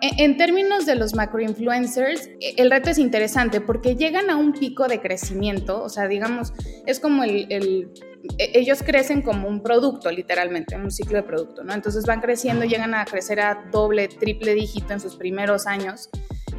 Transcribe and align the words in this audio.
e, 0.00 0.24
en 0.24 0.36
términos 0.36 0.86
de 0.86 0.94
los 0.94 1.14
macroinfluencers, 1.14 2.28
e, 2.40 2.54
el 2.56 2.70
reto 2.70 2.90
es 2.90 2.98
interesante 2.98 3.60
porque 3.60 3.96
llegan 3.96 4.30
a 4.30 4.36
un 4.36 4.52
pico 4.52 4.88
de 4.88 5.00
crecimiento, 5.00 5.82
o 5.82 5.88
sea, 5.88 6.08
digamos, 6.08 6.52
es 6.86 7.00
como 7.00 7.24
el, 7.24 7.46
el 7.50 7.90
e, 8.38 8.52
ellos 8.54 8.82
crecen 8.82 9.22
como 9.22 9.48
un 9.48 9.62
producto, 9.62 10.10
literalmente, 10.10 10.74
en 10.74 10.82
un 10.82 10.90
ciclo 10.90 11.16
de 11.16 11.22
producto, 11.22 11.64
¿no? 11.64 11.72
Entonces 11.72 12.06
van 12.06 12.20
creciendo, 12.20 12.64
llegan 12.64 12.94
a 12.94 13.04
crecer 13.04 13.40
a 13.40 13.68
doble, 13.70 14.08
triple 14.08 14.54
dígito 14.54 14.92
en 14.92 15.00
sus 15.00 15.16
primeros 15.16 15.66
años 15.66 16.10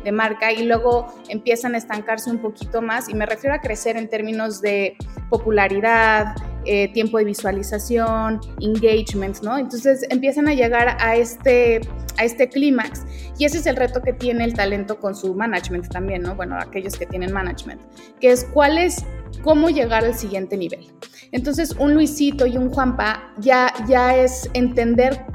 de 0.03 0.11
marca 0.11 0.51
y 0.51 0.63
luego 0.65 1.13
empiezan 1.29 1.75
a 1.75 1.77
estancarse 1.77 2.29
un 2.29 2.39
poquito 2.39 2.81
más 2.81 3.09
y 3.09 3.13
me 3.13 3.25
refiero 3.25 3.55
a 3.55 3.59
crecer 3.59 3.97
en 3.97 4.09
términos 4.09 4.61
de 4.61 4.97
popularidad, 5.29 6.35
eh, 6.65 6.91
tiempo 6.93 7.17
de 7.17 7.25
visualización, 7.25 8.39
engagement, 8.59 9.41
¿no? 9.41 9.57
Entonces 9.57 10.05
empiezan 10.09 10.47
a 10.47 10.53
llegar 10.53 10.97
a 10.99 11.15
este, 11.15 11.81
a 12.17 12.23
este 12.23 12.49
clímax 12.49 13.03
y 13.37 13.45
ese 13.45 13.57
es 13.57 13.65
el 13.65 13.75
reto 13.75 14.01
que 14.01 14.13
tiene 14.13 14.43
el 14.43 14.53
talento 14.53 14.99
con 14.99 15.15
su 15.15 15.33
management 15.33 15.89
también, 15.89 16.21
¿no? 16.21 16.35
Bueno, 16.35 16.57
aquellos 16.59 16.97
que 16.97 17.05
tienen 17.05 17.33
management, 17.33 17.81
que 18.19 18.31
es 18.31 18.45
cuál 18.53 18.77
es, 18.77 19.05
cómo 19.43 19.69
llegar 19.69 20.05
al 20.05 20.15
siguiente 20.15 20.55
nivel. 20.55 20.85
Entonces 21.31 21.75
un 21.79 21.93
Luisito 21.93 22.45
y 22.45 22.57
un 22.57 22.69
Juanpa 22.69 23.33
ya, 23.39 23.73
ya 23.87 24.15
es 24.15 24.49
entender 24.53 25.25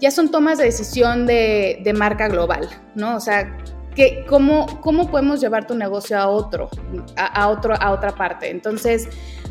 ya 0.00 0.10
son 0.10 0.32
tomas 0.32 0.58
de 0.58 0.64
decisión 0.64 1.26
de, 1.26 1.80
de, 1.84 1.92
marca 1.92 2.26
global, 2.26 2.68
¿no? 2.96 3.14
O 3.14 3.20
sea, 3.20 3.56
que 3.94 4.24
cómo, 4.28 4.80
cómo 4.80 5.10
podemos 5.10 5.40
llevar 5.40 5.66
tu 5.66 5.74
negocio 5.74 6.18
a 6.18 6.28
otro, 6.28 6.70
a, 7.16 7.48
otro, 7.48 7.74
a 7.80 7.90
otra 7.92 8.14
parte. 8.14 8.50
Entonces, 8.50 9.08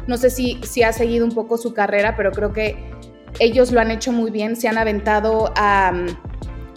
no 0.08 0.18
sé 0.18 0.30
si, 0.30 0.60
si 0.64 0.84
ha 0.84 0.94
seguido 0.94 1.26
un 1.26 1.32
poco 1.34 1.58
su 1.58 1.74
carrera, 1.74 2.16
pero 2.16 2.32
creo 2.32 2.52
que 2.54 2.92
ellos 3.40 3.72
lo 3.72 3.80
han 3.80 3.92
hecho 3.92 4.12
muy 4.12 4.32
bien, 4.32 4.56
se 4.56 4.68
han 4.68 4.78
aventado 4.78 5.54
a, 5.56 5.94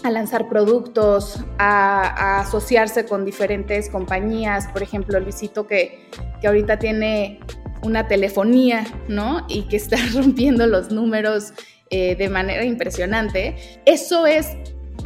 a 0.02 0.10
lanzar 0.10 0.48
productos, 0.48 1.40
a, 1.59 2.40
asociarse 2.40 3.06
con 3.06 3.24
diferentes 3.24 3.88
compañías, 3.88 4.68
por 4.68 4.82
ejemplo, 4.82 5.18
Luisito 5.18 5.66
que, 5.66 6.10
que 6.40 6.46
ahorita 6.46 6.79
tiene 6.79 7.40
una 7.82 8.07
telefonía, 8.07 8.85
¿no? 9.09 9.46
Y 9.48 9.62
que 9.68 9.76
está 9.76 9.96
rompiendo 10.15 10.66
los 10.66 10.90
números 10.90 11.52
eh, 11.90 12.16
de 12.16 12.29
manera 12.29 12.65
impresionante. 12.65 13.80
Eso 13.85 14.26
es 14.26 14.57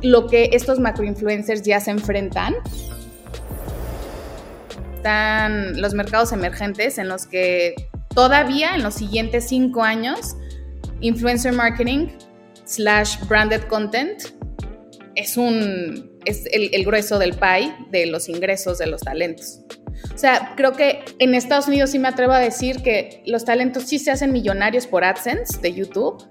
lo 0.02 0.26
que 0.26 0.50
estos 0.52 0.78
macroinfluencers 0.78 1.62
ya 1.62 1.80
se 1.80 1.90
enfrentan. 1.90 2.54
Están 4.96 5.80
los 5.80 5.94
mercados 5.94 6.32
emergentes 6.32 6.98
en 6.98 7.08
los 7.08 7.26
que 7.26 7.74
todavía 8.14 8.74
en 8.74 8.82
los 8.82 8.94
siguientes 8.94 9.48
cinco 9.48 9.82
años, 9.82 10.36
influencer 11.00 11.52
marketing 11.52 12.08
slash 12.64 13.18
branded 13.28 13.62
content 13.68 14.22
es, 15.14 15.36
un, 15.36 16.10
es 16.24 16.46
el, 16.52 16.70
el 16.72 16.84
grueso 16.84 17.18
del 17.18 17.34
pie 17.34 17.74
de 17.90 18.06
los 18.06 18.28
ingresos 18.28 18.78
de 18.78 18.86
los 18.86 19.00
talentos. 19.00 19.60
O 20.14 20.18
sea, 20.18 20.54
creo 20.56 20.72
que 20.72 21.04
en 21.18 21.34
Estados 21.34 21.66
Unidos 21.66 21.90
sí 21.90 21.98
me 21.98 22.08
atrevo 22.08 22.32
a 22.32 22.38
decir 22.38 22.82
que 22.82 23.22
los 23.26 23.44
talentos 23.44 23.84
sí 23.84 23.98
se 23.98 24.10
hacen 24.10 24.32
millonarios 24.32 24.86
por 24.86 25.04
AdSense 25.04 25.60
de 25.60 25.72
YouTube, 25.72 26.24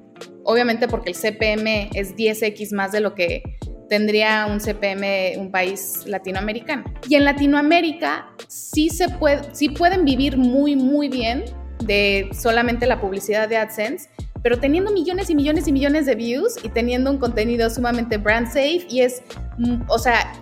obviamente 0.44 0.88
porque 0.88 1.12
el 1.12 1.16
CPM 1.16 1.90
es 1.94 2.16
10x 2.16 2.74
más 2.74 2.92
de 2.92 3.02
lo 3.02 3.16
que 3.16 3.44
tendría 3.90 4.48
un 4.48 4.60
CPM 4.60 5.38
un 5.38 5.52
país 5.52 6.04
latinoamericano. 6.06 6.84
Y 7.08 7.16
en 7.16 7.26
Latinoamérica 7.26 8.30
sí 8.48 8.90
se 8.90 9.10
puede, 9.10 9.42
sí 9.54 9.70
pueden 9.70 10.06
vivir 10.06 10.38
muy, 10.38 10.76
muy 10.76 11.10
bien 11.10 11.46
de 11.84 12.30
solamente 12.34 12.86
la 12.86 13.00
publicidad 13.00 13.48
de 13.48 13.58
AdSense, 13.58 14.10
pero 14.42 14.60
teniendo 14.60 14.92
millones 14.92 15.30
y 15.30 15.36
millones 15.36 15.68
y 15.68 15.72
millones 15.72 16.06
de 16.06 16.16
views 16.16 16.56
y 16.64 16.70
teniendo 16.70 17.12
un 17.12 17.18
contenido 17.18 17.70
sumamente 17.70 18.18
brand 18.18 18.48
safe 18.48 18.86
y 18.90 19.02
es, 19.02 19.22
mm, 19.58 19.84
o 19.88 20.00
sea, 20.00 20.34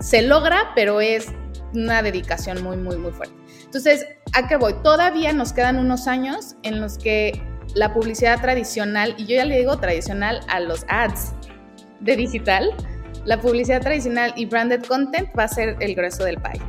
se 0.00 0.22
logra, 0.22 0.72
pero 0.74 1.00
es 1.00 1.28
una 1.74 2.02
dedicación 2.02 2.62
muy, 2.62 2.76
muy, 2.76 2.96
muy 2.96 3.12
fuerte. 3.12 3.34
Entonces, 3.64 4.06
¿a 4.34 4.46
qué 4.46 4.56
voy? 4.56 4.74
Todavía 4.82 5.32
nos 5.32 5.52
quedan 5.52 5.78
unos 5.78 6.06
años 6.06 6.54
en 6.62 6.80
los 6.80 6.96
que 6.96 7.42
la 7.74 7.92
publicidad 7.92 8.40
tradicional, 8.40 9.14
y 9.18 9.26
yo 9.26 9.36
ya 9.36 9.44
le 9.44 9.58
digo 9.58 9.78
tradicional 9.78 10.40
a 10.48 10.60
los 10.60 10.84
ads 10.88 11.34
de 12.00 12.16
digital, 12.16 12.70
la 13.24 13.40
publicidad 13.40 13.80
tradicional 13.80 14.32
y 14.36 14.46
branded 14.46 14.84
content 14.84 15.28
va 15.38 15.44
a 15.44 15.48
ser 15.48 15.76
el 15.80 15.94
grueso 15.94 16.24
del 16.24 16.36
pie. 16.36 16.60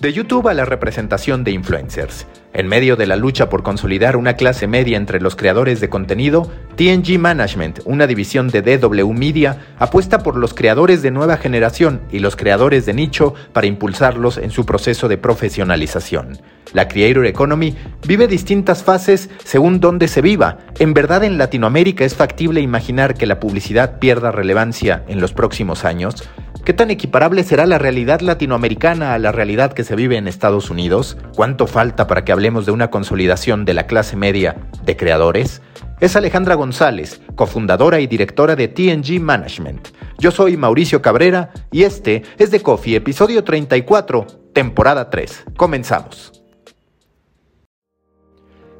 De 0.00 0.12
YouTube 0.12 0.46
a 0.46 0.54
la 0.54 0.64
representación 0.64 1.42
de 1.42 1.50
influencers. 1.50 2.24
En 2.52 2.68
medio 2.68 2.94
de 2.94 3.06
la 3.06 3.16
lucha 3.16 3.48
por 3.48 3.64
consolidar 3.64 4.16
una 4.16 4.34
clase 4.34 4.68
media 4.68 4.96
entre 4.96 5.20
los 5.20 5.34
creadores 5.34 5.80
de 5.80 5.88
contenido, 5.88 6.48
TNG 6.76 7.18
Management, 7.18 7.80
una 7.84 8.06
división 8.06 8.46
de 8.48 8.62
DW 8.62 9.12
Media, 9.12 9.74
apuesta 9.76 10.22
por 10.22 10.36
los 10.36 10.54
creadores 10.54 11.02
de 11.02 11.10
nueva 11.10 11.36
generación 11.36 12.00
y 12.12 12.20
los 12.20 12.36
creadores 12.36 12.86
de 12.86 12.94
nicho 12.94 13.34
para 13.52 13.66
impulsarlos 13.66 14.38
en 14.38 14.52
su 14.52 14.64
proceso 14.64 15.08
de 15.08 15.18
profesionalización. 15.18 16.38
La 16.72 16.86
Creator 16.86 17.26
Economy 17.26 17.74
vive 18.06 18.28
distintas 18.28 18.84
fases 18.84 19.30
según 19.42 19.80
dónde 19.80 20.06
se 20.06 20.20
viva. 20.20 20.58
En 20.78 20.94
verdad 20.94 21.24
en 21.24 21.38
Latinoamérica 21.38 22.04
es 22.04 22.14
factible 22.14 22.60
imaginar 22.60 23.14
que 23.14 23.26
la 23.26 23.40
publicidad 23.40 23.98
pierda 23.98 24.30
relevancia 24.30 25.02
en 25.08 25.20
los 25.20 25.32
próximos 25.32 25.84
años. 25.84 26.28
¿Qué 26.68 26.74
tan 26.74 26.90
equiparable 26.90 27.44
será 27.44 27.64
la 27.64 27.78
realidad 27.78 28.20
latinoamericana 28.20 29.14
a 29.14 29.18
la 29.18 29.32
realidad 29.32 29.72
que 29.72 29.84
se 29.84 29.96
vive 29.96 30.18
en 30.18 30.28
Estados 30.28 30.68
Unidos? 30.68 31.16
¿Cuánto 31.34 31.66
falta 31.66 32.06
para 32.06 32.26
que 32.26 32.30
hablemos 32.30 32.66
de 32.66 32.72
una 32.72 32.90
consolidación 32.90 33.64
de 33.64 33.72
la 33.72 33.86
clase 33.86 34.16
media 34.16 34.68
de 34.84 34.94
creadores? 34.94 35.62
Es 35.98 36.14
Alejandra 36.14 36.56
González, 36.56 37.22
cofundadora 37.36 38.00
y 38.00 38.06
directora 38.06 38.54
de 38.54 38.68
TNG 38.68 39.18
Management. 39.18 39.88
Yo 40.18 40.30
soy 40.30 40.58
Mauricio 40.58 41.00
Cabrera 41.00 41.54
y 41.72 41.84
este 41.84 42.24
es 42.36 42.50
The 42.50 42.60
Coffee, 42.60 42.96
episodio 42.96 43.44
34, 43.44 44.26
temporada 44.52 45.08
3. 45.08 45.44
Comenzamos. 45.56 46.37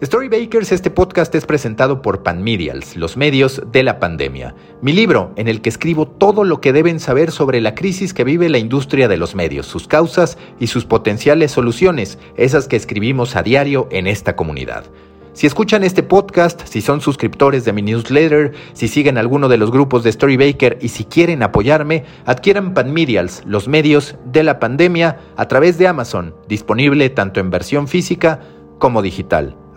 Storybakers, 0.00 0.70
este 0.70 0.90
podcast 0.90 1.34
es 1.34 1.44
presentado 1.44 2.02
por 2.02 2.22
Panmedials, 2.22 2.94
los 2.94 3.16
medios 3.16 3.60
de 3.72 3.82
la 3.82 3.98
pandemia. 3.98 4.54
Mi 4.80 4.92
libro, 4.92 5.32
en 5.34 5.48
el 5.48 5.60
que 5.60 5.70
escribo 5.70 6.06
todo 6.06 6.44
lo 6.44 6.60
que 6.60 6.72
deben 6.72 7.00
saber 7.00 7.32
sobre 7.32 7.60
la 7.60 7.74
crisis 7.74 8.14
que 8.14 8.22
vive 8.22 8.48
la 8.48 8.58
industria 8.58 9.08
de 9.08 9.16
los 9.16 9.34
medios, 9.34 9.66
sus 9.66 9.88
causas 9.88 10.38
y 10.60 10.68
sus 10.68 10.84
potenciales 10.84 11.50
soluciones, 11.50 12.20
esas 12.36 12.68
que 12.68 12.76
escribimos 12.76 13.34
a 13.34 13.42
diario 13.42 13.88
en 13.90 14.06
esta 14.06 14.36
comunidad. 14.36 14.84
Si 15.32 15.48
escuchan 15.48 15.82
este 15.82 16.04
podcast, 16.04 16.64
si 16.68 16.80
son 16.80 17.00
suscriptores 17.00 17.64
de 17.64 17.72
mi 17.72 17.82
newsletter, 17.82 18.52
si 18.74 18.86
siguen 18.86 19.18
alguno 19.18 19.48
de 19.48 19.56
los 19.56 19.72
grupos 19.72 20.04
de 20.04 20.12
Storybaker 20.12 20.78
y 20.80 20.90
si 20.90 21.06
quieren 21.06 21.42
apoyarme, 21.42 22.04
adquieran 22.24 22.72
Panmedials, 22.72 23.42
los 23.46 23.66
medios 23.66 24.14
de 24.26 24.44
la 24.44 24.60
pandemia, 24.60 25.18
a 25.36 25.48
través 25.48 25.76
de 25.76 25.88
Amazon, 25.88 26.36
disponible 26.48 27.10
tanto 27.10 27.40
en 27.40 27.50
versión 27.50 27.88
física 27.88 28.38
como 28.78 29.02
digital. 29.02 29.56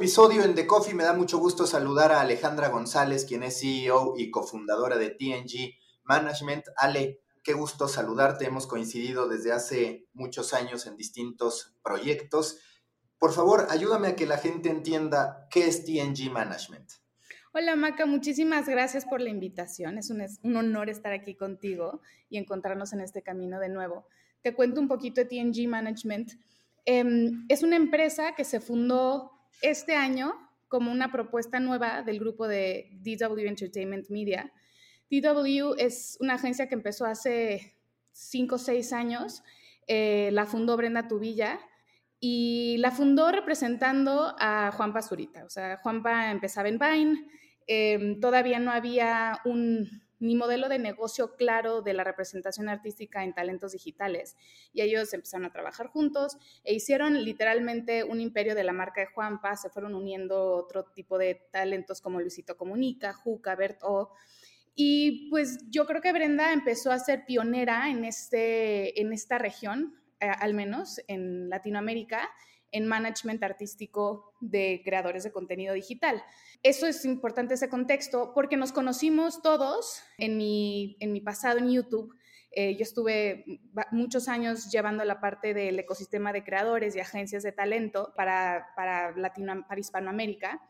Episodio 0.00 0.44
en 0.44 0.54
The 0.54 0.66
Coffee. 0.66 0.94
Me 0.94 1.04
da 1.04 1.12
mucho 1.12 1.36
gusto 1.36 1.66
saludar 1.66 2.10
a 2.10 2.22
Alejandra 2.22 2.70
González, 2.70 3.26
quien 3.26 3.42
es 3.42 3.60
CEO 3.60 4.14
y 4.16 4.30
cofundadora 4.30 4.96
de 4.96 5.10
TNG 5.10 5.74
Management. 6.04 6.64
Ale, 6.78 7.20
qué 7.42 7.52
gusto 7.52 7.86
saludarte. 7.86 8.46
Hemos 8.46 8.66
coincidido 8.66 9.28
desde 9.28 9.52
hace 9.52 10.08
muchos 10.14 10.54
años 10.54 10.86
en 10.86 10.96
distintos 10.96 11.76
proyectos. 11.84 12.60
Por 13.18 13.34
favor, 13.34 13.66
ayúdame 13.68 14.08
a 14.08 14.16
que 14.16 14.24
la 14.24 14.38
gente 14.38 14.70
entienda 14.70 15.46
qué 15.50 15.66
es 15.66 15.84
TNG 15.84 16.32
Management. 16.32 16.92
Hola 17.52 17.76
Maca, 17.76 18.06
muchísimas 18.06 18.66
gracias 18.66 19.04
por 19.04 19.20
la 19.20 19.28
invitación. 19.28 19.98
Es 19.98 20.08
un, 20.08 20.56
honor 20.56 20.88
estar 20.88 21.12
aquí 21.12 21.34
contigo 21.34 22.00
y 22.30 22.38
encontrarnos 22.38 22.94
en 22.94 23.02
este 23.02 23.20
camino 23.20 23.60
de 23.60 23.68
nuevo. 23.68 24.06
Te 24.40 24.54
cuento 24.54 24.80
un 24.80 24.88
poquito 24.88 25.20
de 25.20 25.26
TNG 25.26 25.68
Management. 25.68 26.32
Eh, 26.86 27.04
es 27.50 27.62
una 27.62 27.76
empresa 27.76 28.34
que 28.34 28.44
se 28.44 28.60
fundó 28.60 29.36
este 29.62 29.94
año 29.94 30.34
como 30.68 30.92
una 30.92 31.10
propuesta 31.10 31.58
nueva 31.58 32.02
del 32.02 32.20
grupo 32.20 32.46
de 32.46 32.90
DW 33.00 33.46
Entertainment 33.46 34.08
Media. 34.08 34.52
DW 35.10 35.74
es 35.78 36.16
una 36.20 36.34
agencia 36.34 36.68
que 36.68 36.76
empezó 36.76 37.06
hace 37.06 37.74
cinco 38.12 38.54
o 38.54 38.58
seis 38.58 38.92
años, 38.92 39.42
eh, 39.86 40.30
la 40.32 40.46
fundó 40.46 40.76
Brenda 40.76 41.08
Tubilla 41.08 41.58
y 42.20 42.76
la 42.78 42.92
fundó 42.92 43.32
representando 43.32 44.36
a 44.38 44.70
Juan 44.72 44.92
Pazurita. 44.92 45.44
O 45.44 45.50
sea, 45.50 45.78
Juanpa 45.78 46.30
empezaba 46.30 46.68
en 46.68 46.78
Vine, 46.78 47.26
eh, 47.66 48.18
todavía 48.20 48.60
no 48.60 48.70
había 48.70 49.40
un 49.44 50.02
ni 50.20 50.36
modelo 50.36 50.68
de 50.68 50.78
negocio 50.78 51.34
claro 51.34 51.82
de 51.82 51.94
la 51.94 52.04
representación 52.04 52.68
artística 52.68 53.24
en 53.24 53.34
talentos 53.34 53.72
digitales. 53.72 54.36
Y 54.72 54.82
ellos 54.82 55.12
empezaron 55.12 55.46
a 55.46 55.52
trabajar 55.52 55.88
juntos 55.88 56.36
e 56.62 56.74
hicieron 56.74 57.24
literalmente 57.24 58.04
un 58.04 58.20
imperio 58.20 58.54
de 58.54 58.64
la 58.64 58.72
marca 58.72 59.00
de 59.00 59.08
Juanpa, 59.08 59.56
se 59.56 59.70
fueron 59.70 59.94
uniendo 59.94 60.54
otro 60.56 60.84
tipo 60.84 61.18
de 61.18 61.48
talentos 61.50 62.00
como 62.00 62.20
Luisito 62.20 62.56
Comunica, 62.56 63.12
Juca, 63.12 63.56
Bert 63.56 63.80
O. 63.82 64.12
Y 64.74 65.28
pues 65.30 65.68
yo 65.70 65.86
creo 65.86 66.00
que 66.00 66.12
Brenda 66.12 66.52
empezó 66.52 66.92
a 66.92 66.98
ser 66.98 67.24
pionera 67.26 67.90
en, 67.90 68.04
este, 68.04 69.00
en 69.00 69.12
esta 69.12 69.38
región, 69.38 70.00
eh, 70.20 70.28
al 70.28 70.54
menos 70.54 71.00
en 71.08 71.48
Latinoamérica, 71.48 72.30
en 72.72 72.86
management 72.86 73.42
artístico 73.42 74.34
de 74.40 74.82
creadores 74.84 75.24
de 75.24 75.32
contenido 75.32 75.74
digital. 75.74 76.22
Eso 76.62 76.86
es 76.86 77.04
importante 77.04 77.54
ese 77.54 77.68
contexto 77.68 78.32
porque 78.34 78.56
nos 78.56 78.72
conocimos 78.72 79.42
todos 79.42 80.02
en 80.18 80.36
mi, 80.36 80.96
en 81.00 81.12
mi 81.12 81.20
pasado 81.20 81.58
en 81.58 81.70
YouTube. 81.70 82.14
Eh, 82.52 82.76
yo 82.76 82.82
estuve 82.82 83.44
muchos 83.92 84.28
años 84.28 84.70
llevando 84.70 85.04
la 85.04 85.20
parte 85.20 85.54
del 85.54 85.78
ecosistema 85.78 86.32
de 86.32 86.42
creadores 86.42 86.96
y 86.96 87.00
agencias 87.00 87.42
de 87.42 87.52
talento 87.52 88.12
para, 88.16 88.68
para, 88.74 89.16
Latino, 89.16 89.64
para 89.68 89.80
Hispanoamérica. 89.80 90.60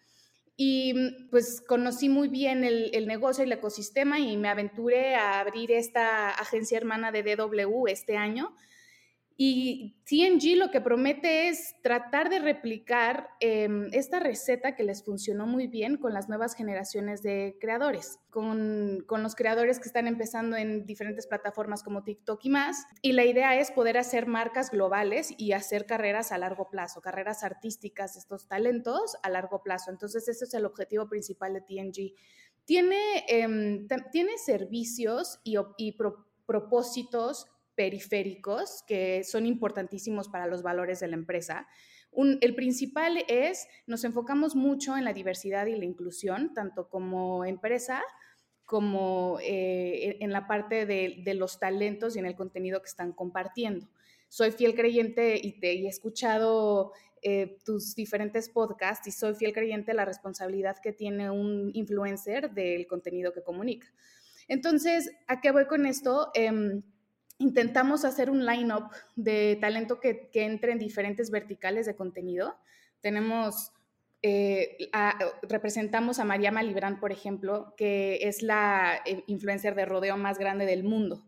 Y 0.57 1.29
pues 1.31 1.63
conocí 1.67 2.11
muy 2.11 2.29
bien 2.29 2.65
el, 2.65 2.91
el, 2.93 3.07
negocio 3.07 3.43
y 3.43 3.47
el 3.47 3.53
ecosistema 3.53 4.19
y 4.19 4.37
me 4.37 4.51
aventuré 4.51 5.15
a 5.15 5.41
abrir 5.41 5.73
esta 5.73 6.31
agencia 6.31 6.77
hermana 6.77 7.11
de 7.13 7.23
DW 7.23 7.87
este 7.87 8.19
año 8.19 8.55
y 9.43 9.97
TNG 10.05 10.59
lo 10.59 10.71
que 10.71 10.83
promete 10.83 11.49
es 11.49 11.75
tratar 11.83 12.29
de 12.29 12.41
replicar 12.41 13.31
em, 13.41 13.89
esta 13.95 14.21
receta 14.21 14.77
que 14.77 14.83
les 14.83 15.03
funcionó 15.03 15.47
muy 15.47 15.67
bien 15.67 15.97
con 15.97 16.13
las 16.13 16.29
nuevas 16.29 16.55
generaciones 16.55 17.23
de 17.23 17.57
creadores, 17.59 18.19
con, 18.29 19.07
los 19.09 19.35
creadores 19.35 19.79
que 19.79 19.89
están 19.89 20.07
empezando 20.09 20.59
en 20.59 20.85
diferentes 20.85 21.27
plataformas 21.27 21.83
como 21.83 22.05
TikTok 22.05 22.39
y 22.45 22.51
más. 22.51 22.85
Y 23.01 23.13
la 23.13 23.25
idea 23.25 23.59
es 23.59 23.71
poder 23.71 23.97
hacer 23.97 24.27
marcas 24.27 24.71
globales 24.71 25.33
y 25.39 25.53
hacer 25.53 25.87
carreras 25.87 26.33
a 26.33 26.37
largo 26.37 26.69
plazo, 26.69 27.01
carreras 27.01 27.43
artísticas 27.43 28.17
estos 28.17 28.47
talentos 28.47 29.17
a 29.23 29.31
largo 29.31 29.63
plazo. 29.63 29.91
Entonces 29.91 30.29
ese 30.29 30.45
es 30.45 30.53
el 30.53 30.67
objetivo 30.67 31.09
principal 31.09 31.55
de 31.55 31.63
TNG. 31.63 32.13
Tiene, 32.67 33.25
em, 33.27 33.89
tiene 34.13 34.37
servicios 34.37 35.41
y 35.45 35.97
propósitos 36.45 37.47
periféricos 37.81 38.85
que 38.87 39.25
son 39.25 39.47
importantísimos 39.47 40.29
para 40.29 40.47
los 40.47 40.63
valores 40.63 41.01
de 41.01 41.09
la 41.09 41.15
empresa. 41.15 41.67
el 42.13 42.55
principal 42.55 43.25
es, 43.27 43.69
nos 43.87 44.05
enfocamos 44.05 44.55
mucho 44.55 44.99
en 44.99 45.05
la 45.07 45.15
diversidad 45.15 45.65
y 45.65 45.77
la 45.77 45.87
inclusión, 45.87 46.53
tanto 46.53 46.91
como 46.91 47.47
empresa 47.47 48.03
como 48.67 49.39
eh, 49.41 50.19
en 50.21 50.31
la 50.31 50.47
parte 50.47 50.85
de, 50.85 51.35
los 51.35 51.59
talentos 51.59 52.17
y 52.17 52.19
en 52.19 52.27
el 52.27 52.37
contenido 52.37 52.83
que 52.83 52.89
están 52.89 53.13
compartiendo. 53.15 53.89
Soy 54.29 54.51
fiel 54.51 54.75
creyente 54.75 55.41
y 55.43 55.59
te 55.59 55.73
he 55.73 55.89
escuchado 55.89 56.93
eh, 57.23 57.57
tus 57.65 57.95
diferentes 57.95 58.51
podcasts 58.51 59.09
y 59.09 59.11
soy 59.11 59.35
fiel 59.35 59.55
creyente 59.55 59.93
de 59.93 59.97
la 59.97 60.05
responsabilidad 60.05 60.77
que 60.83 60.93
tiene 60.93 61.31
un 61.31 61.71
influencer 61.73 62.51
del 62.51 62.87
contenido 62.87 63.33
que 63.33 63.43
comunica. 63.43 63.87
Entonces, 64.49 65.11
¿a 65.29 65.41
qué 65.41 65.51
voy 65.51 65.65
con 65.65 65.87
esto? 65.87 66.31
Em, 66.35 66.83
intentamos 67.41 68.05
hacer 68.05 68.31
un 68.31 68.47
line-up 68.47 68.91
de 69.17 69.59
talento 69.61 69.99
que, 69.99 70.29
que, 70.31 70.45
entre 70.45 70.73
en 70.73 70.79
diferentes 70.79 71.31
verticales 71.31 71.87
de 71.87 71.97
contenido. 71.97 72.57
Tenemos, 73.01 73.73
eh, 74.23 74.77
representamos 75.43 76.19
a 76.19 76.25
María 76.25 76.53
Malibrán, 76.53 77.01
por 77.01 77.11
ejemplo, 77.11 77.75
que 77.77 78.19
es 78.23 78.43
la 78.43 79.01
eh, 79.07 79.25
influencer 79.27 79.75
de 79.75 79.87
rodeo 79.87 80.17
más 80.17 80.39
grande 80.39 80.67
del 80.67 80.85
mundo 80.85 81.27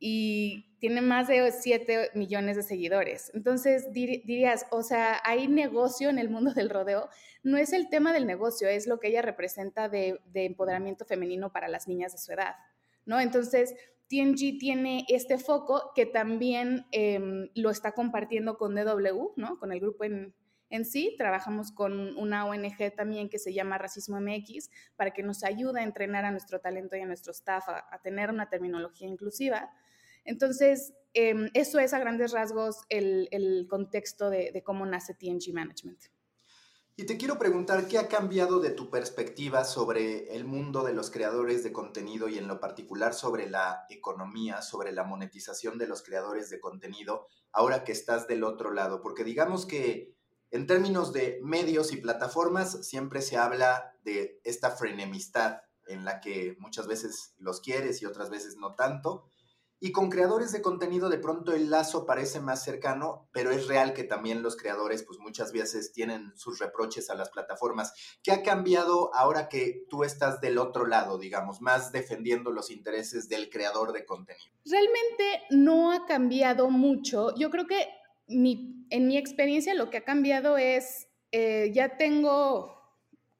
y 0.00 0.72
tiene 0.78 1.02
más 1.02 1.28
de 1.28 1.52
7 1.52 2.12
millones 2.14 2.56
de 2.56 2.62
seguidores. 2.62 3.30
Entonces 3.34 3.92
dirías, 3.92 4.66
o 4.70 4.82
sea, 4.82 5.20
hay 5.24 5.46
negocio 5.46 6.08
en 6.08 6.18
el 6.18 6.30
mundo 6.30 6.54
del 6.54 6.70
rodeo. 6.70 7.10
No 7.42 7.58
es 7.58 7.74
el 7.74 7.90
tema 7.90 8.12
del 8.12 8.26
negocio, 8.26 8.66
es 8.68 8.86
lo 8.86 8.98
que 8.98 9.08
ella 9.08 9.20
representa 9.20 9.88
de, 9.88 10.20
de 10.32 10.46
empoderamiento 10.46 11.04
femenino 11.04 11.52
para 11.52 11.68
las 11.68 11.86
niñas 11.86 12.12
de 12.12 12.18
su 12.18 12.32
edad. 12.32 12.54
¿No? 13.04 13.20
Entonces, 13.20 13.74
TNG 14.10 14.58
tiene 14.58 15.04
este 15.08 15.38
foco 15.38 15.92
que 15.94 16.04
también 16.04 16.84
em, 16.90 17.48
lo 17.54 17.70
está 17.70 17.92
compartiendo 17.92 18.58
con 18.58 18.74
DW, 18.74 19.34
¿no? 19.36 19.56
Con 19.60 19.70
el 19.70 19.78
grupo 19.78 20.02
en, 20.02 20.34
en 20.68 20.84
sí. 20.84 21.14
Trabajamos 21.16 21.70
con 21.70 22.18
una 22.18 22.44
ONG 22.44 22.92
también 22.96 23.28
que 23.28 23.38
se 23.38 23.54
llama 23.54 23.78
Racismo 23.78 24.20
MX 24.20 24.68
para 24.96 25.12
que 25.12 25.22
nos 25.22 25.44
ayude 25.44 25.78
a 25.78 25.84
entrenar 25.84 26.24
a 26.24 26.32
nuestro 26.32 26.58
talento 26.58 26.96
y 26.96 27.00
a 27.02 27.06
nuestro 27.06 27.30
staff 27.30 27.68
a, 27.68 28.00
tener 28.02 28.30
una 28.30 28.48
terminología 28.48 29.06
inclusiva. 29.06 29.70
Entonces, 30.24 30.92
em, 31.14 31.48
eso 31.54 31.78
es 31.78 31.94
a 31.94 32.00
grandes 32.00 32.32
rasgos 32.32 32.78
el, 32.88 33.66
contexto 33.70 34.28
de, 34.28 34.50
de 34.50 34.62
cómo 34.64 34.86
nace 34.86 35.14
TNG 35.14 35.54
Management. 35.54 36.00
Y 37.00 37.06
te 37.06 37.16
quiero 37.16 37.38
preguntar, 37.38 37.88
¿qué 37.88 37.96
ha 37.96 38.08
cambiado 38.08 38.60
de 38.60 38.68
tu 38.68 38.90
perspectiva 38.90 39.64
sobre 39.64 40.36
el 40.36 40.44
mundo 40.44 40.84
de 40.84 40.92
los 40.92 41.10
creadores 41.10 41.64
de 41.64 41.72
contenido 41.72 42.28
y 42.28 42.36
en 42.36 42.46
lo 42.46 42.60
particular 42.60 43.14
sobre 43.14 43.48
la 43.48 43.86
economía, 43.88 44.60
sobre 44.60 44.92
la 44.92 45.02
monetización 45.02 45.78
de 45.78 45.86
los 45.86 46.02
creadores 46.02 46.50
de 46.50 46.60
contenido, 46.60 47.26
ahora 47.52 47.84
que 47.84 47.92
estás 47.92 48.28
del 48.28 48.44
otro 48.44 48.70
lado? 48.70 49.00
Porque 49.00 49.24
digamos 49.24 49.64
que 49.64 50.14
en 50.50 50.66
términos 50.66 51.14
de 51.14 51.40
medios 51.42 51.90
y 51.94 51.96
plataformas 51.96 52.86
siempre 52.86 53.22
se 53.22 53.38
habla 53.38 53.94
de 54.04 54.38
esta 54.44 54.70
frenemistad 54.70 55.62
en 55.86 56.04
la 56.04 56.20
que 56.20 56.54
muchas 56.58 56.86
veces 56.86 57.32
los 57.38 57.62
quieres 57.62 58.02
y 58.02 58.04
otras 58.04 58.28
veces 58.28 58.58
no 58.58 58.74
tanto. 58.74 59.24
Y 59.82 59.92
con 59.92 60.10
creadores 60.10 60.52
de 60.52 60.60
contenido 60.60 61.08
de 61.08 61.18
pronto 61.18 61.52
el 61.54 61.70
lazo 61.70 62.04
parece 62.04 62.38
más 62.38 62.62
cercano, 62.62 63.28
pero 63.32 63.50
es 63.50 63.66
real 63.66 63.94
que 63.94 64.04
también 64.04 64.42
los 64.42 64.56
creadores 64.56 65.02
pues 65.02 65.18
muchas 65.18 65.52
veces 65.52 65.92
tienen 65.92 66.32
sus 66.36 66.58
reproches 66.58 67.08
a 67.08 67.14
las 67.14 67.30
plataformas. 67.30 67.94
¿Qué 68.22 68.30
ha 68.30 68.42
cambiado 68.42 69.14
ahora 69.14 69.48
que 69.48 69.86
tú 69.88 70.04
estás 70.04 70.40
del 70.42 70.58
otro 70.58 70.86
lado, 70.86 71.18
digamos, 71.18 71.62
más 71.62 71.92
defendiendo 71.92 72.50
los 72.50 72.70
intereses 72.70 73.30
del 73.30 73.48
creador 73.48 73.92
de 73.92 74.04
contenido? 74.04 74.52
Realmente 74.66 75.42
no 75.50 75.92
ha 75.92 76.04
cambiado 76.04 76.68
mucho. 76.70 77.34
Yo 77.36 77.48
creo 77.48 77.66
que 77.66 77.88
en 78.28 79.08
mi 79.08 79.16
experiencia 79.16 79.74
lo 79.74 79.88
que 79.88 79.96
ha 79.96 80.04
cambiado 80.04 80.58
es, 80.58 81.08
eh, 81.32 81.70
ya 81.72 81.96
tengo 81.96 82.76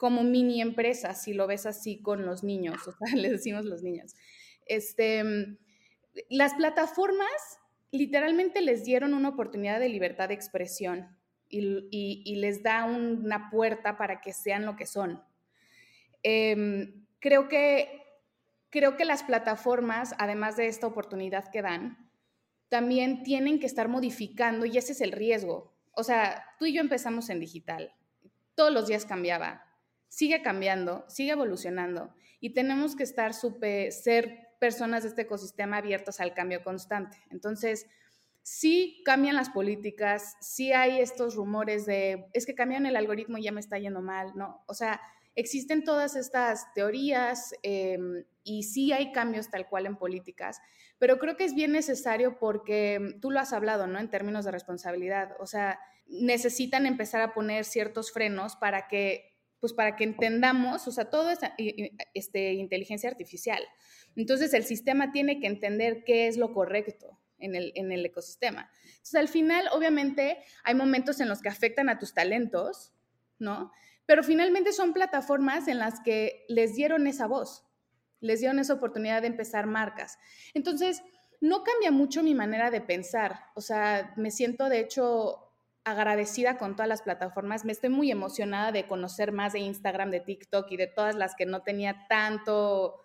como 0.01 0.25
mini 0.25 0.63
empresa, 0.63 1.13
si 1.13 1.35
lo 1.35 1.47
ves 1.47 1.67
así 1.67 2.01
con 2.01 2.25
los 2.25 2.43
niños, 2.43 2.79
o 2.89 2.93
sea, 2.93 3.01
les 3.15 3.33
decimos 3.33 3.67
los 3.67 3.83
niños. 3.83 4.15
Este 4.65 5.59
las 6.29 6.55
plataformas 6.55 7.61
literalmente 7.93 8.61
les 8.61 8.85
dieron 8.85 9.15
una 9.15 9.29
oportunidad 9.29 9.81
de 9.81 9.89
libertad 9.89 10.29
de 10.29 10.35
expresión 10.35 11.17
y, 11.49 12.37
les 12.37 12.63
da 12.63 12.85
una 12.85 13.51
puerta 13.51 13.97
para 13.97 14.21
que 14.21 14.33
sean 14.33 14.65
lo 14.65 14.77
que 14.77 14.87
son. 14.87 15.23
Em, 16.23 17.05
creo, 17.19 17.49
que, 17.49 18.03
creo 18.71 18.97
que 18.97 19.05
las 19.05 19.25
plataformas, 19.25 20.15
además 20.19 20.57
de 20.57 20.69
esta 20.69 20.87
oportunidad 20.87 21.51
que 21.51 21.63
dan, 21.63 22.11
también 22.69 23.25
tienen 23.25 23.59
que 23.59 23.67
estar 23.67 23.89
modificando 23.89 24.65
y 24.65 24.79
ese 24.79 24.93
es 24.93 25.01
el 25.01 25.11
riesgo. 25.11 25.75
O 25.93 26.05
sea, 26.05 26.45
tú 26.59 26.67
y 26.67 26.73
yo 26.73 26.81
empezamos 26.81 27.29
en 27.31 27.41
digital, 27.41 27.93
todos 28.55 28.73
los 28.73 28.87
días 28.87 29.05
cambiaba, 29.05 29.67
sigue 30.09 30.41
cambiando, 30.43 31.05
sigue 31.09 31.33
evolucionando 31.33 32.15
y 32.39 32.51
tenemos 32.51 32.95
que 32.95 33.03
estar 33.03 33.35
super, 33.35 33.91
ser 33.91 34.50
personas 34.61 35.03
de 35.03 35.09
este 35.09 35.23
ecosistema 35.23 35.79
abiertas 35.79 36.21
al 36.21 36.35
cambio 36.35 36.63
constante. 36.63 37.17
Entonces, 37.31 37.87
sí 38.43 39.03
cambian 39.05 39.35
las 39.35 39.51
políticas, 39.51 40.37
sí 40.41 40.73
hay 40.73 41.01
estos 41.01 41.35
rumores 41.35 41.87
de, 41.87 42.27
es 42.33 42.47
que 42.47 42.55
cambian 42.55 42.87
el 42.87 42.97
algoritmo 42.97 43.39
y 43.39 43.43
ya 43.43 43.53
me 43.53 43.61
está 43.61 43.79
yendo 43.79 44.03
mal, 44.03 44.33
¿no? 44.37 44.63
O 44.67 44.75
sea, 44.75 45.01
existen 45.35 45.85
todas 45.85 46.15
estas 46.15 46.73
teorías 46.75 47.55
em, 47.63 48.25
y 48.45 48.65
sí 48.65 48.93
hay 48.93 49.13
cambios 49.13 49.51
tal 49.51 49.69
cual 49.69 49.87
en 49.87 49.97
políticas, 49.97 50.61
pero 50.99 51.19
creo 51.19 51.37
que 51.37 51.45
es 51.45 51.55
bien 51.55 51.73
necesario 51.73 52.39
porque 52.39 53.17
tú 53.21 53.31
lo 53.31 53.41
has 53.41 53.53
hablado, 53.53 53.87
¿no? 53.87 53.99
En 53.99 54.11
términos 54.11 54.45
de 54.45 54.51
responsabilidad, 54.51 55.37
o 55.41 55.47
sea, 55.47 55.81
necesitan 56.07 56.87
empezar 56.87 57.23
a 57.23 57.33
poner 57.33 57.65
ciertos 57.65 58.13
frenos 58.13 58.57
para 58.57 58.89
que 58.89 59.31
pues 59.61 59.75
para 59.75 59.95
que 59.95 60.05
entendamos, 60.05 60.89
o 60.89 60.91
sea, 60.91 61.11
todo 61.11 61.31
es 61.31 61.39
este, 62.15 62.55
inteligencia 62.55 63.11
artificial. 63.11 63.63
Entonces 64.17 64.53
el 64.55 64.65
sistema 64.65 65.13
tiene 65.13 65.41
que 65.41 65.47
entender 65.47 66.05
qué 66.05 66.27
es 66.27 66.37
lo 66.37 66.53
correcto 66.53 67.19
en 67.39 67.55
el, 67.55 67.73
en 67.75 67.93
el 67.93 68.05
ecosistema. 68.05 68.71
Entonces 68.85 69.15
al 69.15 69.29
final, 69.29 69.69
obviamente, 69.73 70.39
hay 70.65 70.75
momentos 70.75 71.21
en 71.21 71.29
los 71.29 71.41
que 71.41 71.49
afectan 71.49 71.89
a 71.89 71.99
tus 71.99 72.15
talentos, 72.15 72.93
¿no? 73.39 73.73
Pero 74.07 74.23
finalmente 74.23 74.73
son 74.73 74.93
plataformas 74.93 75.69
en 75.69 75.79
las 75.79 76.01
que 76.01 76.45
les 76.49 76.75
dieron 76.75 77.07
esa 77.07 77.27
voz, 77.27 77.65
les 78.21 78.41
dieron 78.41 78.59
esa 78.59 78.75
oportunidad 78.75 79.23
de 79.23 79.29
empezar 79.29 79.67
marcas. 79.67 80.19
Entonces, 80.53 81.03
no 81.41 81.65
cambia 81.65 81.91
mucho 81.91 82.23
mi 82.23 82.35
manera 82.35 82.71
de 82.71 82.81
pensar. 82.81 83.41
O 83.55 83.61
sea, 83.61 84.13
me 84.17 84.31
siento 84.31 84.69
de 84.69 84.81
hecho 84.81 85.51
agradecida 85.85 86.59
con 86.59 86.77
todas 86.77 86.89
las 86.89 87.03
plataformas. 87.03 87.65
Me 87.65 87.73
estoy 87.73 87.91
muy 87.91 88.11
emocionada 88.11 88.73
de 88.73 88.87
conocer 88.87 89.33
más 89.33 89.55
de 89.55 89.61
Instagram, 89.61 90.11
de 90.11 90.21
TikTok 90.21 90.71
y 90.71 90.77
de 90.77 90.87
todas 90.87 91.15
las 91.15 91.35
que 91.35 91.47
no 91.47 91.63
tenía 91.63 92.07
tanto 92.09 92.97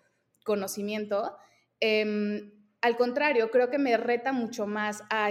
conocimiento. 0.46 1.36
Em, 1.80 2.52
al 2.80 2.96
contrario, 2.96 3.50
creo 3.50 3.68
que 3.68 3.78
me 3.78 3.98
reta 3.98 4.32
mucho 4.32 4.66
más 4.66 5.02
a 5.10 5.30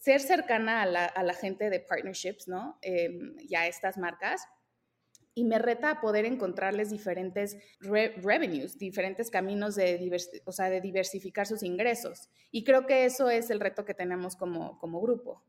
ser 0.00 0.20
cercana 0.20 0.82
a 0.82 1.22
la, 1.22 1.34
gente 1.34 1.68
de 1.68 1.80
partnerships, 1.80 2.48
¿no? 2.48 2.78
Em, 2.80 3.36
y 3.38 3.54
a 3.54 3.66
estas 3.66 3.98
marcas. 3.98 4.42
Y 5.34 5.44
me 5.44 5.58
reta 5.58 5.90
a 5.90 6.00
poder 6.00 6.24
encontrarles 6.24 6.90
diferentes 6.90 7.56
revenues, 7.80 8.78
diferentes 8.78 9.30
caminos 9.30 9.74
de, 9.74 9.98
diversificar 10.82 11.46
sus 11.46 11.62
ingresos. 11.62 12.30
Y 12.50 12.64
creo 12.64 12.86
que 12.86 13.04
eso 13.04 13.30
es 13.30 13.50
el 13.50 13.60
reto 13.60 13.84
que 13.84 13.94
tenemos 13.94 14.36
como, 14.36 14.78
como 14.78 15.00
grupo. 15.00 15.42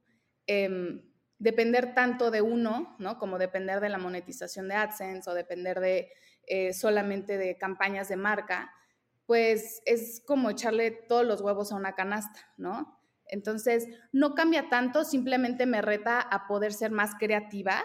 Em, 0.47 1.01
depender 1.39 1.93
tanto 1.93 2.31
de 2.31 2.41
uno, 2.41 2.95
¿no? 2.99 3.17
Como 3.19 3.37
depender 3.37 3.81
de 3.81 3.89
la 3.89 3.97
monetización 3.97 4.69
de 4.69 4.75
AdSense 4.75 5.29
o 5.29 5.33
depender 5.33 5.79
de 5.79 6.11
eh, 6.47 6.73
solamente 6.73 7.37
de 7.37 7.57
campañas 7.57 8.07
de 8.07 8.15
marca, 8.15 8.73
pues 9.25 9.81
es 9.85 10.21
como 10.25 10.49
echarle 10.49 10.91
todos 10.91 11.25
los 11.25 11.41
huevos 11.41 11.71
a 11.71 11.75
una 11.75 11.95
canasta, 11.95 12.39
¿no? 12.57 12.99
Entonces, 13.25 13.87
no 14.11 14.35
cambia 14.35 14.69
tanto, 14.69 15.03
simplemente 15.03 15.65
me 15.65 15.81
reta 15.81 16.19
a 16.19 16.47
poder 16.47 16.73
ser 16.73 16.91
más 16.91 17.15
creativa 17.15 17.83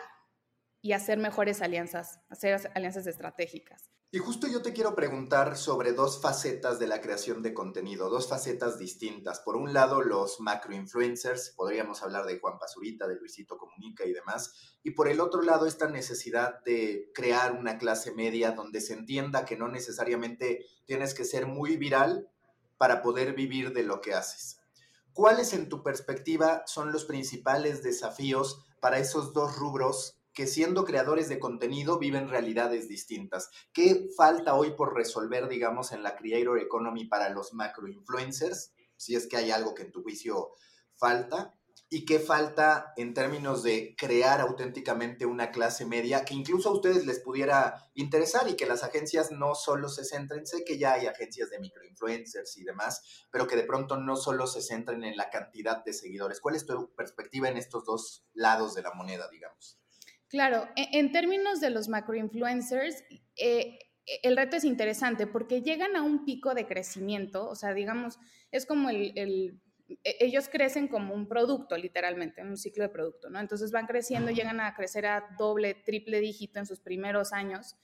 y 0.82 0.92
hacer 0.92 1.18
mejores 1.18 1.62
alianzas, 1.62 2.20
hacer 2.28 2.70
alianzas 2.74 3.06
estratégicas. 3.06 3.90
Y 4.10 4.20
justo 4.20 4.46
yo 4.46 4.62
te 4.62 4.72
quiero 4.72 4.94
preguntar 4.94 5.58
sobre 5.58 5.92
dos 5.92 6.22
facetas 6.22 6.78
de 6.78 6.86
la 6.86 7.02
creación 7.02 7.42
de 7.42 7.52
contenido, 7.52 8.08
dos 8.08 8.26
facetas 8.26 8.78
distintas. 8.78 9.40
Por 9.40 9.54
un 9.54 9.74
lado, 9.74 10.00
los 10.00 10.40
macroinfluencers, 10.40 11.50
podríamos 11.50 12.02
hablar 12.02 12.24
de 12.24 12.38
Juan 12.38 12.58
Pazurita, 12.58 13.06
de 13.06 13.16
Luisito 13.16 13.58
Comunica 13.58 14.06
y 14.06 14.14
demás. 14.14 14.78
Y 14.82 14.92
por 14.92 15.08
el 15.08 15.20
otro 15.20 15.42
lado, 15.42 15.66
esta 15.66 15.90
necesidad 15.90 16.64
de 16.64 17.10
crear 17.12 17.52
una 17.52 17.76
clase 17.76 18.14
media 18.14 18.52
donde 18.52 18.80
se 18.80 18.94
entienda 18.94 19.44
que 19.44 19.58
no 19.58 19.68
necesariamente 19.68 20.64
tienes 20.86 21.12
que 21.12 21.26
ser 21.26 21.46
muy 21.46 21.76
viral 21.76 22.30
para 22.78 23.02
poder 23.02 23.34
vivir 23.34 23.74
de 23.74 23.82
lo 23.82 24.00
que 24.00 24.14
haces. 24.14 24.58
¿Cuáles 25.12 25.52
en 25.52 25.68
tu 25.68 25.82
perspectiva 25.82 26.62
son 26.64 26.92
los 26.92 27.04
principales 27.04 27.82
desafíos 27.82 28.64
para 28.80 29.00
esos 29.00 29.34
dos 29.34 29.56
rubros 29.56 30.17
que 30.38 30.46
siendo 30.46 30.84
creadores 30.84 31.28
de 31.28 31.40
contenido 31.40 31.98
viven 31.98 32.28
realidades 32.28 32.86
distintas. 32.86 33.50
¿Qué 33.72 34.06
falta 34.16 34.54
hoy 34.54 34.70
por 34.76 34.94
resolver, 34.94 35.48
digamos, 35.48 35.90
en 35.90 36.04
la 36.04 36.14
creator 36.14 36.60
economy 36.60 37.06
para 37.06 37.28
los 37.30 37.54
macroinfluencers? 37.54 38.72
Si 38.96 39.16
es 39.16 39.26
que 39.26 39.36
hay 39.36 39.50
algo 39.50 39.74
que 39.74 39.82
en 39.82 39.90
tu 39.90 40.00
juicio 40.04 40.52
falta. 40.94 41.58
¿Y 41.90 42.04
qué 42.04 42.20
falta 42.20 42.92
en 42.96 43.14
términos 43.14 43.64
de 43.64 43.96
crear 43.98 44.40
auténticamente 44.40 45.26
una 45.26 45.50
clase 45.50 45.84
media 45.86 46.24
que 46.24 46.34
incluso 46.34 46.68
a 46.68 46.72
ustedes 46.74 47.04
les 47.04 47.18
pudiera 47.18 47.90
interesar 47.94 48.48
y 48.48 48.54
que 48.54 48.66
las 48.66 48.84
agencias 48.84 49.32
no 49.32 49.56
solo 49.56 49.88
se 49.88 50.04
centren, 50.04 50.46
sé 50.46 50.62
que 50.64 50.78
ya 50.78 50.92
hay 50.92 51.08
agencias 51.08 51.50
de 51.50 51.58
microinfluencers 51.58 52.56
y 52.58 52.62
demás, 52.62 53.26
pero 53.32 53.48
que 53.48 53.56
de 53.56 53.64
pronto 53.64 53.96
no 53.96 54.14
solo 54.14 54.46
se 54.46 54.62
centren 54.62 55.02
en 55.02 55.16
la 55.16 55.30
cantidad 55.30 55.82
de 55.84 55.94
seguidores. 55.94 56.40
¿Cuál 56.40 56.54
es 56.54 56.64
tu 56.64 56.94
perspectiva 56.94 57.48
en 57.48 57.56
estos 57.56 57.84
dos 57.84 58.24
lados 58.34 58.76
de 58.76 58.82
la 58.82 58.94
moneda, 58.94 59.28
digamos? 59.32 59.80
Claro, 60.28 60.68
e, 60.76 60.98
en, 60.98 61.10
términos 61.12 61.60
de 61.60 61.70
los 61.70 61.88
macroinfluencers, 61.88 63.02
eh, 63.36 63.78
el 64.22 64.36
reto 64.36 64.56
es 64.56 64.64
interesante 64.64 65.26
porque 65.26 65.62
llegan 65.62 65.96
a 65.96 66.02
un 66.02 66.24
pico 66.24 66.54
de 66.54 66.66
crecimiento, 66.66 67.48
o 67.48 67.54
sea, 67.54 67.72
digamos, 67.72 68.18
es 68.50 68.66
como 68.66 68.90
el, 68.90 69.12
el, 69.16 69.60
e, 69.88 70.16
ellos 70.20 70.48
crecen 70.48 70.88
como 70.88 71.14
un 71.14 71.28
producto, 71.28 71.76
literalmente, 71.76 72.42
en 72.42 72.48
un 72.48 72.56
ciclo 72.56 72.84
de 72.84 72.90
producto, 72.90 73.30
¿no? 73.30 73.40
Entonces 73.40 73.72
van 73.72 73.86
creciendo, 73.86 74.30
llegan 74.30 74.60
a 74.60 74.74
crecer 74.74 75.06
a 75.06 75.34
doble, 75.38 75.74
triple 75.74 76.20
dígito 76.20 76.58
en 76.58 76.66
sus 76.66 76.80
primeros 76.80 77.32
años 77.32 77.76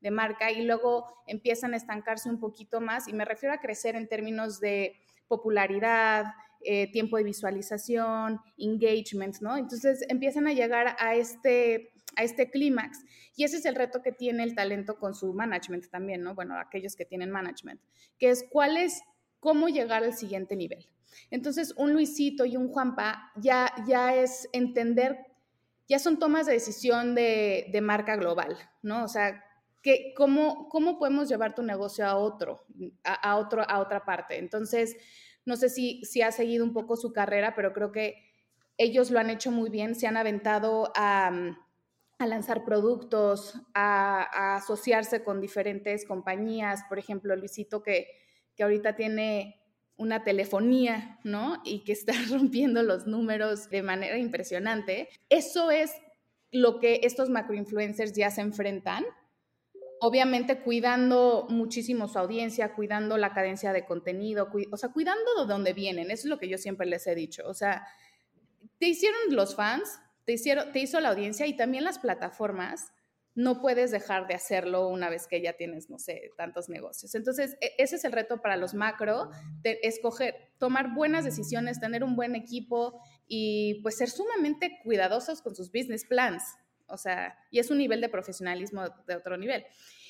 de 0.00 0.10
marca 0.10 0.50
y 0.50 0.64
luego 0.64 1.22
empiezan 1.28 1.74
a 1.74 1.76
estancarse 1.76 2.28
un 2.28 2.40
poquito 2.40 2.80
más 2.80 3.06
y 3.06 3.12
me 3.12 3.24
refiero 3.24 3.54
a 3.54 3.60
crecer 3.60 3.94
en 3.94 4.08
términos 4.08 4.58
de 4.58 5.00
popularidad, 5.28 6.24
eh, 6.64 6.90
tiempo 6.92 7.16
de 7.16 7.24
visualización, 7.24 8.40
engagement, 8.56 9.40
¿no? 9.40 9.56
Entonces 9.56 10.04
empiezan 10.08 10.46
a 10.46 10.52
llegar 10.52 10.96
a 10.98 11.14
este, 11.14 11.92
a 12.16 12.24
este 12.24 12.50
clímax 12.50 12.98
y 13.36 13.44
ese 13.44 13.56
es 13.56 13.64
el 13.64 13.74
reto 13.74 14.02
que 14.02 14.12
tiene 14.12 14.42
el 14.42 14.54
talento 14.54 14.98
con 14.98 15.14
su 15.14 15.32
management 15.32 15.88
también, 15.88 16.22
¿no? 16.22 16.34
Bueno, 16.34 16.58
aquellos 16.58 16.96
que 16.96 17.04
tienen 17.04 17.30
management, 17.30 17.80
que 18.18 18.30
es 18.30 18.44
cuál 18.50 18.76
es, 18.76 19.02
cómo 19.40 19.68
llegar 19.68 20.04
al 20.04 20.14
siguiente 20.14 20.56
nivel. 20.56 20.88
Entonces, 21.30 21.74
un 21.76 21.92
Luisito 21.92 22.44
y 22.44 22.56
un 22.56 22.68
Juanpa 22.68 23.32
ya, 23.36 23.72
ya 23.86 24.14
es 24.14 24.48
entender, 24.52 25.18
ya 25.88 25.98
son 25.98 26.18
tomas 26.18 26.46
de 26.46 26.52
decisión 26.52 27.14
de, 27.14 27.68
de 27.72 27.80
marca 27.80 28.16
global, 28.16 28.56
¿no? 28.82 29.04
O 29.04 29.08
sea, 29.08 29.42
que 29.82 30.14
cómo, 30.16 30.68
cómo 30.68 30.98
podemos 30.98 31.28
llevar 31.28 31.54
tu 31.54 31.62
negocio 31.62 32.06
a 32.06 32.16
otro, 32.16 32.64
a, 33.04 33.36
otro, 33.36 33.68
a 33.68 33.80
otra 33.80 34.04
parte. 34.04 34.38
Entonces, 34.38 34.96
no 35.44 35.56
sé 35.56 35.68
si, 35.68 36.04
si 36.04 36.22
ha 36.22 36.32
seguido 36.32 36.64
un 36.64 36.72
poco 36.72 36.96
su 36.96 37.12
carrera, 37.12 37.54
pero 37.54 37.72
creo 37.72 37.92
que 37.92 38.16
ellos 38.78 39.10
lo 39.10 39.18
han 39.18 39.30
hecho 39.30 39.50
muy 39.50 39.70
bien, 39.70 39.94
se 39.94 40.06
han 40.06 40.16
aventado 40.16 40.92
a, 40.94 41.30
lanzar 42.18 42.64
productos, 42.64 43.54
a, 43.74 44.56
asociarse 44.56 45.24
con 45.24 45.40
diferentes 45.40 46.06
compañías, 46.06 46.84
por 46.88 46.98
ejemplo, 46.98 47.34
Luisito 47.34 47.82
que, 47.82 48.06
que 48.54 48.62
ahorita 48.62 48.94
tiene 48.94 49.60
una 49.96 50.24
telefonía, 50.24 51.18
¿no? 51.24 51.60
Y 51.64 51.84
que 51.84 51.92
está 51.92 52.12
rompiendo 52.30 52.82
los 52.82 53.06
números 53.06 53.70
de 53.70 53.82
manera 53.82 54.18
impresionante. 54.18 55.08
Eso 55.28 55.70
es 55.70 55.92
lo 56.50 56.78
que 56.78 57.00
estos 57.02 57.30
macroinfluencers 57.30 58.12
ya 58.12 58.30
se 58.30 58.42
enfrentan 58.42 59.04
obviamente 60.04 60.58
cuidando 60.58 61.46
muchísimo 61.48 62.08
su 62.08 62.18
audiencia, 62.18 62.74
cuidando 62.74 63.16
la 63.16 63.32
cadencia 63.32 63.72
de 63.72 63.84
contenido, 63.84 64.50
o 64.72 64.76
sea, 64.76 64.88
cuidando 64.88 65.22
de 65.38 65.46
dónde 65.46 65.72
vienen, 65.74 66.10
eso 66.10 66.26
es 66.26 66.30
lo 66.30 66.40
que 66.40 66.48
yo 66.48 66.58
siempre 66.58 66.88
les 66.88 67.06
he 67.06 67.14
dicho, 67.14 67.44
o 67.46 67.54
sea, 67.54 67.86
te 68.78 68.88
hicieron 68.88 69.20
los 69.30 69.54
fans, 69.54 70.00
te, 70.24 70.32
hicieron, 70.32 70.72
te 70.72 70.80
hizo 70.80 70.98
la 70.98 71.10
audiencia 71.10 71.46
y 71.46 71.56
también 71.56 71.84
las 71.84 72.00
plataformas, 72.00 72.92
no 73.36 73.62
puedes 73.62 73.92
dejar 73.92 74.26
de 74.26 74.34
hacerlo 74.34 74.88
una 74.88 75.08
vez 75.08 75.28
que 75.28 75.40
ya 75.40 75.52
tienes, 75.52 75.88
no 75.88 76.00
sé, 76.00 76.32
tantos 76.36 76.68
negocios. 76.68 77.14
Entonces, 77.14 77.56
e, 77.60 77.72
ese 77.78 77.96
es 77.96 78.04
el 78.04 78.12
reto 78.12 78.42
para 78.42 78.56
los 78.56 78.74
macro, 78.74 79.30
escoger, 79.62 80.34
tomar 80.58 80.94
buenas 80.94 81.24
decisiones, 81.24 81.80
tener 81.80 82.02
un 82.02 82.16
buen 82.16 82.34
equipo 82.34 83.00
y 83.28 83.80
pues 83.82 83.96
ser 83.96 84.10
sumamente 84.10 84.80
cuidadosos 84.82 85.42
con 85.42 85.54
sus 85.54 85.70
business 85.70 86.04
plans. 86.04 86.42
O 86.92 86.98
sea, 86.98 87.36
y 87.50 87.58
es 87.58 87.70
un 87.70 87.78
nivel 87.78 88.00
de 88.00 88.08
profesionalismo 88.08 88.84
de 89.06 89.16
otro 89.16 89.36
nivel. 89.36 89.64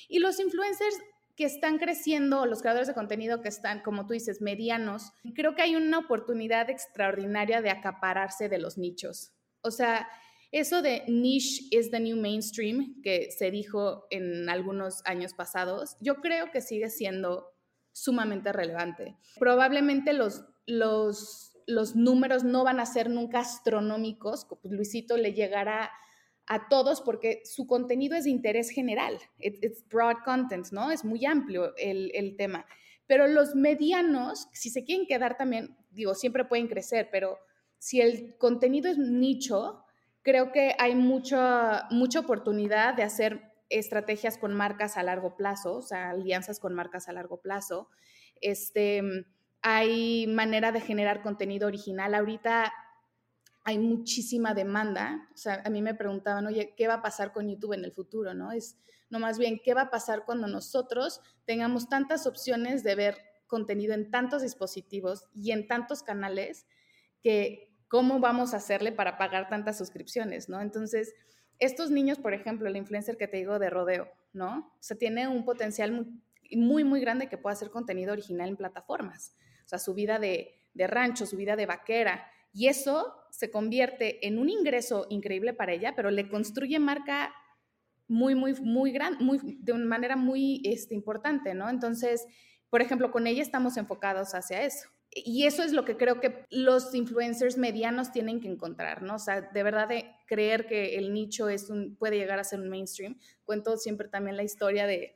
Y 0.09 0.19
los 0.19 0.39
influencers 0.39 0.95
que 1.35 1.45
están 1.45 1.79
creciendo, 1.79 2.45
los 2.45 2.61
creadores 2.61 2.87
de 2.87 2.93
contenido 2.93 3.41
que 3.41 3.49
están, 3.49 3.81
como 3.81 4.05
tú 4.05 4.13
dices, 4.13 4.41
medianos, 4.41 5.13
creo 5.33 5.55
que 5.55 5.63
hay 5.63 5.75
una 5.75 5.97
oportunidad 5.97 6.69
extraordinaria 6.69 7.61
de 7.61 7.71
acapararse 7.71 8.49
de 8.49 8.59
los 8.59 8.77
nichos. 8.77 9.31
O 9.61 9.71
sea, 9.71 10.07
eso 10.51 10.83
de 10.83 11.03
niche 11.07 11.63
is 11.71 11.89
the 11.89 11.99
new 11.99 12.17
mainstream 12.17 13.01
que 13.01 13.31
se 13.31 13.49
dijo 13.49 14.05
en 14.11 14.47
algunos 14.49 15.01
años 15.05 15.33
pasados, 15.33 15.97
yo 15.99 16.17
creo 16.21 16.51
que 16.51 16.61
sigue 16.61 16.91
siendo 16.91 17.47
sumamente 17.91 18.51
relevante. 18.51 19.17
Probablemente 19.39 20.13
los, 20.13 20.45
los, 20.67 21.57
los 21.65 21.95
números 21.95 22.43
no 22.43 22.63
van 22.63 22.79
a 22.79 22.85
ser 22.85 23.09
nunca 23.09 23.39
astronómicos, 23.39 24.45
Luisito 24.63 25.17
le 25.17 25.33
llegará 25.33 25.89
a 26.47 26.67
todos 26.67 27.01
porque 27.01 27.41
su 27.45 27.67
contenido 27.67 28.15
es 28.15 28.25
de 28.25 28.31
interés 28.31 28.69
general. 28.69 29.17
it's 29.39 29.87
broad 29.89 30.17
content, 30.25 30.67
¿no? 30.71 30.91
Es 30.91 31.05
muy 31.05 31.25
amplio 31.25 31.73
el, 31.77 32.35
tema. 32.37 32.65
Pero 33.07 33.27
los 33.27 33.55
medianos, 33.55 34.47
si 34.53 34.69
se 34.69 34.83
quieren 34.83 35.05
quedar 35.07 35.37
también, 35.37 35.77
digo, 35.91 36.15
siempre 36.15 36.45
pueden 36.45 36.67
crecer, 36.67 37.09
pero 37.11 37.37
si 37.77 38.01
el 38.01 38.37
contenido 38.37 38.89
es 38.89 38.97
nicho, 38.97 39.83
creo 40.21 40.51
que 40.51 40.75
hay 40.79 40.95
mucha, 40.95 41.87
mucha 41.91 42.19
oportunidad 42.19 42.93
de 42.93 43.03
hacer 43.03 43.53
estrategias 43.69 44.37
con 44.37 44.53
marcas 44.53 44.97
a 44.97 45.03
largo 45.03 45.35
plazo, 45.35 45.77
o 45.77 45.81
sea, 45.81 46.11
alianzas 46.11 46.59
con 46.59 46.73
marcas 46.73 47.09
a 47.09 47.13
largo 47.13 47.41
plazo. 47.41 47.89
Este, 48.41 49.01
hay 49.61 50.27
manera 50.27 50.71
de 50.71 50.81
generar 50.81 51.21
contenido 51.21 51.67
original. 51.67 52.13
Ahorita 52.13 52.71
hay 53.63 53.79
muchísima 53.79 54.53
demanda. 54.53 55.29
O 55.33 55.37
sea, 55.37 55.61
a 55.65 55.69
mí 55.69 55.81
me 55.81 55.95
preguntaban, 55.95 56.45
oye, 56.45 56.73
¿qué 56.75 56.87
va 56.87 56.95
a 56.95 57.01
pasar 57.01 57.31
con 57.31 57.49
YouTube 57.49 57.73
en 57.73 57.85
el 57.85 57.91
futuro? 57.91 58.33
¿No? 58.33 58.51
Es, 58.51 58.77
no 59.09 59.19
más 59.19 59.37
bien, 59.37 59.61
¿qué 59.63 59.73
va 59.73 59.83
a 59.83 59.89
pasar 59.89 60.25
cuando 60.25 60.47
nosotros 60.47 61.21
tengamos 61.45 61.87
tantas 61.87 62.27
opciones 62.27 62.83
de 62.83 62.95
ver 62.95 63.17
contenido 63.47 63.93
en 63.93 64.09
tantos 64.09 64.41
dispositivos 64.41 65.25
y 65.33 65.51
en 65.51 65.67
tantos 65.67 66.03
canales 66.03 66.65
que 67.21 67.73
cómo 67.87 68.19
vamos 68.19 68.53
a 68.53 68.57
hacerle 68.57 68.91
para 68.91 69.17
pagar 69.17 69.49
tantas 69.49 69.77
suscripciones, 69.77 70.49
¿no? 70.49 70.59
Entonces, 70.59 71.13
estos 71.59 71.91
niños, 71.91 72.17
por 72.17 72.33
ejemplo, 72.33 72.67
el 72.67 72.75
influencer 72.75 73.17
que 73.17 73.27
te 73.27 73.37
digo 73.37 73.59
de 73.59 73.69
rodeo, 73.69 74.09
¿no? 74.33 74.73
O 74.79 74.81
sea, 74.81 74.97
tiene 74.97 75.27
un 75.27 75.45
potencial 75.45 76.07
muy, 76.51 76.83
muy, 76.83 76.99
grande 76.99 77.29
que 77.29 77.37
pueda 77.37 77.53
hacer 77.53 77.69
contenido 77.69 78.11
original 78.11 78.49
en 78.49 78.57
plataformas. 78.57 79.35
O 79.65 79.69
sea, 79.69 79.77
su 79.77 79.93
vida 79.93 80.17
de, 80.17 80.55
de 80.73 80.87
rancho, 80.87 81.27
su 81.27 81.37
vida 81.37 81.55
de 81.55 81.67
vaquera, 81.67 82.25
y 82.51 82.67
eso 82.67 83.13
se 83.33 83.49
convierte 83.49 84.27
en 84.27 84.37
un 84.37 84.47
ingreso 84.47 85.07
increíble 85.09 85.53
para 85.53 85.73
ella, 85.73 85.93
pero 85.95 86.11
le 86.11 86.29
construye 86.29 86.77
marca 86.77 87.33
muy, 88.07 88.35
muy, 88.35 88.53
muy 88.61 88.91
grande, 88.91 89.23
muy, 89.23 89.39
de 89.59 89.73
una 89.73 89.85
manera 89.85 90.15
muy 90.15 90.61
este, 90.63 90.93
importante, 90.93 91.55
¿no? 91.55 91.67
Entonces, 91.67 92.27
por 92.69 92.83
ejemplo, 92.83 93.09
con 93.09 93.25
ella 93.25 93.41
estamos 93.41 93.75
enfocados 93.77 94.35
hacia 94.35 94.61
eso. 94.61 94.87
Y 95.09 95.45
eso 95.45 95.63
es 95.63 95.73
lo 95.73 95.83
que 95.83 95.97
creo 95.97 96.19
que 96.19 96.45
los 96.51 96.93
influencers 96.93 97.57
medianos 97.57 98.11
tienen 98.11 98.39
que 98.39 98.49
encontrar, 98.49 99.01
¿no? 99.01 99.15
O 99.15 99.19
sea, 99.19 99.41
de 99.41 99.63
verdad 99.63 99.89
creer 100.27 100.67
que 100.67 100.95
el 100.97 101.11
nicho 101.11 101.49
es 101.49 101.71
un, 101.71 101.95
puede 101.95 102.17
llegar 102.17 102.37
a 102.37 102.43
ser 102.43 102.59
un 102.59 102.69
mainstream. 102.69 103.17
Cuento 103.45 103.77
siempre 103.77 104.09
también 104.09 104.37
la 104.37 104.43
historia 104.43 104.85
de, 104.85 105.15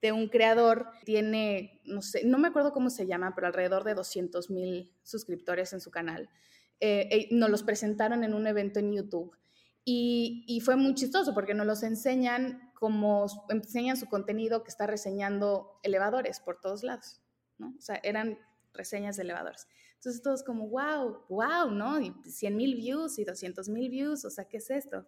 de 0.00 0.12
un 0.12 0.28
creador, 0.28 0.86
tiene, 1.04 1.82
no 1.84 2.00
sé, 2.00 2.24
no 2.24 2.38
me 2.38 2.48
acuerdo 2.48 2.72
cómo 2.72 2.88
se 2.88 3.06
llama, 3.06 3.34
pero 3.34 3.46
alrededor 3.46 3.84
de 3.84 3.92
200 3.92 4.48
mil 4.48 4.90
suscriptores 5.02 5.74
en 5.74 5.82
su 5.82 5.90
canal. 5.90 6.30
Eh, 6.80 7.08
eh, 7.10 7.28
nos 7.32 7.50
los 7.50 7.62
presentaron 7.62 8.22
en 8.24 8.34
un 8.34 8.46
evento 8.46 8.78
en 8.78 8.92
YouTube. 8.92 9.36
Y, 9.84 10.60
fue 10.64 10.76
muy 10.76 10.94
chistoso 10.94 11.32
porque 11.32 11.54
nos 11.54 11.66
los 11.66 11.82
enseñan 11.82 12.70
como 12.74 13.24
enseñan 13.48 13.96
su 13.96 14.06
contenido 14.06 14.62
que 14.62 14.68
está 14.68 14.86
reseñando 14.86 15.80
elevadores 15.82 16.40
por 16.40 16.60
todos 16.60 16.82
lados, 16.82 17.22
¿no? 17.56 17.74
O 17.76 17.80
sea, 17.80 17.98
eran 18.02 18.38
reseñas 18.74 19.16
de 19.16 19.22
elevadores. 19.22 19.66
Entonces 19.94 20.20
todos 20.20 20.44
como, 20.44 20.68
wow, 20.68 21.24
wow, 21.30 21.70
¿no? 21.70 22.00
Y 22.00 22.14
100 22.22 22.54
mil 22.54 22.76
views 22.76 23.18
y 23.18 23.24
200 23.24 23.70
mil 23.70 23.88
views, 23.88 24.26
o 24.26 24.30
sea, 24.30 24.44
¿qué 24.44 24.58
es 24.58 24.70
esto? 24.70 25.06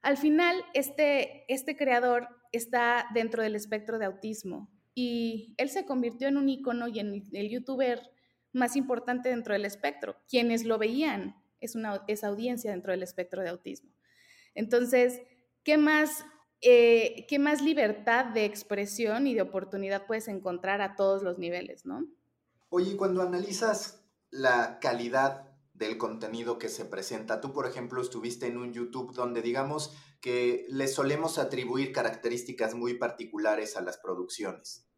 Al 0.00 0.16
final, 0.16 0.56
este, 0.74 1.44
este 1.52 1.76
creador 1.76 2.28
está 2.52 3.06
dentro 3.12 3.42
del 3.42 3.56
espectro 3.56 3.98
de 3.98 4.06
autismo 4.06 4.70
y 4.94 5.54
él 5.58 5.70
se 5.70 5.84
convirtió 5.84 6.28
en 6.28 6.36
un 6.36 6.48
icono 6.48 6.88
y 6.88 7.00
en 7.00 7.24
el 7.32 7.50
youtuber 7.50 8.00
más 8.52 8.76
importante 8.76 9.28
dentro 9.28 9.52
del 9.52 9.64
espectro. 9.64 10.16
Quienes 10.28 10.64
lo 10.64 10.78
veían 10.78 11.42
es 11.60 11.74
una 11.74 12.02
esa 12.06 12.28
audiencia 12.28 12.70
dentro 12.70 12.92
del 12.92 13.02
espectro 13.02 13.42
de 13.42 13.48
autismo. 13.48 13.90
Entonces, 14.54 15.20
¿qué 15.62 15.76
más, 15.76 16.24
eh, 16.60 17.26
¿qué 17.28 17.38
más 17.38 17.62
libertad 17.62 18.26
de 18.26 18.44
expresión 18.44 19.26
y 19.26 19.34
de 19.34 19.42
oportunidad 19.42 20.06
puedes 20.06 20.28
encontrar 20.28 20.80
a 20.80 20.96
todos 20.96 21.22
los 21.22 21.38
niveles, 21.38 21.84
no? 21.84 22.06
Oye, 22.70 22.96
cuando 22.96 23.22
analizas 23.22 24.04
la 24.30 24.78
calidad 24.80 25.48
del 25.74 25.96
contenido 25.96 26.58
que 26.58 26.68
se 26.68 26.84
presenta, 26.84 27.40
tú 27.40 27.52
por 27.52 27.66
ejemplo 27.66 28.02
estuviste 28.02 28.46
en 28.46 28.58
un 28.58 28.72
YouTube 28.72 29.14
donde 29.14 29.42
digamos 29.42 29.94
que 30.20 30.66
le 30.68 30.88
solemos 30.88 31.38
atribuir 31.38 31.92
características 31.92 32.74
muy 32.74 32.94
particulares 32.94 33.76
a 33.76 33.80
las 33.80 33.98
producciones. 33.98 34.88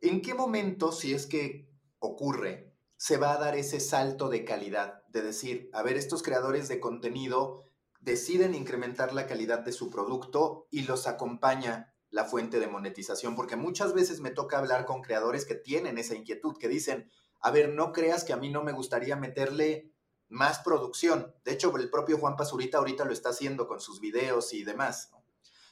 ¿En 0.00 0.22
qué 0.22 0.34
momento, 0.34 0.90
si 0.92 1.12
es 1.12 1.26
que 1.26 1.73
ocurre, 2.04 2.72
se 2.96 3.16
va 3.16 3.32
a 3.32 3.38
dar 3.38 3.56
ese 3.56 3.80
salto 3.80 4.28
de 4.28 4.44
calidad? 4.44 5.02
De 5.08 5.22
decir, 5.22 5.70
a 5.72 5.82
ver, 5.82 5.96
estos 5.96 6.22
creadores 6.22 6.68
de 6.68 6.80
contenido 6.80 7.64
deciden 8.00 8.54
incrementar 8.54 9.12
la 9.12 9.26
calidad 9.26 9.60
de 9.60 9.72
su 9.72 9.90
producto 9.90 10.66
y 10.70 10.82
los 10.82 11.06
acompaña 11.06 11.94
la 12.10 12.24
fuente 12.24 12.60
de 12.60 12.68
monetización, 12.68 13.34
porque 13.34 13.56
muchas 13.56 13.92
veces 13.92 14.20
me 14.20 14.30
toca 14.30 14.58
hablar 14.58 14.84
con 14.84 15.02
creadores 15.02 15.46
que 15.46 15.54
tienen 15.54 15.98
esa 15.98 16.14
inquietud, 16.14 16.56
que 16.58 16.68
dicen, 16.68 17.10
a 17.40 17.50
ver, 17.50 17.70
no 17.70 17.92
creas 17.92 18.24
que 18.24 18.32
a 18.32 18.36
mí 18.36 18.50
no 18.50 18.62
me 18.62 18.72
gustaría 18.72 19.16
meterle 19.16 19.92
más 20.28 20.60
producción. 20.60 21.34
De 21.44 21.52
hecho, 21.52 21.76
el 21.76 21.90
propio 21.90 22.18
Juan 22.18 22.36
Pazurita 22.36 22.78
ahorita 22.78 23.04
lo 23.04 23.12
está 23.12 23.30
haciendo 23.30 23.66
con 23.66 23.80
sus 23.80 24.00
videos 24.00 24.52
y 24.52 24.64
demás. 24.64 25.10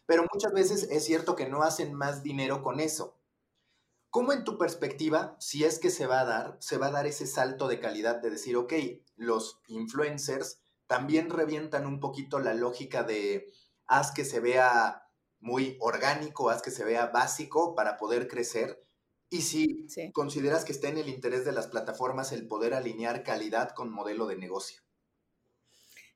Pero 0.07 0.25
muchas 0.33 0.53
veces 0.53 0.89
es 0.91 1.05
cierto 1.05 1.37
que 1.37 1.49
no 1.49 1.63
hacen 1.63 1.95
más 1.95 2.23
dinero 2.23 2.63
con 2.63 2.81
eso. 2.81 3.22
¿Cómo 4.13 4.35
en 4.35 4.45
tu 4.45 4.59
perspectiva, 4.59 5.37
si 5.41 5.65
es 5.65 5.79
que 5.79 5.89
se 5.89 6.07
va 6.07 6.21
a 6.21 6.27
dar, 6.27 6.59
se 6.61 6.77
va 6.77 6.89
a 6.89 6.91
dar 6.91 7.07
ese 7.07 7.27
salto 7.27 7.67
de 7.67 7.81
calidad 7.81 8.21
de 8.21 8.29
decir, 8.29 8.59
ok, 8.59 8.75
los 9.17 9.63
influencers 9.69 10.61
también 10.87 11.31
revientan 11.31 11.87
un 11.87 11.99
poquito 11.99 12.39
la 12.39 12.53
lógica 12.53 13.05
de 13.05 13.51
haz 13.87 14.13
que 14.13 14.27
se 14.27 14.39
vea 14.41 15.09
muy 15.41 15.79
orgánico, 15.81 16.51
haz 16.51 16.61
que 16.61 16.71
se 16.71 16.85
vea 16.85 17.07
básico 17.07 17.75
para 17.75 17.97
poder 17.97 18.29
crecer. 18.29 18.85
Y 19.31 19.41
si 19.41 19.87
consideras 20.13 20.67
que 20.67 20.73
está 20.73 20.89
en 20.89 20.99
el 20.99 21.09
interés 21.09 21.47
de 21.47 21.53
las 21.53 21.69
plataformas 21.69 22.33
el 22.33 22.47
poder 22.47 22.75
alinear 22.75 23.23
calidad 23.23 23.71
con 23.71 23.91
modelo 23.91 24.27
de 24.27 24.37
negocio. 24.37 24.83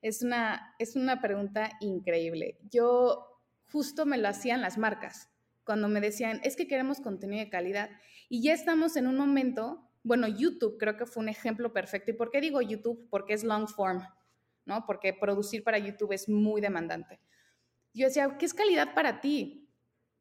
Es 0.02 0.20
una, 0.20 0.74
es 0.78 0.96
una 0.96 1.22
pregunta 1.22 1.70
increíble. 1.80 2.58
Yo 2.70 3.40
justo 3.72 4.04
me 4.04 4.18
lo 4.18 4.28
hacían 4.28 4.60
las 4.60 4.76
marcas 4.76 5.30
cuando 5.66 5.88
me 5.88 6.00
decían, 6.00 6.40
es 6.42 6.56
que 6.56 6.66
queremos 6.66 7.00
contenido 7.00 7.44
de 7.44 7.50
calidad. 7.50 7.90
Y 8.30 8.42
ya 8.42 8.54
estamos 8.54 8.96
en 8.96 9.06
un 9.06 9.18
momento, 9.18 9.90
bueno, 10.02 10.26
YouTube 10.26 10.78
creo 10.78 10.96
que 10.96 11.04
fue 11.04 11.22
un 11.22 11.28
ejemplo 11.28 11.74
perfecto. 11.74 12.12
¿Y 12.12 12.14
por 12.14 12.30
qué 12.30 12.40
digo 12.40 12.62
YouTube? 12.62 13.06
Porque 13.10 13.34
es 13.34 13.44
long 13.44 13.68
form, 13.68 14.02
¿no? 14.64 14.86
Porque 14.86 15.12
producir 15.12 15.62
para 15.62 15.76
YouTube 15.76 16.12
es 16.12 16.28
muy 16.30 16.62
demandante 16.62 17.20
yo 17.96 18.06
decía, 18.06 18.36
¿qué 18.38 18.44
es 18.44 18.52
calidad 18.52 18.94
para 18.94 19.20
ti? 19.20 19.70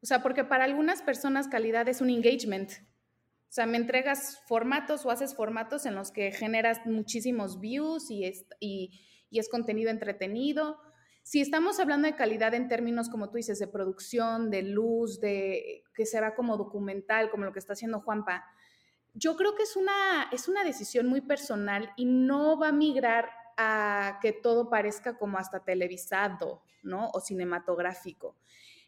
O 0.02 0.06
sea, 0.06 0.22
porque 0.22 0.44
para 0.44 0.64
algunas 0.64 1.02
personas 1.02 1.46
calidad 1.46 1.86
es 1.88 2.00
un 2.00 2.08
engagement. 2.08 2.70
O 2.72 3.52
sea, 3.52 3.66
me 3.66 3.76
entregas 3.76 4.40
formatos 4.48 5.04
o 5.04 5.10
haces 5.10 5.34
formatos 5.34 5.84
en 5.84 5.94
los 5.94 6.10
que 6.10 6.32
generas 6.32 6.80
muchísimos 6.86 7.60
views 7.60 8.10
y 8.10 8.24
es, 8.24 8.46
y, 8.60 9.02
es 9.30 9.50
contenido 9.50 9.90
entretenido. 9.90 10.78
Si 11.26 11.40
estamos 11.40 11.80
hablando 11.80 12.06
de 12.06 12.14
calidad 12.14 12.54
en 12.54 12.68
términos, 12.68 13.08
como 13.08 13.30
tú 13.30 13.36
dices, 13.36 13.58
de 13.58 13.66
producción, 13.66 14.48
de 14.48 14.62
luz, 14.62 15.18
de 15.18 15.82
que 15.92 16.06
se 16.06 16.20
como 16.36 16.56
documental, 16.56 17.30
como 17.30 17.44
lo 17.44 17.52
que 17.52 17.58
está 17.58 17.72
haciendo 17.72 18.00
Juanpa, 18.00 18.44
yo 19.12 19.34
creo 19.34 19.56
que 19.56 19.64
es 19.64 19.74
una, 19.74 20.28
es 20.30 20.46
una 20.46 20.62
decisión 20.62 21.08
muy 21.08 21.20
personal 21.20 21.90
y 21.96 22.04
no 22.04 22.56
va 22.60 22.68
a 22.68 22.72
migrar 22.72 23.28
a 23.56 24.20
que 24.22 24.30
todo 24.30 24.70
parezca 24.70 25.18
como 25.18 25.36
hasta 25.36 25.64
televisado, 25.64 26.62
¿no? 26.84 27.10
O 27.12 27.18
cinematográfico. 27.18 28.36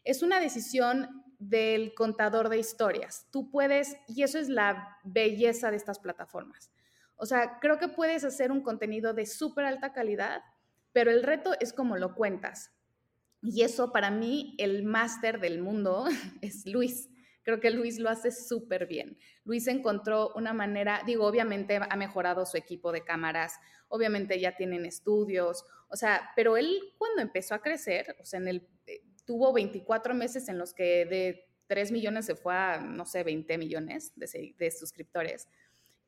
Es 0.05 0.23
una 0.23 0.39
decisión 0.39 1.25
del 1.39 1.93
contador 1.93 2.47
de 2.47 2.59
historias. 2.59 3.27
Tú 3.31 3.51
puedes, 3.51 3.97
y 4.07 4.23
eso 4.23 4.39
es 4.39 4.47
la 4.47 4.97
belleza 5.03 5.71
de 5.71 5.75
estas 5.75 5.99
plataformas. 5.99 6.71
O 7.17 7.25
sea, 7.25 7.59
creo 7.59 7.79
que 7.79 7.89
puedes 7.89 8.23
hacer 8.23 8.49
un 8.49 8.61
contenido 8.61 9.13
de 9.13 9.25
súper 9.25 9.65
alta 9.65 9.91
calidad, 9.91 10.41
pero 10.91 11.11
el 11.11 11.23
reto 11.23 11.53
es 11.59 11.73
como 11.73 11.97
lo 11.97 12.15
cuentas. 12.15 12.71
Y 13.41 13.61
eso 13.63 13.91
para 13.91 14.11
mí, 14.11 14.55
el 14.57 14.83
máster 14.83 15.39
del 15.39 15.61
mundo 15.61 16.05
es 16.41 16.65
Luis. 16.65 17.09
Creo 17.43 17.59
que 17.59 17.71
Luis 17.71 17.99
lo 17.99 18.09
hace 18.09 18.31
súper 18.31 18.85
bien. 18.85 19.17
Luis 19.43 19.67
encontró 19.67 20.33
una 20.35 20.53
manera, 20.53 21.01
digo, 21.05 21.25
obviamente 21.25 21.79
ha 21.81 21.95
mejorado 21.95 22.45
su 22.45 22.57
equipo 22.57 22.91
de 22.91 23.03
cámaras, 23.03 23.59
obviamente 23.87 24.39
ya 24.39 24.55
tienen 24.55 24.85
estudios, 24.85 25.65
o 25.89 25.95
sea, 25.95 26.29
pero 26.35 26.57
él 26.57 26.93
cuando 26.97 27.21
empezó 27.21 27.55
a 27.55 27.61
crecer, 27.61 28.15
o 28.19 28.25
sea, 28.25 28.39
en 28.39 28.47
el, 28.49 28.67
eh, 28.85 29.01
tuvo 29.25 29.51
24 29.53 30.13
meses 30.13 30.47
en 30.49 30.59
los 30.59 30.73
que 30.73 31.05
de 31.05 31.49
3 31.67 31.91
millones 31.91 32.25
se 32.25 32.35
fue 32.35 32.53
a, 32.53 32.79
no 32.79 33.05
sé, 33.05 33.23
20 33.23 33.57
millones 33.57 34.11
de, 34.15 34.55
de 34.57 34.71
suscriptores. 34.71 35.47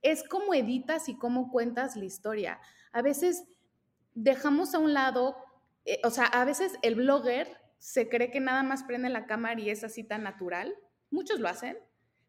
Es 0.01 0.23
como 0.23 0.53
editas 0.53 1.09
y 1.09 1.17
cómo 1.17 1.51
cuentas 1.51 1.95
la 1.95 2.05
historia. 2.05 2.59
A 2.91 3.01
veces 3.01 3.45
dejamos 4.13 4.73
a 4.75 4.79
un 4.79 4.93
lado, 4.93 5.37
eh, 5.85 5.99
o 6.03 6.09
sea, 6.09 6.25
a 6.25 6.45
veces 6.45 6.73
el 6.81 6.95
blogger 6.95 7.57
se 7.79 8.09
cree 8.09 8.31
que 8.31 8.39
nada 8.39 8.63
más 8.63 8.83
prende 8.83 9.09
la 9.09 9.25
cámara 9.25 9.59
y 9.59 9.69
es 9.69 9.83
así 9.83 10.03
tan 10.03 10.23
natural 10.23 10.75
muchos 11.11 11.39
lo 11.39 11.47
hacen, 11.47 11.77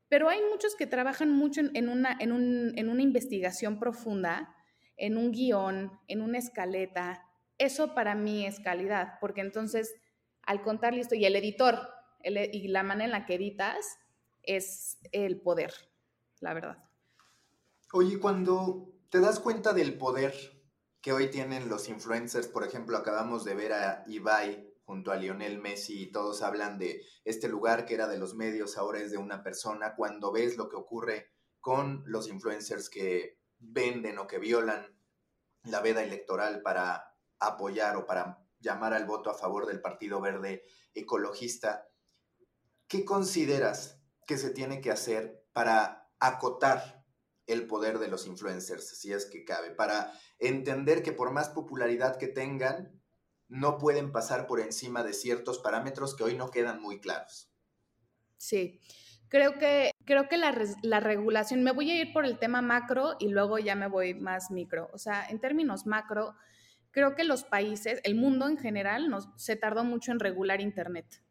pero 0.08 0.28
hay 0.28 0.40
muchos 0.50 0.74
que 0.74 0.86
trabajan 0.86 1.30
mucho 1.30 1.62
en, 1.72 1.88
una, 1.88 2.16
en, 2.20 2.32
una 2.32 3.02
investigación 3.02 3.78
profunda, 3.78 4.54
en 4.96 5.16
un 5.16 5.32
guion, 5.32 5.98
en 6.08 6.20
una 6.20 6.38
escaleta. 6.38 7.24
Eso 7.56 7.94
para 7.94 8.14
mí 8.14 8.44
es 8.44 8.60
calidad, 8.60 9.14
porque 9.20 9.40
entonces 9.40 9.94
al 10.42 10.60
contar 10.62 10.92
listo 10.92 11.14
y 11.14 11.24
el 11.24 11.36
editor 11.36 11.78
y 12.24 12.68
la 12.68 12.82
manera 12.82 13.06
en 13.06 13.10
la 13.12 13.26
que 13.26 13.36
editas 13.36 13.98
es 14.42 14.98
el 15.12 15.40
poder, 15.40 15.72
la 16.40 16.52
verdad. 16.52 16.84
Oye, 17.92 18.18
cuando 18.18 18.92
te 19.08 19.20
das 19.20 19.40
cuenta 19.40 19.72
del 19.72 19.96
poder 19.96 20.34
que 21.02 21.12
hoy 21.12 21.30
tienen 21.30 21.68
los 21.68 21.88
influencers, 21.88 22.46
por 22.46 22.64
ejemplo, 22.64 22.96
acabamos 22.96 23.44
de 23.44 23.54
ver 23.54 23.72
a 23.72 24.04
Ibai 24.06 24.72
junto 24.84 25.10
a 25.10 25.16
Lionel 25.16 25.60
Messi 25.60 26.04
y 26.04 26.12
todos 26.12 26.42
hablan 26.42 26.78
de 26.78 27.02
este 27.24 27.48
lugar 27.48 27.84
que 27.84 27.94
era 27.94 28.06
de 28.06 28.18
los 28.18 28.36
medios, 28.36 28.78
ahora 28.78 29.00
es 29.00 29.10
de 29.10 29.18
una 29.18 29.42
persona, 29.42 29.96
cuando 29.96 30.30
ves 30.30 30.56
lo 30.56 30.68
que 30.68 30.76
ocurre 30.76 31.32
con 31.60 32.04
los 32.06 32.28
influencers 32.28 32.88
que 32.88 33.40
venden 33.58 34.18
o 34.18 34.28
que 34.28 34.38
violan 34.38 34.96
la 35.64 35.80
veda 35.80 36.02
electoral 36.02 36.62
para 36.62 37.16
apoyar 37.40 37.96
o 37.96 38.06
para 38.06 38.38
llamar 38.60 38.94
al 38.94 39.06
voto 39.06 39.30
a 39.30 39.34
favor 39.34 39.66
del 39.66 39.80
Partido 39.80 40.20
Verde 40.20 40.62
Ecologista, 40.94 41.88
¿qué 42.86 43.04
consideras 43.04 44.00
que 44.24 44.38
se 44.38 44.50
tiene 44.50 44.80
que 44.80 44.92
hacer 44.92 45.44
para 45.52 46.12
acotar 46.20 47.01
el 47.52 47.66
poder 47.66 47.98
de 47.98 48.08
los 48.08 48.26
influencers, 48.26 48.98
si 48.98 49.12
es 49.12 49.26
que 49.26 49.44
cabe, 49.44 49.70
para 49.70 50.12
entender 50.38 51.02
que 51.02 51.12
por 51.12 51.32
más 51.32 51.48
popularidad 51.50 52.16
que 52.16 52.28
tengan, 52.28 53.00
no 53.48 53.78
pueden 53.78 54.12
pasar 54.12 54.46
por 54.46 54.60
encima 54.60 55.02
de 55.02 55.12
ciertos 55.12 55.58
parámetros 55.58 56.16
que 56.16 56.24
hoy 56.24 56.34
no 56.34 56.50
quedan 56.50 56.80
muy 56.80 57.00
claros. 57.00 57.50
Sí, 58.38 58.80
creo 59.28 59.58
que, 59.58 59.90
creo 60.04 60.28
que 60.28 60.38
la, 60.38 60.56
la, 60.82 61.00
regulación, 61.00 61.62
me 61.62 61.72
voy 61.72 61.90
a 61.90 62.00
ir 62.00 62.12
por 62.12 62.24
el 62.24 62.38
tema 62.38 62.62
macro 62.62 63.16
y 63.20 63.28
luego 63.28 63.58
ya 63.58 63.74
me 63.74 63.88
voy 63.88 64.14
más 64.14 64.50
micro. 64.50 64.88
O 64.92 64.98
sea, 64.98 65.26
en 65.28 65.38
términos 65.38 65.86
macro, 65.86 66.34
creo 66.90 67.14
que 67.14 67.24
los 67.24 67.44
países, 67.44 68.00
el 68.04 68.14
mundo 68.14 68.48
en 68.48 68.56
general, 68.56 69.08
se 69.36 69.56
tardó 69.56 69.84
mucho 69.84 70.12
en 70.12 70.20
regular 70.20 70.60
Internet. 70.60 71.22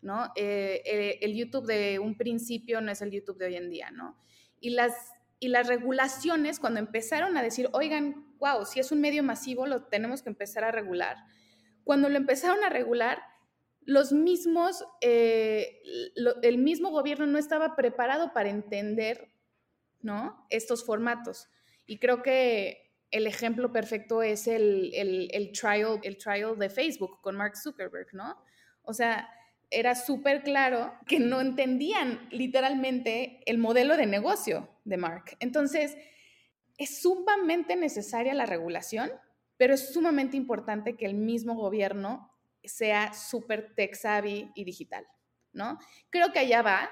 ¿no? 0.00 0.30
Eh, 0.36 0.82
eh, 0.84 1.18
el 1.22 1.34
YouTube 1.34 1.66
de 1.66 1.98
un 1.98 2.16
principio 2.16 2.80
no 2.80 2.90
es 2.90 3.02
el 3.02 3.10
YouTube 3.10 3.38
de 3.38 3.46
hoy 3.46 3.56
en 3.56 3.70
día, 3.70 3.90
¿no? 3.90 4.16
Y 4.60 4.70
las, 4.70 4.94
y 5.40 5.48
las 5.48 5.68
regulaciones, 5.68 6.58
cuando 6.58 6.80
empezaron 6.80 7.36
a 7.36 7.42
decir, 7.42 7.68
oigan, 7.72 8.34
wow, 8.38 8.64
si 8.64 8.80
es 8.80 8.90
un 8.92 9.00
medio 9.00 9.22
masivo, 9.22 9.66
lo 9.66 9.84
tenemos 9.84 10.22
que 10.22 10.30
empezar 10.30 10.64
a 10.64 10.72
regular. 10.72 11.16
Cuando 11.84 12.08
lo 12.08 12.16
empezaron 12.16 12.62
a 12.64 12.68
regular, 12.68 13.22
los 13.82 14.12
mismos, 14.12 14.84
eh, 15.00 15.80
el 16.42 16.58
mismo 16.58 16.90
gobierno 16.90 17.26
no 17.26 17.38
estaba 17.38 17.76
preparado 17.76 18.32
para 18.34 18.50
entender, 18.50 19.32
¿no? 20.00 20.46
Estos 20.50 20.84
formatos. 20.84 21.48
Y 21.86 21.98
creo 21.98 22.22
que 22.22 22.92
el 23.10 23.26
ejemplo 23.26 23.72
perfecto 23.72 24.22
es 24.22 24.46
el, 24.46 24.92
el, 24.94 25.52
trial, 25.52 26.00
el 26.02 26.18
trial 26.18 26.58
de 26.58 26.68
Facebook 26.68 27.20
con 27.22 27.36
Mark 27.36 27.56
Zuckerberg, 27.56 28.08
¿no? 28.12 28.36
O 28.82 28.92
sea, 28.92 29.28
era 29.70 29.94
súper 29.94 30.42
claro 30.42 30.94
que 31.06 31.20
no 31.20 31.40
entendían 31.40 32.26
literalmente 32.30 33.40
el 33.46 33.58
modelo 33.58 33.96
de 33.96 34.06
negocio 34.06 34.68
de 34.84 34.96
Mark. 34.96 35.36
Entonces, 35.40 35.96
es 36.78 37.02
sumamente 37.02 37.76
necesaria 37.76 38.34
la 38.34 38.46
regulación, 38.46 39.10
pero 39.56 39.74
es 39.74 39.92
sumamente 39.92 40.36
importante 40.36 40.96
que 40.96 41.06
el 41.06 41.14
mismo 41.14 41.54
gobierno 41.54 42.32
sea 42.64 43.12
súper 43.12 43.74
tech 43.74 43.94
savvy 43.94 44.50
y 44.54 44.64
digital, 44.64 45.06
¿no? 45.52 45.78
Creo 46.10 46.32
que 46.32 46.38
allá 46.38 46.62
va, 46.62 46.90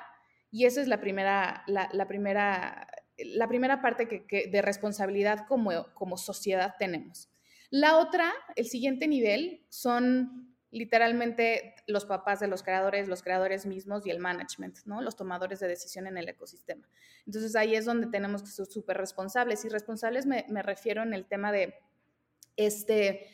y 0.50 0.64
esa 0.64 0.80
es 0.80 0.88
la 0.88 1.00
primera, 1.00 1.64
la, 1.66 2.08
primera, 2.08 2.88
la 3.18 3.48
primera 3.48 3.80
parte 3.80 4.08
que, 4.08 4.48
de 4.48 4.62
responsabilidad 4.62 5.46
como, 5.46 5.70
como 5.94 6.16
sociedad 6.16 6.74
tenemos. 6.78 7.30
La 7.70 7.98
otra, 7.98 8.32
el 8.54 8.66
siguiente 8.66 9.08
nivel, 9.08 9.64
son 9.68 10.45
literalmente 10.70 11.74
los 11.86 12.04
papás 12.04 12.40
de 12.40 12.48
los 12.48 12.62
creadores, 12.62 13.08
los 13.08 13.22
creadores 13.22 13.66
mismos 13.66 14.06
y 14.06 14.10
el 14.10 14.18
management, 14.18 14.78
¿no? 14.84 15.00
Los 15.00 15.16
tomadores 15.16 15.60
de 15.60 15.68
decisión 15.68 16.06
en 16.06 16.18
el 16.18 16.28
ecosistema. 16.28 16.88
Entonces 17.24 17.56
ahí 17.56 17.74
es 17.74 17.84
donde 17.84 18.08
tenemos 18.08 18.42
que 18.42 18.50
ser 18.50 18.66
súper 18.66 18.96
responsables. 18.96 19.64
Y 19.64 19.68
responsables 19.68 20.26
me, 20.26 20.44
me, 20.48 20.62
refiero 20.62 21.02
en 21.02 21.14
el 21.14 21.26
tema 21.26 21.52
de, 21.52 21.74
este, 22.56 23.28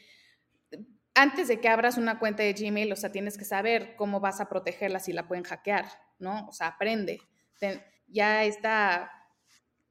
antes 1.14 1.48
de 1.48 1.60
que 1.60 1.68
abras 1.68 1.98
una 1.98 2.18
cuenta 2.18 2.42
de 2.42 2.52
Gmail, 2.52 2.92
o 2.92 2.96
sea, 2.96 3.12
tienes 3.12 3.36
que 3.36 3.44
saber 3.44 3.96
cómo 3.96 4.20
vas 4.20 4.40
a 4.40 4.48
protegerla 4.48 4.98
si 4.98 5.12
la 5.12 5.28
pueden 5.28 5.44
hackear, 5.44 5.86
¿no? 6.18 6.46
O 6.48 6.52
sea, 6.52 6.68
aprende. 6.68 7.20
ya 8.08 8.44
está 8.44 9.10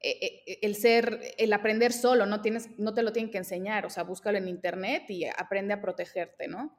eh, 0.00 0.42
eh, 0.46 0.58
el 0.62 0.74
ser, 0.74 1.20
el 1.38 1.52
aprender 1.52 1.92
solo, 1.92 2.26
no, 2.26 2.42
tienes, 2.42 2.70
no 2.78 2.92
te 2.92 3.02
lo 3.02 3.12
tienen 3.12 3.30
que 3.30 3.38
enseñar, 3.38 3.86
o 3.86 3.90
sea, 3.90 4.02
búscalo 4.02 4.38
en 4.38 4.48
internet 4.48 5.04
y 5.08 5.26
aprende 5.26 5.74
a 5.74 5.80
protegerte, 5.80 6.48
¿no? 6.48 6.76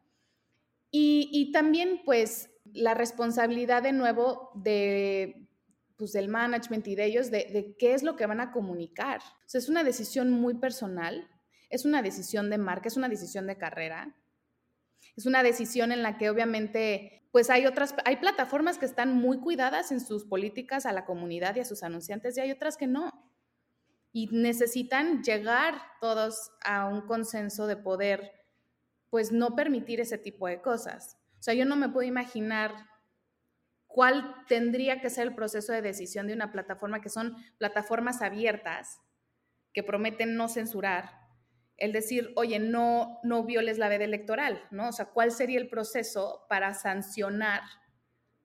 Y, 0.95 1.51
también, 1.51 2.01
pues, 2.06 2.51
la 2.71 2.93
responsabilidad 2.93 3.82
de 3.82 3.93
nuevo 3.93 4.51
de, 4.53 5.49
pues, 5.97 6.13
del 6.13 6.27
management 6.27 6.88
y 6.88 6.93
de 6.93 7.06
ellos, 7.06 7.32
de, 7.32 7.45
de, 7.51 7.75
qué 7.79 7.95
es 7.95 8.03
lo 8.03 8.15
que 8.15 8.27
van 8.27 8.39
a 8.39 8.51
comunicar. 8.51 9.19
O 9.19 9.49
sea, 9.49 9.58
es 9.58 9.69
una 9.69 9.84
decisión 9.84 10.29
muy 10.29 10.53
personal, 10.53 11.27
es 11.71 11.86
una 11.86 12.03
decisión 12.03 12.51
de 12.51 12.60
marca, 12.60 12.89
es 12.89 12.95
una 12.97 13.10
decisión 13.10 13.47
de 13.47 13.58
carrera. 13.58 14.15
Es 15.15 15.25
una 15.25 15.41
decisión 15.41 15.91
en 15.91 16.03
la 16.03 16.19
que 16.19 16.29
obviamente, 16.29 17.27
pues 17.32 17.49
hay 17.49 17.65
otras, 17.65 17.95
hay 18.06 18.17
plataformas 18.17 18.77
que 18.77 18.86
están 18.86 19.15
muy 19.15 19.39
cuidadas 19.39 19.91
en 19.91 19.99
sus 19.99 20.25
políticas 20.25 20.86
a 20.86 20.93
la 20.93 21.06
comunidad 21.06 21.56
y 21.56 21.62
a 21.62 21.65
sus 21.65 21.82
anunciantes 21.82 22.38
y 22.38 22.41
hay 22.41 22.51
otras 22.51 22.77
que 22.77 22.86
no. 22.86 23.12
Y 24.12 24.27
necesitan 24.27 25.23
llegar 25.23 25.82
todos 25.99 26.51
a 26.63 26.86
un 26.86 27.01
consenso 27.08 27.65
de 27.65 27.77
poder 27.77 28.42
pues 29.13 29.32
no 29.32 29.56
permitir 29.56 30.02
ese 30.02 30.17
tipo 30.17 30.47
de 30.47 30.60
cosas. 30.60 31.19
O 31.38 31.43
sea, 31.43 31.54
yo 31.54 31.65
no 31.65 31.76
me 31.76 31.88
puedo 31.88 32.08
imaginar 32.08 32.73
cuál 33.86 34.34
tendría 34.47 35.02
que 35.02 35.12
ser 35.12 35.28
el 35.28 35.36
proceso 35.36 35.71
de 35.71 35.84
decisión 35.84 36.26
de 36.26 36.34
una 36.34 36.52
plataforma 36.52 36.99
que 36.99 37.10
son 37.10 37.38
plataformas 37.60 38.23
abiertas, 38.23 39.02
que 39.71 39.84
prometen 39.84 40.36
no 40.36 40.49
censurar, 40.49 41.12
el 41.78 41.91
decir, 41.91 42.34
oye, 42.36 42.58
no, 42.58 43.19
no 43.21 43.43
violes 43.43 43.78
la 43.78 43.88
veda 43.88 44.06
electoral, 44.06 44.65
¿no? 44.71 44.89
O 44.89 44.91
sea, 44.91 45.06
¿cuál 45.06 45.32
sería 45.32 45.60
el 45.60 45.69
proceso 45.69 46.47
para 46.49 46.73
sancionar 46.73 47.62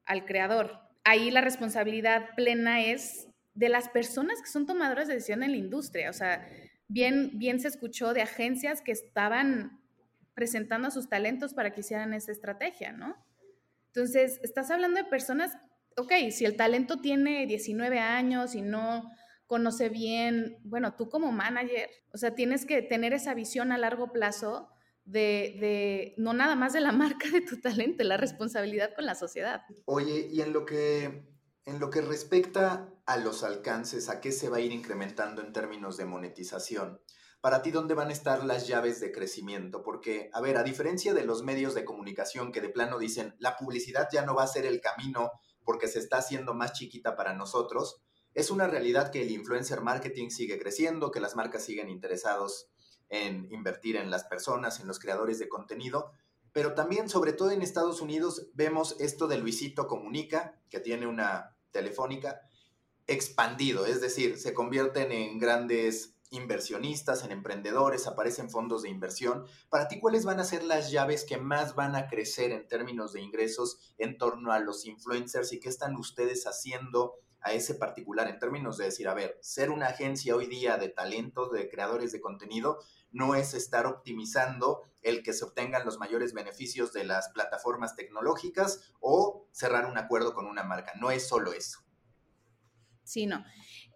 al 0.04 0.26
creador? 0.26 0.80
Ahí 1.02 1.30
la 1.30 1.40
responsabilidad 1.40 2.34
plena 2.36 2.82
es 2.84 3.26
de 3.54 3.70
las 3.70 3.88
personas 3.88 4.42
que 4.42 4.50
son 4.50 4.66
tomadoras 4.66 5.08
de 5.08 5.14
decisión 5.14 5.42
en 5.42 5.52
la 5.52 5.56
industria. 5.56 6.10
O 6.10 6.12
sea, 6.12 6.46
bien, 6.88 7.38
bien 7.38 7.58
se 7.58 7.68
escuchó 7.68 8.12
de 8.12 8.20
agencias 8.20 8.82
que 8.82 8.92
estaban 8.92 9.77
presentando 10.38 10.92
sus 10.92 11.08
talentos 11.08 11.52
para 11.52 11.72
que 11.72 11.80
hicieran 11.80 12.14
esa 12.14 12.30
estrategia, 12.30 12.92
¿no? 12.92 13.16
Entonces, 13.88 14.38
estás 14.44 14.70
hablando 14.70 15.02
de 15.02 15.10
personas, 15.10 15.56
ok, 15.96 16.12
si 16.30 16.44
el 16.44 16.56
talento 16.56 17.00
tiene 17.00 17.44
19 17.44 17.98
años 17.98 18.54
y 18.54 18.62
no 18.62 19.10
conoce 19.48 19.88
bien, 19.88 20.58
bueno, 20.62 20.94
tú 20.94 21.08
como 21.08 21.32
manager, 21.32 21.90
o 22.14 22.18
sea, 22.18 22.36
tienes 22.36 22.66
que 22.66 22.82
tener 22.82 23.12
esa 23.14 23.34
visión 23.34 23.72
a 23.72 23.78
largo 23.78 24.12
plazo 24.12 24.68
de, 25.04 25.56
de, 25.58 26.14
no 26.18 26.34
nada 26.34 26.54
más 26.54 26.72
de 26.72 26.82
la 26.82 26.92
marca 27.02 27.28
de 27.32 27.40
tu 27.40 27.60
talento, 27.60 28.04
la 28.04 28.16
responsabilidad 28.16 28.94
con 28.94 29.06
la 29.06 29.16
sociedad. 29.16 29.62
Oye, 29.86 30.28
y 30.30 30.40
en 30.40 30.52
lo 30.52 30.64
que 30.64 31.26
en 31.64 31.80
lo 31.80 31.90
que 31.90 32.00
respecta 32.00 32.88
a 33.06 33.16
los 33.16 33.42
alcances, 33.42 34.08
a 34.08 34.20
qué 34.20 34.30
se 34.30 34.48
va 34.48 34.58
a 34.58 34.60
ir 34.60 34.70
incrementando 34.70 35.42
en 35.42 35.52
términos 35.52 35.96
de 35.96 36.06
monetización, 36.06 37.00
para 37.40 37.62
ti, 37.62 37.70
¿dónde 37.70 37.94
van 37.94 38.08
a 38.08 38.12
estar 38.12 38.44
las 38.44 38.66
llaves 38.66 39.00
de 39.00 39.12
crecimiento? 39.12 39.82
Porque, 39.82 40.30
a 40.32 40.40
ver, 40.40 40.56
a 40.56 40.62
diferencia 40.62 41.14
de 41.14 41.24
los 41.24 41.42
medios 41.42 41.74
de 41.74 41.84
comunicación 41.84 42.52
que 42.52 42.60
de 42.60 42.68
plano 42.68 42.98
dicen, 42.98 43.34
la 43.38 43.56
publicidad 43.56 44.08
ya 44.12 44.24
no 44.24 44.34
va 44.34 44.42
a 44.42 44.48
ser 44.48 44.66
el 44.66 44.80
camino 44.80 45.30
porque 45.64 45.88
se 45.88 45.98
está 45.98 46.18
haciendo 46.18 46.54
más 46.54 46.72
chiquita 46.72 47.14
para 47.14 47.34
nosotros, 47.34 48.02
es 48.34 48.50
una 48.50 48.66
realidad 48.66 49.10
que 49.10 49.22
el 49.22 49.30
influencer 49.30 49.80
marketing 49.80 50.30
sigue 50.30 50.58
creciendo, 50.58 51.10
que 51.10 51.20
las 51.20 51.34
marcas 51.34 51.64
siguen 51.64 51.88
interesados 51.88 52.68
en 53.08 53.50
invertir 53.50 53.96
en 53.96 54.10
las 54.10 54.24
personas, 54.24 54.80
en 54.80 54.86
los 54.86 54.98
creadores 54.98 55.38
de 55.38 55.48
contenido, 55.48 56.12
pero 56.52 56.74
también, 56.74 57.08
sobre 57.08 57.32
todo 57.32 57.50
en 57.50 57.62
Estados 57.62 58.00
Unidos, 58.00 58.48
vemos 58.54 58.96
esto 59.00 59.28
de 59.28 59.38
Luisito 59.38 59.86
Comunica, 59.86 60.60
que 60.70 60.80
tiene 60.80 61.06
una 61.06 61.56
telefónica, 61.70 62.40
expandido, 63.06 63.86
es 63.86 64.00
decir, 64.00 64.38
se 64.38 64.54
convierten 64.54 65.12
en 65.12 65.38
grandes 65.38 66.17
inversionistas, 66.30 67.24
en 67.24 67.32
emprendedores, 67.32 68.06
aparecen 68.06 68.50
fondos 68.50 68.82
de 68.82 68.90
inversión. 68.90 69.46
Para 69.70 69.88
ti, 69.88 69.98
¿cuáles 70.00 70.24
van 70.24 70.40
a 70.40 70.44
ser 70.44 70.62
las 70.62 70.90
llaves 70.90 71.24
que 71.24 71.38
más 71.38 71.74
van 71.74 71.96
a 71.96 72.08
crecer 72.08 72.52
en 72.52 72.68
términos 72.68 73.12
de 73.12 73.20
ingresos 73.20 73.78
en 73.98 74.18
torno 74.18 74.52
a 74.52 74.60
los 74.60 74.86
influencers 74.86 75.52
y 75.52 75.60
qué 75.60 75.68
están 75.68 75.96
ustedes 75.96 76.46
haciendo 76.46 77.14
a 77.40 77.52
ese 77.52 77.74
particular 77.74 78.28
en 78.28 78.38
términos 78.38 78.76
de 78.76 78.86
decir, 78.86 79.08
a 79.08 79.14
ver, 79.14 79.38
ser 79.40 79.70
una 79.70 79.86
agencia 79.86 80.34
hoy 80.34 80.46
día 80.46 80.76
de 80.76 80.88
talentos, 80.88 81.52
de 81.52 81.68
creadores 81.68 82.12
de 82.12 82.20
contenido, 82.20 82.78
no 83.10 83.34
es 83.34 83.54
estar 83.54 83.86
optimizando 83.86 84.82
el 85.02 85.22
que 85.22 85.32
se 85.32 85.44
obtengan 85.44 85.84
los 85.84 85.98
mayores 85.98 86.34
beneficios 86.34 86.92
de 86.92 87.04
las 87.04 87.28
plataformas 87.30 87.94
tecnológicas 87.94 88.92
o 89.00 89.46
cerrar 89.52 89.86
un 89.86 89.96
acuerdo 89.96 90.34
con 90.34 90.46
una 90.46 90.64
marca, 90.64 90.92
no 91.00 91.10
es 91.10 91.26
solo 91.26 91.52
eso. 91.52 91.80
Sí, 93.04 93.24
no. 93.24 93.42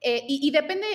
Eh, 0.00 0.24
y 0.26 0.50
depende, 0.50 0.86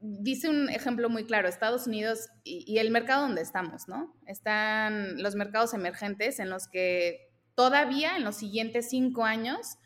dice 0.00 0.48
un 0.48 0.68
ejemplo 0.70 1.08
muy 1.08 1.24
claro, 1.24 1.48
Estados 1.48 1.86
Unidos 1.86 2.28
y, 2.44 2.78
el 2.78 2.90
mercado 2.90 3.22
donde 3.22 3.42
estamos, 3.42 3.88
¿no? 3.88 4.14
Están 4.26 5.20
los 5.22 5.34
mercados 5.34 5.74
emergentes 5.74 6.38
en 6.38 6.50
los 6.50 6.68
que 6.68 7.30
todavía 7.54 8.16
en 8.16 8.24
los 8.24 8.36
siguientes 8.36 8.88
cinco 8.90 9.24
años, 9.24 9.78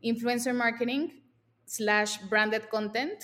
influencer 0.00 0.54
marketing 0.54 1.22
slash 1.66 2.18
branded 2.30 2.62
content 2.70 3.20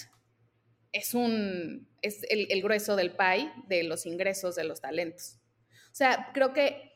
es, 0.92 1.14
un, 1.14 1.88
es 2.02 2.22
el, 2.28 2.46
el 2.50 2.62
grueso 2.62 2.96
del 2.96 3.12
pie 3.12 3.52
de 3.68 3.84
los 3.84 4.06
ingresos 4.06 4.56
de 4.56 4.64
los 4.64 4.80
talentos. 4.80 5.38
O 5.92 5.94
sea, 5.96 6.30
creo 6.34 6.52
que 6.52 6.92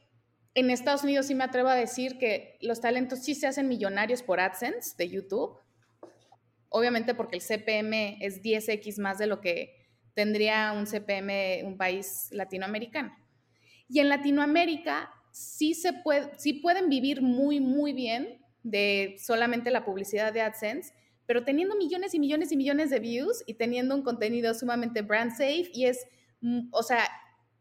en 0.54 0.70
Estados 0.70 1.04
Unidos 1.04 1.26
sí 1.26 1.34
me 1.34 1.44
atrevo 1.44 1.68
a 1.68 1.74
decir 1.74 2.18
que 2.18 2.58
los 2.60 2.80
talentos 2.80 3.20
sí 3.20 3.34
se 3.34 3.46
hacen 3.46 3.68
millonarios 3.68 4.22
por 4.22 4.40
AdSense 4.40 4.94
de 4.96 5.08
YouTube, 5.08 5.56
obviamente 6.68 7.14
porque 7.14 7.36
el 7.36 7.42
CPM 7.42 8.18
es 8.20 8.42
10x 8.42 8.98
más 9.00 9.18
de 9.18 9.26
lo 9.26 9.40
que 9.40 9.88
tendría 10.14 10.72
un 10.72 10.86
CPM 10.86 11.64
un 11.64 11.76
país 11.76 12.28
latinoamericano. 12.32 13.16
Y 13.88 14.00
en 14.00 14.08
Latinoamérica 14.08 15.10
sí, 15.32 15.74
se 15.74 15.92
puede, 15.92 16.30
sí 16.38 16.54
pueden 16.54 16.88
vivir 16.88 17.22
muy, 17.22 17.60
muy 17.60 17.92
bien 17.92 18.44
de 18.62 19.16
solamente 19.18 19.70
la 19.70 19.84
publicidad 19.84 20.32
de 20.32 20.42
AdSense, 20.42 20.92
pero 21.26 21.44
teniendo 21.44 21.76
millones 21.76 22.14
y 22.14 22.18
millones 22.18 22.52
y 22.52 22.56
millones 22.56 22.90
de 22.90 23.00
views 23.00 23.42
y 23.46 23.54
teniendo 23.54 23.94
un 23.94 24.02
contenido 24.02 24.52
sumamente 24.54 25.02
brand 25.02 25.30
safe 25.30 25.70
y 25.72 25.86
es, 25.86 26.06
mm, 26.40 26.68
o 26.72 26.82
sea, 26.82 27.08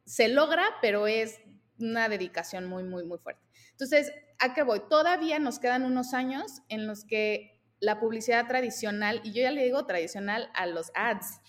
se 0.06 0.28
logra, 0.28 0.64
pero 0.82 1.06
es 1.06 1.40
una 1.80 2.10
dedicación 2.10 2.66
muy, 2.66 2.84
muy, 2.84 3.04
muy 3.04 3.20
fuerte. 3.20 3.42
Entonces, 3.72 4.12
¿a 4.40 4.54
qué 4.54 4.64
voy? 4.64 4.82
Todavía 4.90 5.38
nos 5.40 5.60
quedan 5.60 5.84
unos 5.84 6.14
años 6.14 6.62
en 6.70 6.88
los 6.88 7.06
que 7.06 7.57
la 7.80 8.00
publicidad 8.00 8.48
tradicional, 8.48 9.22
y 9.24 9.34
yo 9.34 9.44
ya 9.44 9.52
le 9.52 9.64
digo 9.64 9.86
tradicional 9.86 10.50
a 10.54 10.66
los 10.66 10.92
ads 10.96 11.40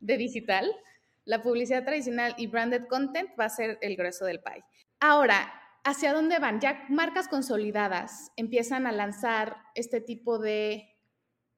de 0.00 0.16
digital, 0.16 0.70
la 1.24 1.42
publicidad 1.42 1.84
tradicional 1.84 2.34
y 2.36 2.46
branded 2.46 2.86
content 2.88 3.30
va 3.38 3.44
a 3.46 3.48
ser 3.48 3.78
el 3.80 3.96
grueso 3.96 4.24
del 4.24 4.40
pie. 4.40 4.64
Ahora, 5.00 5.52
¿hacia 5.84 6.12
dónde 6.12 6.38
van? 6.38 6.60
Ya 6.60 6.84
marcas 6.88 7.28
consolidadas 7.28 8.32
empiezan 8.36 8.86
a 8.86 8.92
lanzar 8.92 9.56
este 9.74 10.00
tipo 10.00 10.38
de, 10.38 10.88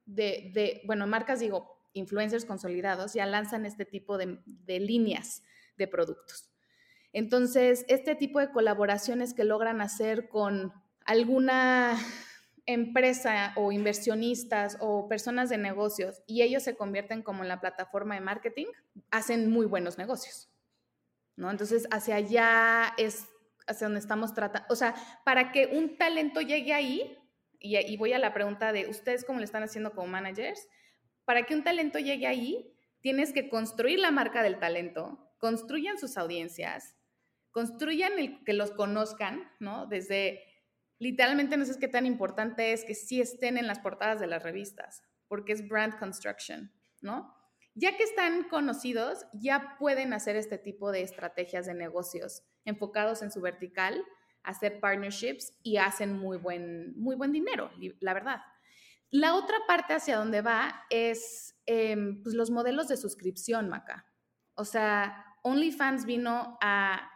de, 0.04 0.82
bueno, 0.86 1.06
marcas 1.06 1.40
digo, 1.40 1.88
influencers 1.94 2.44
consolidados 2.44 3.14
ya 3.14 3.26
lanzan 3.26 3.66
este 3.66 3.84
tipo 3.84 4.18
de, 4.18 4.38
de 4.44 4.80
líneas 4.80 5.42
de 5.76 5.88
productos. 5.88 6.50
Entonces, 7.12 7.84
este 7.88 8.16
tipo 8.16 8.40
de 8.40 8.50
colaboraciones 8.50 9.34
que 9.34 9.44
logran 9.44 9.80
hacer 9.80 10.28
con 10.28 10.72
alguna 11.06 11.96
empresa 12.66 13.52
o 13.56 13.72
inversionistas 13.72 14.78
o 14.80 15.08
personas 15.08 15.50
de 15.50 15.58
negocios 15.58 16.22
y 16.26 16.42
ellos 16.42 16.62
se 16.62 16.76
convierten 16.76 17.22
como 17.22 17.42
en 17.42 17.48
la 17.48 17.60
plataforma 17.60 18.14
de 18.14 18.20
marketing, 18.20 18.66
hacen 19.10 19.50
muy 19.50 19.66
buenos 19.66 19.98
negocios. 19.98 20.50
¿No? 21.36 21.50
Entonces, 21.50 21.88
hacia 21.90 22.14
allá 22.16 22.94
es 22.96 23.26
hacia 23.66 23.86
donde 23.86 24.00
estamos 24.00 24.34
tratando, 24.34 24.66
o 24.70 24.76
sea, 24.76 24.94
para 25.24 25.50
que 25.50 25.66
un 25.66 25.96
talento 25.96 26.40
llegue 26.40 26.72
ahí, 26.72 27.18
y, 27.58 27.96
voy 27.96 28.12
a 28.12 28.18
la 28.18 28.34
pregunta 28.34 28.72
de 28.72 28.88
ustedes 28.88 29.24
cómo 29.24 29.38
lo 29.38 29.44
están 29.44 29.62
haciendo 29.62 29.92
como 29.92 30.06
managers, 30.06 30.68
para 31.24 31.44
que 31.44 31.54
un 31.54 31.64
talento 31.64 31.98
llegue 31.98 32.26
ahí, 32.26 32.76
tienes 33.00 33.32
que 33.32 33.48
construir 33.48 34.00
la 34.00 34.10
marca 34.10 34.42
del 34.42 34.58
talento, 34.58 35.34
construyan 35.38 35.98
sus 35.98 36.18
audiencias, 36.18 36.94
construyan 37.50 38.18
el 38.18 38.44
que 38.44 38.52
los 38.52 38.70
conozcan, 38.72 39.50
¿no? 39.60 39.86
Desde, 39.86 40.42
literalmente 40.98 41.56
no 41.56 41.64
sé 41.64 41.78
qué 41.78 41.88
tan 41.88 42.06
importante 42.06 42.72
es 42.72 42.84
que 42.84 42.94
sí 42.94 43.20
estén 43.20 43.58
en 43.58 43.66
las 43.66 43.80
portadas 43.80 44.20
de 44.20 44.26
las 44.26 44.42
revistas, 44.42 45.02
porque 45.28 45.52
es 45.52 45.68
brand 45.68 45.98
construction, 45.98 46.72
¿no? 47.00 47.34
Ya 47.74 47.96
que 47.96 48.04
están 48.04 48.44
conocidos, 48.44 49.26
ya 49.32 49.76
pueden 49.78 50.12
hacer 50.12 50.36
este 50.36 50.58
tipo 50.58 50.92
de 50.92 51.02
estrategias 51.02 51.66
de 51.66 51.74
negocios 51.74 52.44
enfocados 52.64 53.22
en 53.22 53.32
su 53.32 53.40
vertical, 53.40 54.04
hacer 54.44 54.78
partnerships 54.78 55.58
y 55.62 55.78
hacen 55.78 56.16
muy 56.18 56.36
buen, 56.38 56.96
muy 56.96 57.16
buen 57.16 57.32
dinero, 57.32 57.70
la 58.00 58.14
verdad. 58.14 58.40
La 59.10 59.34
otra 59.34 59.56
parte 59.66 59.94
hacia 59.94 60.16
donde 60.16 60.42
va 60.42 60.84
es 60.90 61.56
em, 61.66 62.22
pues 62.22 62.34
los 62.34 62.50
modelos 62.50 62.88
de 62.88 62.96
suscripción, 62.96 63.68
Maca. 63.68 64.06
O 64.54 64.64
sea, 64.64 65.24
OnlyFans 65.42 66.04
vino 66.04 66.58
a, 66.60 67.10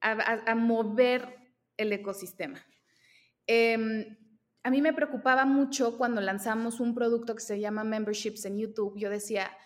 a, 0.00 0.54
mover 0.54 1.36
el 1.76 1.92
ecosistema. 1.92 2.64
Em, 3.46 4.16
a 4.62 4.70
mí 4.70 4.82
me 4.82 4.92
preocupaba 4.92 5.44
mucho 5.44 5.96
cuando 5.96 6.20
lanzamos 6.20 6.80
un 6.80 6.94
producto 6.94 7.34
que 7.36 7.40
se 7.40 7.60
llama 7.60 7.84
Memberships 7.84 8.44
en 8.46 8.58
YouTube. 8.58 8.98
Yo 8.98 9.10
decía, 9.10 9.56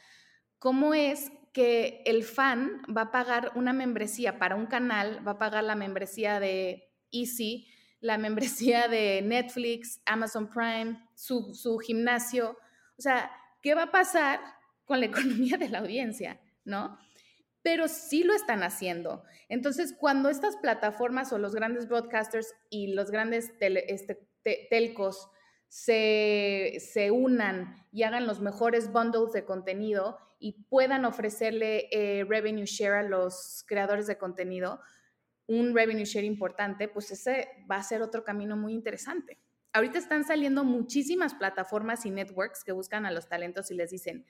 ¿cómo 0.59 0.93
es 0.93 1.33
que 1.53 2.03
el 2.05 2.23
fan 2.23 2.83
va 2.95 3.03
a 3.03 3.11
pagar 3.11 3.53
una 3.55 3.73
membresía 3.73 4.39
para 4.39 4.57
un 4.57 4.67
canal, 4.67 5.27
va 5.27 5.33
a 5.33 5.39
pagar 5.39 5.65
la 5.65 5.75
membresía 5.75 6.39
de 6.39 6.93
Easy, 7.11 7.67
la 8.01 8.19
membresía 8.19 8.89
de 8.89 9.23
Netflix, 9.23 10.03
Amazon 10.05 10.51
Prime, 10.51 11.03
su, 11.15 11.79
gimnasio? 11.79 12.59
O 12.99 13.03
sea, 13.03 13.31
¿qué 13.63 13.75
va 13.75 13.85
a 13.85 13.91
pasar 13.91 14.41
con 14.85 15.01
la 15.01 15.07
economía 15.07 15.57
de 15.57 15.71
la 15.71 15.79
audiencia? 15.79 16.41
¿No? 16.65 16.99
Pero 17.63 17.89
sí 17.89 18.23
lo 18.23 18.35
están 18.35 18.63
haciendo. 18.63 19.23
Entonces, 19.49 19.95
cuando 19.99 20.31
estas 20.31 20.57
plataformas 20.57 21.33
o 21.33 21.39
los 21.39 21.55
grandes 21.55 21.89
broadcasters 21.89 22.55
y 22.71 22.95
los 22.95 23.11
grandes 23.11 23.53
este, 23.61 24.29
telcos 24.71 25.29
se, 25.69 27.11
unan 27.13 27.77
y 27.93 28.03
hagan 28.03 28.27
los 28.27 28.41
mejores 28.41 28.93
bundles 28.93 29.33
de 29.33 29.45
contenido 29.45 30.19
y 30.39 30.65
puedan 30.65 31.05
ofrecerle 31.05 31.89
eh, 31.93 32.25
revenue 32.25 32.65
share 32.65 32.95
a 32.95 33.03
los 33.03 33.65
creadores 33.69 34.07
de 34.07 34.19
contenido, 34.19 34.81
un 35.47 35.75
revenue 35.75 36.05
share 36.05 36.25
importante, 36.25 36.89
pues 36.89 37.11
ese 37.11 37.49
va 37.71 37.77
a 37.77 37.83
ser 37.83 38.03
otro 38.03 38.25
camino 38.25 38.57
muy 38.57 38.73
interesante. 38.73 39.39
Ahorita 39.73 39.99
están 39.99 40.25
saliendo 40.25 40.65
muchísimas 40.65 41.35
plataformas 41.35 42.05
y 42.05 42.11
networks 42.11 42.65
que 42.65 42.73
buscan 42.73 43.07
a 43.07 43.13
los 43.13 43.29
talentos 43.29 43.71
y 43.71 43.75
les 43.75 43.91
dicen, 43.91 44.27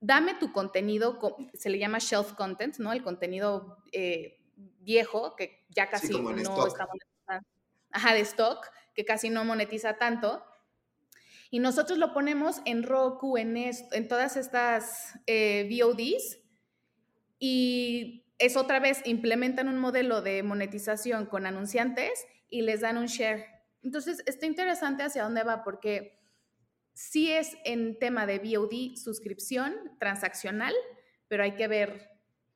dame 0.00 0.34
tu 0.34 0.52
contenido, 0.52 1.18
se 1.54 1.70
le 1.70 1.78
llama 1.78 1.98
shelf 1.98 2.32
content, 2.34 2.78
¿no? 2.78 2.92
El 2.92 3.02
contenido 3.02 3.82
eh, 3.92 4.40
viejo 4.80 5.36
que 5.36 5.64
ya 5.68 5.88
casi 5.88 6.12
no 6.12 6.30
está 6.66 6.86
monetizado. 6.86 7.46
Ajá, 7.90 8.14
de 8.14 8.20
stock, 8.20 8.66
que 8.94 9.04
casi 9.04 9.30
no 9.30 9.44
monetiza 9.44 9.98
tanto 9.98 10.42
y 11.50 11.60
nosotros 11.60 11.98
lo 11.98 12.12
ponemos 12.12 12.60
en 12.64 12.82
Roku, 12.82 13.38
en, 13.38 13.56
en 13.56 14.08
todas 14.08 14.36
estas 14.36 15.18
eh, 15.26 15.68
VODs 15.70 16.38
y 17.38 18.26
es 18.38 18.56
otra 18.56 18.80
vez, 18.80 19.00
implementan 19.06 19.68
un 19.68 19.78
modelo 19.78 20.20
de 20.20 20.42
monetización 20.42 21.26
con 21.26 21.46
anunciantes 21.46 22.26
y 22.50 22.62
les 22.62 22.82
dan 22.82 22.98
un 22.98 23.06
share. 23.06 23.46
Entonces, 23.82 24.22
está 24.26 24.46
interesante 24.46 25.02
hacia 25.02 25.24
dónde 25.24 25.42
va 25.42 25.64
porque 25.64 26.17
sí 26.98 27.30
es 27.30 27.56
en 27.64 27.96
tema 27.96 28.26
de 28.26 28.40
VOD 28.40 28.96
suscripción 28.96 29.72
transaccional, 30.00 30.74
pero 31.28 31.44
hay 31.44 31.54
que 31.54 31.68
ver 31.68 32.10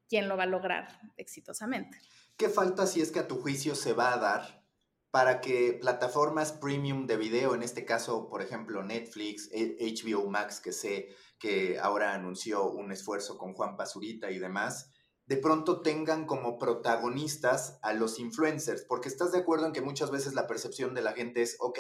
quién 0.09 0.28
lo 0.28 0.37
va 0.37 0.42
a 0.42 0.46
lograr 0.46 0.98
exitosamente. 1.16 1.96
¿Qué 2.37 2.48
falta 2.48 2.88
si 2.88 3.00
es 3.00 3.12
que 3.12 3.20
a 3.20 3.28
tu 3.28 3.40
juicio 3.40 3.76
se 3.76 3.92
va 3.92 4.12
a 4.12 4.18
dar 4.18 4.64
para 5.12 5.40
que 5.40 5.74
plataformas 5.81 6.50
premium 6.50 7.07
de 7.07 7.18
video, 7.18 7.55
en 7.55 7.62
este 7.62 7.85
caso, 7.85 8.28
por 8.28 8.42
ejemplo, 8.42 8.83
Netflix, 8.83 9.48
HBO 9.52 10.28
Max, 10.28 10.59
que 10.59 10.72
sé 10.72 11.14
que 11.38 11.78
ahora 11.78 12.12
anunció 12.12 12.68
un 12.68 12.90
esfuerzo 12.90 13.38
con 13.38 13.52
Juan 13.52 13.76
Pazurita 13.76 14.33
y 14.33 14.40
demás, 14.40 14.90
de 15.33 15.38
pronto 15.38 15.81
tengan 15.81 16.27
como 16.27 16.59
protagonistas 16.59 17.79
a 17.81 17.95
los 17.95 18.18
influencers, 18.18 18.85
porque 18.85 19.09
estás 19.09 19.33
de 19.33 19.38
acuerdo 19.38 19.64
en 19.64 19.73
que 19.73 19.81
muchas 19.81 20.11
veces 20.11 20.35
la 20.35 20.47
percepción 20.47 20.92
de 20.92 21.01
la 21.01 21.14
gente 21.14 21.40
es, 21.40 21.57
ok, 21.59 21.79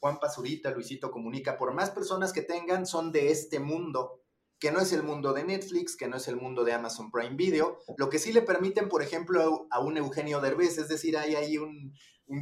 Juan 0.00 0.18
Pazurita, 0.18 0.70
Luisito 0.70 1.10
Comunica, 1.10 1.58
por 1.58 1.74
más 1.74 1.90
personas 1.90 2.32
que 2.32 2.40
tengan, 2.40 2.86
son 2.86 3.12
de 3.12 3.30
este 3.30 3.60
mundo, 3.60 4.22
que 4.58 4.72
no 4.72 4.80
es 4.80 4.90
el 4.94 5.02
mundo 5.02 5.34
de 5.34 5.44
Netflix, 5.44 5.98
que 5.98 6.08
no 6.08 6.16
es 6.16 6.28
el 6.28 6.36
mundo 6.36 6.64
de 6.64 6.72
Amazon 6.72 7.10
Prime 7.10 7.36
Video, 7.36 7.76
lo 7.98 8.08
que 8.08 8.18
sí 8.18 8.32
le 8.32 8.40
permiten, 8.40 8.88
por 8.88 9.02
ejemplo, 9.02 9.66
a 9.70 9.80
un 9.80 9.98
Eugenio 9.98 10.40
Derbez, 10.40 10.78
es 10.78 10.88
decir, 10.88 11.18
hay 11.18 11.34
ahí 11.34 11.58
un, 11.58 11.92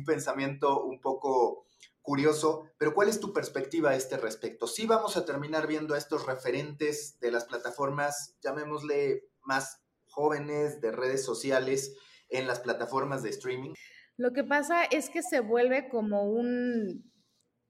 pensamiento 0.07 0.85
un 0.85 1.01
poco 1.01 1.67
curioso, 2.03 2.69
pero 2.79 2.95
¿cuál 2.95 3.09
es 3.09 3.19
tu 3.19 3.33
perspectiva 3.33 3.91
a 3.91 3.97
este 3.97 4.17
respecto? 4.17 4.69
¿Sí 4.69 4.87
vamos 4.87 5.17
a 5.17 5.25
terminar 5.25 5.67
viendo 5.67 5.95
a 5.95 5.99
estos 5.99 6.25
referentes 6.25 7.19
de 7.19 7.33
las 7.33 7.47
plataformas, 7.47 8.37
llamémosle 8.41 9.25
más 9.41 9.82
jóvenes, 10.13 10.81
de 10.81 10.93
redes 10.93 11.25
sociales, 11.25 11.97
en 12.29 12.47
las 12.47 12.61
plataformas 12.61 13.23
de 13.23 13.31
streaming? 13.31 13.75
Lo 14.17 14.33
que 14.33 14.45
pasa 14.45 14.85
es 14.85 15.11
que 15.11 15.23
se 15.23 15.41
vuelve 15.41 15.89
como 15.89 16.31
un 16.31 17.13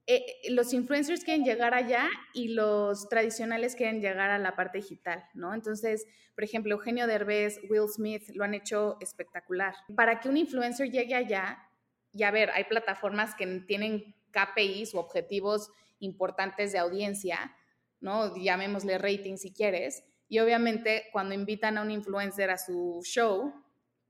eh, 0.09 0.25
los 0.51 0.73
influencers 0.73 1.23
quieren 1.23 1.45
llegar 1.45 1.75
allá 1.75 2.09
y 2.35 2.49
los 2.49 3.09
tradicionales 3.09 3.77
quieren 3.77 4.01
llegar 4.01 4.31
a 4.31 4.39
la 4.39 4.57
parte 4.57 4.79
digital, 4.79 5.25
¿no? 5.33 5.55
Entonces, 5.55 6.07
por 6.35 6.43
ejemplo, 6.43 6.75
Eugenio 6.75 7.07
Derbez, 7.07 7.61
Will 7.71 7.89
Smith 7.89 8.25
lo 8.35 8.43
han 8.43 8.55
hecho 8.55 8.97
espectacular. 9.01 9.75
Para 9.95 10.19
que 10.19 10.29
un 10.29 10.37
influencer 10.37 10.91
llegue 10.91 11.15
allá, 11.15 11.69
y 12.13 12.25
a 12.25 12.33
ver, 12.33 12.51
hay 12.51 12.65
plataformas 12.65 13.37
que 13.37 13.47
tienen 13.61 14.17
KPIs 14.33 14.95
o 14.95 14.99
objetivos 14.99 15.71
importantes 16.01 16.73
de 16.73 16.79
audiencia, 16.79 17.55
¿no? 18.01 18.37
Llamémosle 18.37 18.99
rating 18.99 19.37
si 19.37 19.53
quieres. 19.53 20.03
Y 20.33 20.39
obviamente 20.39 21.11
cuando 21.13 21.35
invitan 21.35 21.77
a 21.77 21.83
un 21.83 21.91
influencer 21.91 22.49
a 22.49 22.57
su 22.57 23.03
show, 23.05 23.53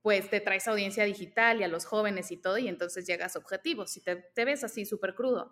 pues 0.03 0.31
te 0.31 0.41
traes 0.41 0.69
audiencia 0.69 1.03
digital 1.03 1.59
y 1.59 1.65
a 1.65 1.69
los 1.69 1.85
jóvenes 1.85 2.31
y 2.31 2.37
todo, 2.37 2.59
y 2.59 2.69
entonces 2.69 3.09
llegas 3.09 3.35
a 3.35 3.41
objetivos, 3.41 3.91
si 3.91 4.05
te, 4.05 4.45
ves 4.45 4.63
así 4.63 4.85
súper 4.85 5.17
crudo. 5.17 5.51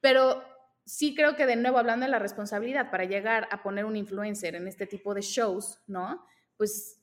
Pero 0.00 0.42
sí 0.86 1.14
creo 1.14 1.36
que 1.36 1.44
de 1.44 1.56
nuevo, 1.56 1.76
hablando 1.76 2.06
de 2.06 2.12
la 2.12 2.18
responsabilidad 2.18 2.90
para 2.90 3.04
llegar 3.04 3.46
a 3.50 3.62
poner 3.62 3.84
un 3.84 3.94
influencer 3.94 4.54
en 4.54 4.68
este 4.68 4.86
tipo 4.86 5.12
de 5.12 5.20
shows, 5.20 5.82
¿no? 5.86 6.24
Pues 6.56 7.02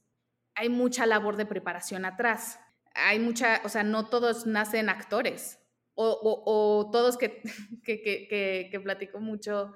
hay 0.56 0.70
mucha 0.70 1.06
labor 1.06 1.38
de 1.38 1.46
preparación 1.46 2.04
atrás. 2.04 2.60
Hay 2.96 3.20
mucha, 3.20 3.62
o 3.64 3.70
sea, 3.70 3.84
no 3.84 4.10
todos 4.10 4.48
nacen 4.48 4.90
actores. 4.90 5.60
O, 5.94 6.90
todos 6.92 7.16
que, 7.20 7.44
que, 7.84 8.68
que, 8.72 8.80
platico 8.80 9.20
mucho, 9.20 9.76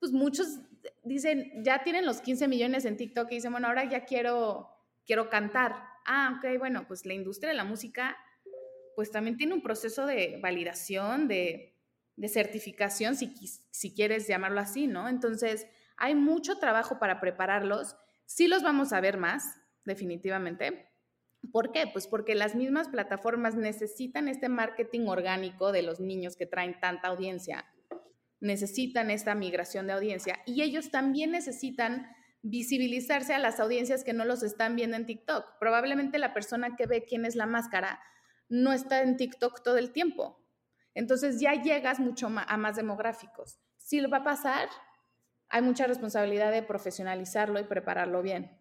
pues 0.00 0.12
muchos 0.12 0.58
dicen, 1.04 1.62
ya 1.62 1.84
tienen 1.84 2.06
los 2.06 2.20
15 2.20 2.48
millones 2.48 2.84
en 2.86 2.96
TikTok 2.96 3.30
y 3.30 3.36
dicen, 3.36 3.52
bueno, 3.52 3.68
ahora 3.68 3.88
ya 3.88 4.04
quiero, 4.06 4.68
quiero 5.06 5.28
cantar. 5.28 5.76
Ah, 6.06 6.38
ok, 6.38 6.58
bueno, 6.58 6.86
pues 6.88 7.04
la 7.06 7.14
industria 7.14 7.50
de 7.50 7.56
la 7.56 7.64
música, 7.64 8.16
pues 8.96 9.10
también 9.10 9.36
tiene 9.36 9.54
un 9.54 9.62
proceso 9.62 10.06
de 10.06 10.38
validación, 10.42 11.28
de, 11.28 11.76
de 12.16 12.28
certificación, 12.28 13.14
si, 13.14 13.34
si 13.70 13.94
quieres 13.94 14.26
llamarlo 14.26 14.60
así, 14.60 14.86
¿no? 14.86 15.08
Entonces, 15.08 15.66
hay 15.98 16.14
mucho 16.14 16.58
trabajo 16.58 16.98
para 16.98 17.20
prepararlos. 17.20 17.94
Sí 18.24 18.48
los 18.48 18.62
vamos 18.62 18.94
a 18.94 19.00
ver 19.00 19.18
más, 19.18 19.60
definitivamente. 19.84 20.88
¿Por 21.52 21.72
qué? 21.72 21.86
Pues 21.92 22.06
porque 22.06 22.34
las 22.34 22.54
mismas 22.54 22.88
plataformas 22.88 23.54
necesitan 23.54 24.28
este 24.28 24.48
marketing 24.48 25.06
orgánico 25.08 25.72
de 25.72 25.82
los 25.82 26.00
niños 26.00 26.36
que 26.36 26.46
traen 26.46 26.78
tanta 26.80 27.08
audiencia, 27.08 27.66
necesitan 28.40 29.10
esta 29.10 29.34
migración 29.34 29.86
de 29.86 29.92
audiencia 29.92 30.40
y 30.46 30.62
ellos 30.62 30.90
también 30.90 31.30
necesitan 31.30 32.10
visibilizarse 32.42 33.34
a 33.34 33.38
las 33.38 33.60
audiencias 33.60 34.02
que 34.02 34.12
no 34.12 34.24
los 34.24 34.42
están 34.42 34.76
viendo 34.76 34.96
en 34.96 35.06
TikTok. 35.06 35.58
Probablemente 35.58 36.18
la 36.18 36.32
persona 36.32 36.74
que 36.76 36.86
ve 36.86 37.04
quién 37.06 37.24
es 37.24 37.36
la 37.36 37.46
máscara 37.46 38.00
no 38.48 38.72
está 38.72 39.02
en 39.02 39.16
TikTok 39.16 39.62
todo 39.62 39.76
el 39.76 39.92
tiempo. 39.92 40.42
Entonces 40.94 41.40
ya 41.40 41.52
llegas 41.54 42.00
mucho 42.00 42.28
a 42.28 42.56
más 42.56 42.76
demográficos. 42.76 43.60
Si 43.76 44.00
lo 44.00 44.10
va 44.10 44.18
a 44.18 44.24
pasar, 44.24 44.68
hay 45.48 45.62
mucha 45.62 45.86
responsabilidad 45.86 46.50
de 46.50 46.62
profesionalizarlo 46.62 47.60
y 47.60 47.64
prepararlo 47.64 48.22
bien. 48.22 48.60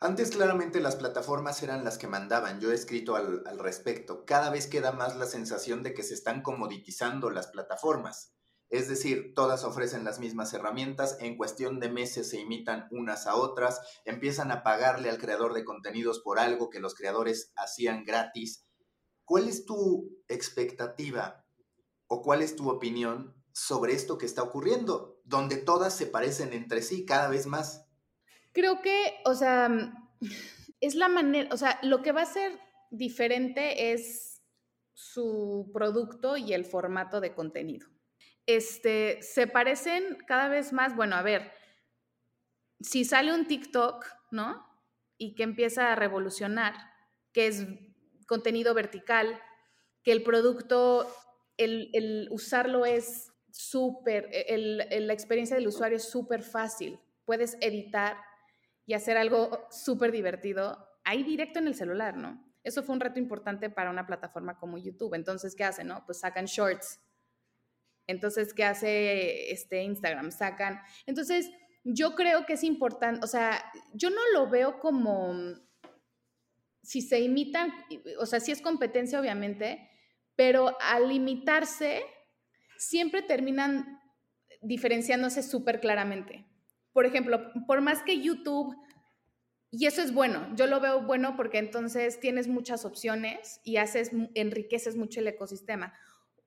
Antes 0.00 0.30
claramente 0.30 0.80
las 0.80 0.94
plataformas 0.94 1.60
eran 1.64 1.82
las 1.82 1.98
que 1.98 2.06
mandaban, 2.06 2.60
yo 2.60 2.70
he 2.70 2.74
escrito 2.74 3.16
al, 3.16 3.58
respecto. 3.58 4.24
Cada 4.24 4.48
vez 4.50 4.68
queda 4.68 4.92
más 4.92 5.16
la 5.16 5.26
sensación 5.26 5.82
de 5.82 5.92
que 5.92 6.04
se 6.04 6.14
están 6.14 6.42
comoditizando 6.42 7.30
las 7.30 7.48
plataformas. 7.48 8.37
Es 8.70 8.86
decir, 8.88 9.32
todas 9.34 9.64
ofrecen 9.64 10.04
las 10.04 10.18
mismas 10.18 10.52
herramientas, 10.52 11.16
en 11.20 11.36
cuestión 11.36 11.80
de 11.80 11.88
meses 11.88 12.28
se 12.28 12.40
imitan 12.40 12.86
unas 12.90 13.26
a 13.26 13.34
otras, 13.34 13.80
empiezan 14.04 14.50
a 14.50 14.62
pagarle 14.62 15.08
al 15.08 15.18
creador 15.18 15.54
de 15.54 15.64
contenidos 15.64 16.20
por 16.20 16.38
algo 16.38 16.68
que 16.68 16.80
los 16.80 16.94
creadores 16.94 17.52
hacían 17.56 18.04
gratis. 18.04 18.66
¿Cuál 19.24 19.48
es 19.48 19.64
tu 19.64 20.10
expectativa 20.28 21.46
o 22.08 22.20
cuál 22.22 22.42
es 22.42 22.56
tu 22.56 22.68
opinión 22.68 23.34
sobre 23.52 23.94
esto 23.94 24.18
que 24.18 24.26
está 24.26 24.42
ocurriendo, 24.42 25.18
donde 25.24 25.56
todas 25.56 25.96
se 25.96 26.06
parecen 26.06 26.52
entre 26.52 26.82
sí 26.82 27.06
cada 27.06 27.28
vez 27.28 27.46
más? 27.46 27.86
Creo 28.52 28.82
que, 28.82 29.14
o 29.24 29.34
sea, 29.34 29.70
es 30.80 30.94
la 30.94 31.08
manera, 31.08 31.48
o 31.52 31.56
sea, 31.56 31.78
lo 31.82 32.02
que 32.02 32.12
va 32.12 32.22
a 32.22 32.26
ser 32.26 32.58
diferente 32.90 33.92
es 33.92 34.42
su 34.92 35.70
producto 35.72 36.36
y 36.36 36.52
el 36.52 36.64
formato 36.64 37.20
de 37.20 37.34
contenido. 37.34 37.88
Este, 38.48 39.22
se 39.22 39.46
parecen 39.46 40.16
cada 40.26 40.48
vez 40.48 40.72
más, 40.72 40.96
bueno, 40.96 41.16
a 41.16 41.22
ver, 41.22 41.52
si 42.80 43.04
sale 43.04 43.34
un 43.34 43.46
TikTok, 43.46 44.06
¿no? 44.30 44.66
Y 45.18 45.34
que 45.34 45.42
empieza 45.42 45.92
a 45.92 45.96
revolucionar, 45.96 46.74
que 47.32 47.46
es 47.46 47.66
contenido 48.26 48.72
vertical, 48.72 49.38
que 50.02 50.12
el 50.12 50.22
producto, 50.22 51.14
el, 51.58 51.90
el 51.92 52.28
usarlo 52.30 52.86
es 52.86 53.32
súper, 53.50 54.30
la 54.48 55.12
experiencia 55.12 55.56
del 55.56 55.68
usuario 55.68 55.98
es 55.98 56.10
súper 56.10 56.42
fácil. 56.42 56.98
Puedes 57.26 57.58
editar, 57.60 58.16
y 58.88 58.94
hacer 58.94 59.18
algo 59.18 59.66
súper 59.70 60.10
divertido 60.10 60.88
ahí 61.04 61.22
directo 61.22 61.58
en 61.58 61.66
el 61.66 61.74
celular, 61.74 62.16
¿no? 62.16 62.42
Eso 62.64 62.82
fue 62.82 62.94
un 62.94 63.00
reto 63.00 63.18
importante 63.18 63.68
para 63.68 63.90
una 63.90 64.06
plataforma 64.06 64.58
como 64.58 64.78
YouTube. 64.78 65.12
Entonces, 65.12 65.54
¿qué 65.54 65.64
hacen, 65.64 65.88
no? 65.88 66.06
Pues 66.06 66.20
sacan 66.20 66.46
shorts. 66.46 66.98
Entonces, 68.08 68.52
¿qué 68.52 68.64
hace 68.64 69.52
este 69.52 69.84
Instagram? 69.84 70.32
Sacan. 70.32 70.80
Entonces, 71.06 71.48
yo 71.84 72.16
creo 72.16 72.44
que 72.44 72.54
es 72.54 72.64
importante, 72.64 73.20
o 73.22 73.28
sea, 73.28 73.64
yo 73.94 74.10
no 74.10 74.20
lo 74.34 74.50
veo 74.50 74.80
como 74.80 75.32
si 76.82 77.00
se 77.00 77.20
imitan, 77.20 77.72
o 78.18 78.26
sea, 78.26 78.40
si 78.40 78.50
es 78.50 78.60
competencia, 78.60 79.20
obviamente, 79.20 79.88
pero 80.34 80.76
al 80.80 81.08
limitarse, 81.08 82.02
siempre 82.76 83.22
terminan 83.22 84.00
diferenciándose 84.60 85.44
súper 85.44 85.78
claramente 85.78 86.48
por 86.98 87.06
ejemplo, 87.06 87.52
por 87.68 87.80
más 87.80 88.02
que 88.02 88.20
YouTube, 88.20 88.76
y 89.70 89.86
eso 89.86 90.02
es 90.02 90.12
bueno, 90.12 90.48
yo 90.56 90.66
lo 90.66 90.80
veo 90.80 91.02
bueno 91.02 91.36
porque 91.36 91.58
entonces 91.58 92.18
tienes 92.18 92.48
muchas 92.48 92.84
opciones 92.84 93.60
y 93.62 93.76
haces, 93.76 94.10
enriqueces 94.34 94.96
mucho 94.96 95.20
el 95.20 95.28
ecosistema. 95.28 95.94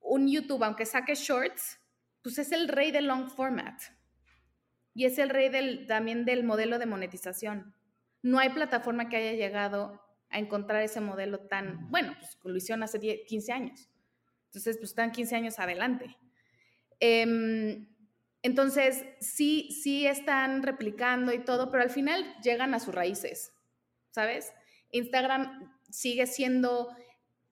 Un 0.02 0.28
YouTube, 0.28 0.62
aunque 0.64 0.84
saque 0.84 1.14
shorts, 1.14 1.78
pues 2.22 2.38
es 2.38 2.52
el 2.52 2.68
rey 2.68 2.90
del 2.90 3.06
long 3.06 3.28
format 3.28 3.80
y 4.94 5.06
es 5.06 5.18
el 5.18 5.30
rey 5.30 5.48
del, 5.48 5.86
también 5.86 6.24
del 6.24 6.44
modelo 6.44 6.78
de 6.78 6.86
monetización. 6.86 7.74
No 8.22 8.38
hay 8.38 8.50
plataforma 8.50 9.08
que 9.08 9.16
haya 9.16 9.32
llegado 9.32 10.00
a 10.30 10.38
encontrar 10.38 10.82
ese 10.82 11.00
modelo 11.00 11.40
tan, 11.40 11.90
bueno, 11.90 12.14
pues 12.18 12.38
lo 12.42 12.56
hicieron 12.56 12.82
hace 12.82 13.24
15 13.26 13.52
años. 13.52 13.88
Entonces, 14.46 14.76
pues 14.76 14.90
están 14.90 15.12
15 15.12 15.36
años 15.36 15.58
adelante. 15.58 16.16
Eh, 17.00 17.86
entonces, 18.42 19.04
sí, 19.20 19.70
sí 19.70 20.06
están 20.06 20.62
replicando 20.62 21.32
y 21.32 21.38
todo, 21.38 21.70
pero 21.70 21.84
al 21.84 21.90
final 21.90 22.36
llegan 22.42 22.74
a 22.74 22.80
sus 22.80 22.94
raíces, 22.94 23.52
¿sabes? 24.10 24.52
Instagram 24.90 25.72
sigue 25.88 26.26
siendo 26.26 26.94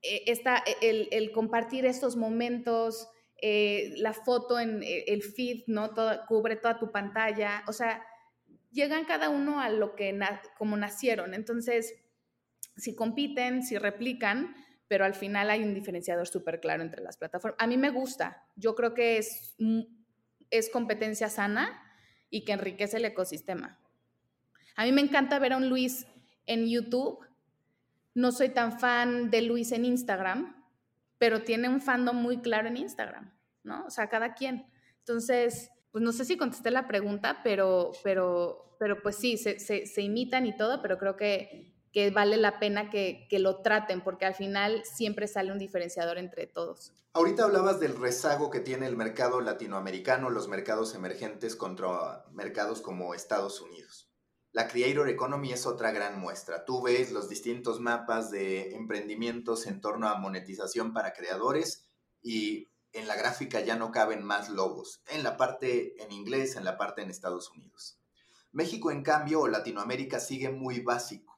eh, 0.01 1.07
el, 1.11 1.31
compartir 1.31 1.85
estos 1.85 2.15
momentos, 2.15 3.09
eh, 3.41 3.93
la 3.97 4.13
foto 4.13 4.59
en 4.59 4.83
eh, 4.83 5.05
el 5.07 5.23
feed, 5.23 5.63
¿no? 5.67 5.93
Todo, 5.93 6.21
cubre 6.27 6.55
toda 6.55 6.79
tu 6.79 6.91
pantalla, 6.91 7.63
o 7.67 7.73
sea, 7.73 8.03
llegan 8.71 9.05
cada 9.05 9.29
uno 9.29 9.59
a 9.59 9.69
lo 9.69 9.95
que, 9.95 10.17
como 10.57 10.77
nacieron. 10.77 11.33
Entonces, 11.33 11.93
si 12.77 12.95
compiten, 12.95 13.63
si 13.63 13.77
replican, 13.77 14.55
pero 14.87 15.05
al 15.05 15.13
final 15.13 15.49
hay 15.49 15.63
un 15.63 15.73
diferenciador 15.73 16.27
súper 16.27 16.59
claro 16.59 16.83
entre 16.83 17.01
las 17.01 17.17
plataformas. 17.17 17.57
A 17.59 17.67
mí 17.67 17.77
me 17.77 17.89
gusta, 17.89 18.43
yo 18.55 18.75
creo 18.75 18.93
que 18.93 19.17
es 19.17 19.55
es 20.51 20.69
competencia 20.69 21.29
sana 21.29 21.81
y 22.29 22.43
que 22.45 22.51
enriquece 22.51 22.97
el 22.97 23.05
ecosistema. 23.05 23.79
A 24.75 24.85
mí 24.85 24.91
me 24.91 25.01
encanta 25.01 25.39
ver 25.39 25.53
a 25.53 25.57
un 25.57 25.69
Luis 25.69 26.05
en 26.45 26.69
YouTube. 26.69 27.25
No 28.13 28.31
soy 28.31 28.49
tan 28.49 28.79
fan 28.79 29.29
de 29.29 29.41
Luis 29.41 29.71
en 29.71 29.85
Instagram, 29.85 30.65
pero 31.17 31.43
tiene 31.43 31.69
un 31.69 31.81
fandom 31.81 32.15
muy 32.15 32.41
claro 32.41 32.67
en 32.67 32.77
Instagram, 32.77 33.33
¿no? 33.63 33.85
O 33.85 33.89
sea, 33.89 34.09
cada 34.09 34.33
quien. 34.33 34.65
Entonces, 34.99 35.69
pues 35.91 36.03
no 36.03 36.11
sé 36.11 36.25
si 36.25 36.37
contesté 36.37 36.71
la 36.71 36.87
pregunta, 36.87 37.41
pero, 37.43 37.91
pero, 38.03 38.75
pero 38.79 39.01
pues 39.01 39.15
sí, 39.15 39.37
se, 39.37 40.01
imitan 40.01 40.45
y 40.45 40.55
todo, 40.55 40.81
pero 40.81 40.97
creo 40.97 41.15
que 41.15 41.71
que 41.91 42.09
vale 42.09 42.37
la 42.37 42.59
pena 42.59 42.89
que, 42.89 43.27
lo 43.31 43.61
traten, 43.61 44.01
porque 44.01 44.25
al 44.25 44.35
final 44.35 44.83
siempre 44.85 45.27
sale 45.27 45.51
un 45.51 45.59
diferenciador 45.59 46.17
entre 46.17 46.47
todos. 46.47 46.93
Ahorita 47.13 47.43
hablabas 47.43 47.79
del 47.79 47.97
rezago 47.97 48.49
que 48.49 48.61
tiene 48.61 48.87
el 48.87 48.95
mercado 48.95 49.41
latinoamericano, 49.41 50.29
los 50.29 50.47
mercados 50.47 50.95
emergentes 50.95 51.55
contra 51.57 52.25
mercados 52.31 52.81
como 52.81 53.13
Estados 53.13 53.59
Unidos. 53.61 54.09
La 54.51 54.67
Creator 54.67 55.09
Economy 55.09 55.53
es 55.53 55.65
otra 55.65 55.91
gran 55.91 56.19
muestra. 56.19 56.65
Tú 56.65 56.81
ves 56.81 57.11
los 57.11 57.29
distintos 57.29 57.79
mapas 57.79 58.31
de 58.31 58.75
emprendimientos 58.75 59.65
en 59.67 59.79
torno 59.79 60.07
a 60.07 60.17
monetización 60.17 60.93
para 60.93 61.13
creadores 61.13 61.85
y 62.21 62.67
en 62.93 63.07
la 63.07 63.15
gráfica 63.15 63.61
ya 63.61 63.77
no 63.77 63.91
caben 63.91 64.23
más 64.23 64.49
logos, 64.49 65.01
en 65.07 65.23
la 65.23 65.37
parte 65.37 66.01
en 66.03 66.11
inglés, 66.11 66.55
en 66.55 66.65
la 66.65 66.77
parte 66.77 67.01
en 67.01 67.09
Estados 67.09 67.49
Unidos. 67.51 67.97
México, 68.51 68.91
en 68.91 69.03
cambio, 69.03 69.41
o 69.41 69.47
Latinoamérica 69.47 70.19
sigue 70.19 70.49
muy 70.49 70.81
básico 70.81 71.31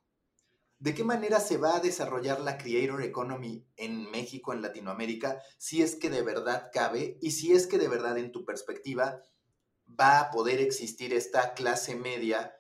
¿De 0.84 0.94
qué 0.94 1.06
manera 1.06 1.40
se 1.40 1.56
va 1.56 1.78
a 1.78 1.80
desarrollar 1.80 2.42
la 2.42 2.58
Creator 2.58 3.04
Economy 3.04 3.66
en 3.78 4.12
México, 4.12 4.52
en 4.52 4.62
Latinoamérica, 4.62 5.42
si 5.58 5.82
es 5.82 5.96
que 5.96 6.10
de 6.10 6.24
verdad 6.24 6.72
cabe 6.74 7.18
y 7.22 7.32
si 7.32 7.54
es 7.54 7.68
que 7.68 7.78
de 7.78 7.88
verdad 7.88 8.18
en 8.18 8.34
tu 8.34 8.44
perspectiva 8.44 9.22
va 9.88 10.20
a 10.20 10.30
poder 10.30 10.60
existir 10.60 11.14
esta 11.14 11.54
clase 11.54 11.96
media 11.96 12.54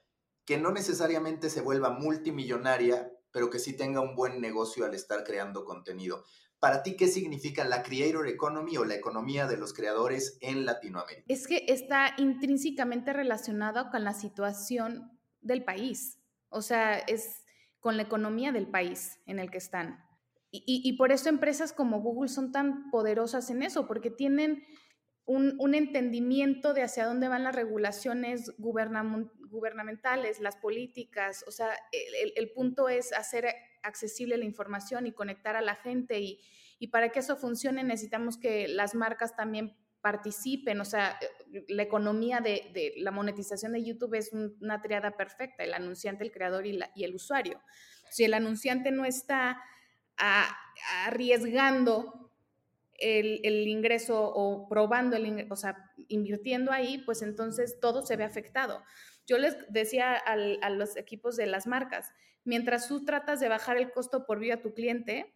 que 0.45 0.57
no 0.57 0.71
necesariamente 0.71 1.49
se 1.49 1.61
vuelva 1.61 1.89
multimillonaria, 1.89 3.11
pero 3.31 3.49
que 3.49 3.59
sí 3.59 3.75
tenga 3.75 4.01
un 4.01 4.15
buen 4.15 4.41
negocio 4.41 4.85
al 4.85 4.93
estar 4.93 5.23
creando 5.23 5.65
contenido? 5.65 6.23
Para 6.59 6.81
ti, 6.81 6.95
¿qué 6.95 7.07
significa 7.07 7.65
la 7.65 7.83
Creator 7.83 8.27
Economy 8.27 8.77
o 8.77 8.85
la 8.85 8.95
economía 8.95 9.47
de 9.47 9.57
los 9.57 9.73
creadores 9.73 10.37
en 10.39 10.65
Latinoamérica? 10.65 11.25
Es 11.27 11.45
que 11.45 11.65
está 11.67 12.13
intrínsecamente 12.17 13.11
relacionado 13.11 13.89
con 13.91 14.05
la 14.05 14.13
situación 14.13 15.19
del 15.41 15.65
país. 15.65 16.19
O 16.47 16.61
sea, 16.61 16.97
es 16.99 17.43
con 17.81 17.97
la 17.97 18.03
economía 18.03 18.53
del 18.53 18.69
país 18.69 19.19
en 19.25 19.39
el 19.39 19.51
que 19.51 19.57
están. 19.57 20.05
Y, 20.55 20.93
por 20.97 21.11
eso 21.11 21.29
empresas 21.29 21.73
como 21.73 21.99
Google 21.99 22.29
son 22.29 22.51
tan 22.51 22.91
poderosas 22.91 23.49
en 23.49 23.63
eso, 23.63 23.87
porque 23.87 24.11
tienen 24.11 24.63
un, 25.25 25.73
entendimiento 25.73 26.73
de 26.73 26.83
hacia 26.83 27.05
dónde 27.05 27.27
van 27.27 27.43
las 27.43 27.55
regulaciones 27.55 28.51
gubernamentales, 28.57 30.39
las 30.39 30.57
políticas. 30.57 31.43
O 31.47 31.51
sea, 31.51 31.69
el, 31.91 32.51
punto 32.51 32.89
es 32.89 33.13
hacer 33.13 33.47
accesible 33.83 34.37
la 34.37 34.45
información 34.45 35.07
y 35.07 35.13
conectar 35.13 35.55
a 35.55 35.61
la 35.61 35.75
gente. 35.75 36.19
Y, 36.19 36.41
y 36.79 36.87
para 36.87 37.09
que 37.09 37.19
eso 37.19 37.37
funcione 37.37 37.83
necesitamos 37.83 38.37
que 38.37 38.67
las 38.67 38.95
marcas 38.95 39.35
también 39.35 39.77
participen, 40.03 40.81
o 40.81 40.85
sea, 40.85 41.17
la 41.69 41.81
economía 41.81 42.41
de, 42.41 42.93
la 42.97 43.11
monetización 43.11 43.71
de 43.71 43.85
YouTube 43.85 44.15
es 44.15 44.33
una 44.33 44.81
triada 44.81 45.15
perfecta, 45.15 45.63
el 45.63 45.73
anunciante, 45.73 46.25
el 46.25 46.31
creador 46.33 46.67
y, 46.67 46.77
el 47.01 47.15
usuario. 47.15 47.61
Si 48.09 48.25
el 48.25 48.33
anunciante 48.33 48.91
no 48.91 49.05
está 49.05 49.63
arriesgando 51.05 52.22
el, 53.03 53.67
ingreso 53.67 54.23
o 54.23 54.67
probando 54.67 55.15
el 55.15 55.47
o 55.51 55.55
sea, 55.55 55.91
invirtiendo 56.07 56.71
ahí, 56.71 56.99
pues 56.99 57.21
entonces 57.21 57.79
todo 57.79 58.05
se 58.05 58.15
ve 58.15 58.23
afectado. 58.23 58.83
Yo 59.27 59.37
les 59.37 59.55
decía 59.69 60.15
a 60.15 60.69
los 60.69 60.97
equipos 60.97 61.35
de 61.35 61.45
las 61.45 61.67
marcas, 61.67 62.11
mientras 62.43 62.87
tú 62.87 63.05
tratas 63.05 63.39
de 63.39 63.49
bajar 63.49 63.77
el 63.77 63.91
costo 63.91 64.25
por 64.25 64.39
vía 64.39 64.55
a 64.55 64.61
tu 64.61 64.73
cliente, 64.73 65.33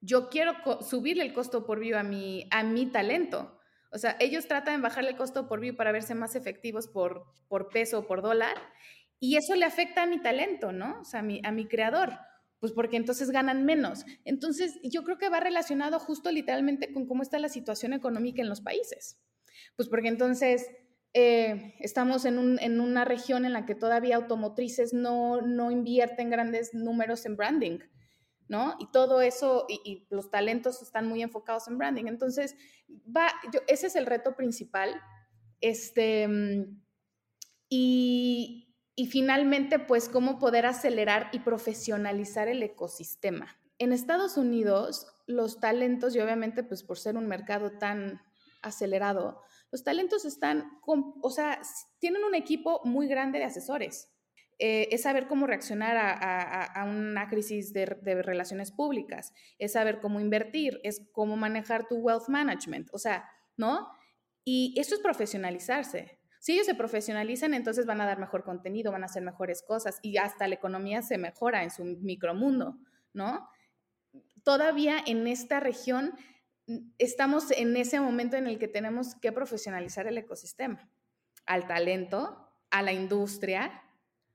yo 0.00 0.28
quiero 0.28 0.54
subirle 0.82 1.24
el 1.24 1.32
costo 1.32 1.66
por 1.66 1.80
view 1.80 1.96
a 1.96 2.02
mi, 2.02 2.46
a 2.50 2.62
mi 2.62 2.86
talento. 2.86 3.58
O 3.90 3.98
sea, 3.98 4.16
ellos 4.20 4.46
tratan 4.46 4.76
de 4.76 4.82
bajarle 4.82 5.10
el 5.10 5.16
costo 5.16 5.48
por 5.48 5.60
view 5.60 5.74
para 5.74 5.92
verse 5.92 6.14
más 6.14 6.36
efectivos 6.36 6.88
por, 6.88 7.24
por 7.48 7.68
peso 7.70 8.00
o 8.00 8.06
por 8.06 8.22
dólar, 8.22 8.56
y 9.20 9.36
eso 9.36 9.54
le 9.56 9.64
afecta 9.64 10.02
a 10.02 10.06
mi 10.06 10.20
talento, 10.20 10.72
¿no? 10.72 11.00
O 11.00 11.04
sea, 11.04 11.20
a 11.20 11.22
mi, 11.22 11.40
a 11.44 11.50
mi 11.50 11.66
creador. 11.66 12.12
Pues 12.60 12.72
porque 12.72 12.96
entonces 12.96 13.30
ganan 13.30 13.64
menos. 13.64 14.04
Entonces, 14.24 14.80
yo 14.82 15.04
creo 15.04 15.18
que 15.18 15.28
va 15.28 15.40
relacionado 15.40 15.98
justo 16.00 16.30
literalmente 16.32 16.92
con 16.92 17.06
cómo 17.06 17.22
está 17.22 17.38
la 17.38 17.48
situación 17.48 17.92
económica 17.92 18.42
en 18.42 18.48
los 18.48 18.60
países. 18.60 19.20
Pues 19.76 19.88
porque 19.88 20.08
entonces 20.08 20.66
eh, 21.14 21.74
estamos 21.78 22.24
en, 22.24 22.38
una 22.80 23.04
región 23.04 23.44
en 23.44 23.52
la 23.52 23.64
que 23.64 23.74
todavía 23.74 24.16
automotrices 24.16 24.92
no, 24.92 25.40
no 25.40 25.70
invierten 25.70 26.30
grandes 26.30 26.74
números 26.74 27.26
en 27.26 27.36
branding. 27.36 27.78
¿no? 28.48 28.76
Y 28.80 28.90
todo 28.90 29.20
eso, 29.20 29.66
y, 29.68 30.06
los 30.10 30.30
talentos 30.30 30.82
están 30.82 31.06
muy 31.06 31.22
enfocados 31.22 31.68
en 31.68 31.78
branding. 31.78 32.06
Entonces, 32.06 32.56
va, 32.88 33.30
ese 33.66 33.88
es 33.88 33.96
el 33.96 34.06
reto 34.06 34.34
principal. 34.34 35.00
Este, 35.60 36.26
y, 37.68 38.67
y 38.98 39.06
finalmente, 39.06 39.78
pues, 39.78 40.08
cómo 40.08 40.40
poder 40.40 40.66
acelerar 40.66 41.28
y 41.30 41.38
profesionalizar 41.38 42.48
el 42.48 42.64
ecosistema. 42.64 43.56
En 43.78 43.92
Estados 43.92 44.36
Unidos, 44.36 45.06
los 45.28 45.60
talentos, 45.60 46.16
y 46.16 46.18
obviamente, 46.18 46.64
pues, 46.64 46.82
por 46.82 46.98
ser 46.98 47.16
un 47.16 47.28
mercado 47.28 47.78
tan 47.78 48.20
acelerado, 48.60 49.40
los 49.70 49.84
talentos 49.84 50.24
están, 50.24 50.80
o 50.84 51.30
sea, 51.30 51.60
tienen 52.00 52.24
un 52.24 52.34
equipo 52.34 52.80
muy 52.82 53.06
grande 53.06 53.38
de 53.38 53.44
asesores. 53.44 54.12
Eh, 54.58 54.88
es 54.90 55.02
saber 55.02 55.28
cómo 55.28 55.46
reaccionar 55.46 55.96
a, 55.96 56.84
una 56.84 57.28
crisis 57.28 57.72
de, 57.72 57.96
de, 58.02 58.20
relaciones 58.20 58.72
públicas, 58.72 59.32
es 59.60 59.74
saber 59.74 60.00
cómo 60.00 60.18
invertir, 60.18 60.80
es 60.82 61.08
cómo 61.12 61.36
manejar 61.36 61.86
tu 61.86 61.98
wealth 61.98 62.26
management, 62.26 62.88
o 62.90 62.98
sea, 62.98 63.30
¿no? 63.56 63.92
Y 64.44 64.74
eso 64.76 64.96
es 64.96 65.00
profesionalizarse. 65.00 66.17
Si 66.48 66.54
ellos 66.54 66.64
se 66.64 66.74
profesionalizan, 66.74 67.52
entonces 67.52 67.84
van 67.84 68.00
a 68.00 68.06
dar 68.06 68.18
mejor 68.18 68.42
contenido, 68.42 68.90
van 68.90 69.02
a 69.02 69.04
hacer 69.04 69.22
mejores 69.22 69.62
cosas 69.62 69.98
y 70.00 70.16
hasta 70.16 70.48
la 70.48 70.54
economía 70.54 71.02
se 71.02 71.18
mejora 71.18 71.62
en 71.62 71.70
su 71.70 71.84
micromundo, 71.84 72.78
¿no? 73.12 73.50
Todavía 74.44 74.96
en 75.06 75.26
esta 75.26 75.60
región 75.60 76.14
estamos 76.96 77.50
en 77.50 77.76
ese 77.76 78.00
momento 78.00 78.38
en 78.38 78.46
el 78.46 78.58
que 78.58 78.66
tenemos 78.66 79.14
que 79.16 79.30
profesionalizar 79.30 80.06
el 80.06 80.16
ecosistema, 80.16 80.88
al 81.44 81.66
talento, 81.66 82.48
a 82.70 82.80
la 82.80 82.94
industria, 82.94 83.82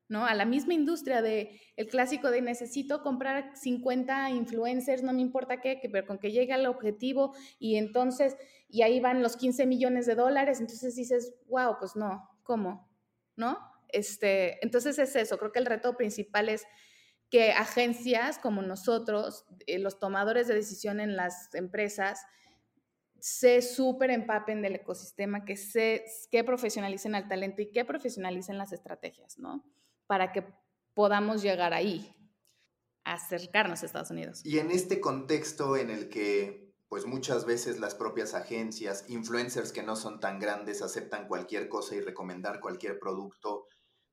¿no? 0.08 0.26
A 0.26 0.34
la 0.34 0.45
misma 0.45 0.74
industria 0.74 1.22
de 1.22 1.60
el 1.76 1.88
clásico 1.88 2.30
de 2.30 2.41
necesito 2.41 3.01
comprar 3.01 3.56
50 3.56 4.30
influencers, 4.32 5.04
no 5.04 5.14
me 5.14 5.22
importa 5.22 5.62
qué, 5.62 5.80
pero 5.91 6.06
con 6.06 6.20
que 6.20 6.32
llegue 6.32 6.54
al 6.54 6.66
objetivo 6.66 7.34
y 7.60 7.78
entonces, 7.78 8.36
y 8.68 8.82
ahí 8.82 8.99
van 8.99 9.24
los 9.24 9.38
15 9.38 9.66
millones 9.66 10.06
de 10.06 10.16
dólares, 10.16 10.60
entonces 10.60 10.95
dices, 10.95 11.34
wow, 11.47 11.78
pues 11.80 11.95
no, 11.95 12.30
¿cómo? 12.43 12.89
¿No? 13.36 13.58
Este, 13.89 14.64
entonces 14.64 14.97
es 14.99 15.16
eso, 15.16 15.38
creo 15.38 15.51
que 15.51 15.60
el 15.60 15.66
reto 15.66 15.95
principal 15.95 16.49
es 16.49 16.66
que 17.30 17.51
agencias 17.51 18.38
como 18.38 18.62
nosotros, 18.62 19.45
eh, 19.66 19.80
los 19.80 19.99
tomadores 19.99 20.47
de 20.47 20.56
decisión 20.56 20.99
en 20.99 21.16
las 21.16 21.54
empresas, 21.56 22.20
se 23.20 23.62
súper 23.62 24.12
empapen 24.12 24.62
del 24.62 24.76
ecosistema, 24.76 25.45
que, 25.45 25.56
se, 25.56 26.04
que 26.30 26.43
profesionalicen 26.43 27.16
al 27.16 27.30
talento 27.30 27.62
y 27.62 27.72
que 27.72 27.86
profesionalicen 27.86 28.58
las 28.58 28.74
estrategias, 28.74 29.39
¿no? 29.39 29.64
Para 30.14 30.32
que 30.32 30.45
podamos 30.93 31.41
llegar 31.41 31.74
ahí, 31.74 32.16
acercarnos 33.03 33.82
a 33.82 33.88
Estados 33.88 34.11
Unidos. 34.11 34.45
Y 34.45 34.59
en 34.59 34.70
este 34.70 35.01
contexto 35.01 35.76
en 35.76 35.89
el 35.89 36.07
que, 36.07 36.72
pues 36.88 37.07
muchas 37.07 37.45
veces 37.45 37.80
las 37.80 37.95
propias 37.95 38.36
agencias, 38.36 39.05
influencers 39.07 39.72
que 39.72 39.82
no 39.82 39.95
son 39.95 40.20
tan 40.20 40.38
grandes, 40.38 40.84
aceptan 40.84 41.28
cualquier 41.28 41.68
cosa 41.68 41.95
y 41.95 42.01
recomendar 42.01 42.59
cualquier 42.59 42.99
producto, 42.99 43.66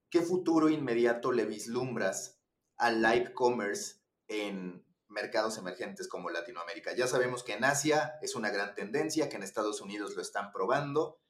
¿qué 0.09 0.22
futuro 0.22 0.70
inmediato 0.70 1.32
le 1.32 1.44
vislumbras 1.44 2.40
al 2.78 3.03
live 3.03 3.34
commerce 3.34 3.96
en 4.26 4.82
mercados 5.11 5.59
emergentes 5.59 6.09
como 6.09 6.30
Latinoamérica. 6.30 6.94
Ya 6.96 7.09
sabemos 7.09 7.44
que 7.44 7.53
en 7.53 7.64
Asia 7.64 8.14
es 8.22 8.36
una 8.36 8.48
gran 8.48 8.74
tendencia, 8.74 9.28
que 9.28 9.36
en 9.36 9.42
Estados 9.42 9.82
Unidos 9.82 10.16
lo 10.16 10.22
están 10.22 10.51
probando. 10.51 11.20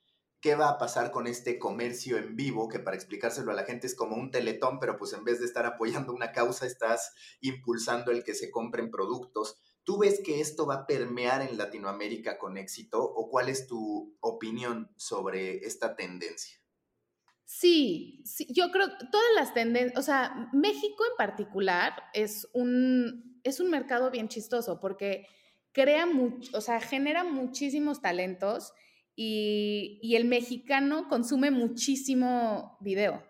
¿Qué 0.40 0.54
va 0.54 0.70
a 0.70 0.78
pasar 0.78 1.10
con 1.10 1.26
este 1.26 1.58
comercio 1.58 2.16
en 2.16 2.34
vivo? 2.34 2.68
Que 2.68 2.78
para 2.78 2.96
explicárselo 2.96 3.50
a 3.50 3.54
la 3.54 3.64
gente 3.64 3.86
es 3.86 3.94
como 3.94 4.16
un 4.16 4.30
teletón, 4.30 4.78
pero 4.78 4.96
pues 4.96 5.12
en 5.12 5.22
vez 5.22 5.38
de 5.38 5.44
estar 5.44 5.66
apoyando 5.66 6.14
una 6.14 6.32
causa, 6.32 6.66
estás 6.66 7.12
impulsando 7.40 8.10
el 8.10 8.24
que 8.24 8.34
se 8.34 8.50
compren 8.50 8.90
productos. 8.90 9.60
¿Tú 9.84 9.98
ves 9.98 10.22
que 10.24 10.40
esto 10.40 10.66
va 10.66 10.74
a 10.74 10.86
permear 10.86 11.42
en 11.42 11.58
Latinoamérica 11.58 12.38
con 12.38 12.56
éxito 12.56 13.02
o 13.02 13.28
cuál 13.28 13.50
es 13.50 13.66
tu 13.66 14.16
opinión 14.20 14.90
sobre 14.96 15.58
esta 15.66 15.94
tendencia? 15.94 16.58
Sí, 17.44 18.22
yo 18.48 18.70
creo 18.70 18.86
que 18.86 19.06
todas 19.10 19.34
las 19.34 19.52
tendencias, 19.52 19.98
o 19.98 20.02
sea, 20.02 20.48
México 20.52 21.04
en 21.10 21.16
particular 21.18 21.92
es 22.14 22.48
un, 22.54 23.40
es 23.42 23.60
un 23.60 23.70
mercado 23.70 24.10
bien 24.10 24.28
chistoso 24.28 24.80
porque 24.80 25.26
crea 25.72 26.06
mucho, 26.06 26.56
o 26.56 26.60
sea, 26.60 26.80
genera 26.80 27.24
muchísimos 27.24 28.00
talentos 28.00 28.72
y, 29.22 30.16
el 30.16 30.24
mexicano 30.24 31.06
consume 31.06 31.50
muchísimo 31.50 32.78
video. 32.80 33.22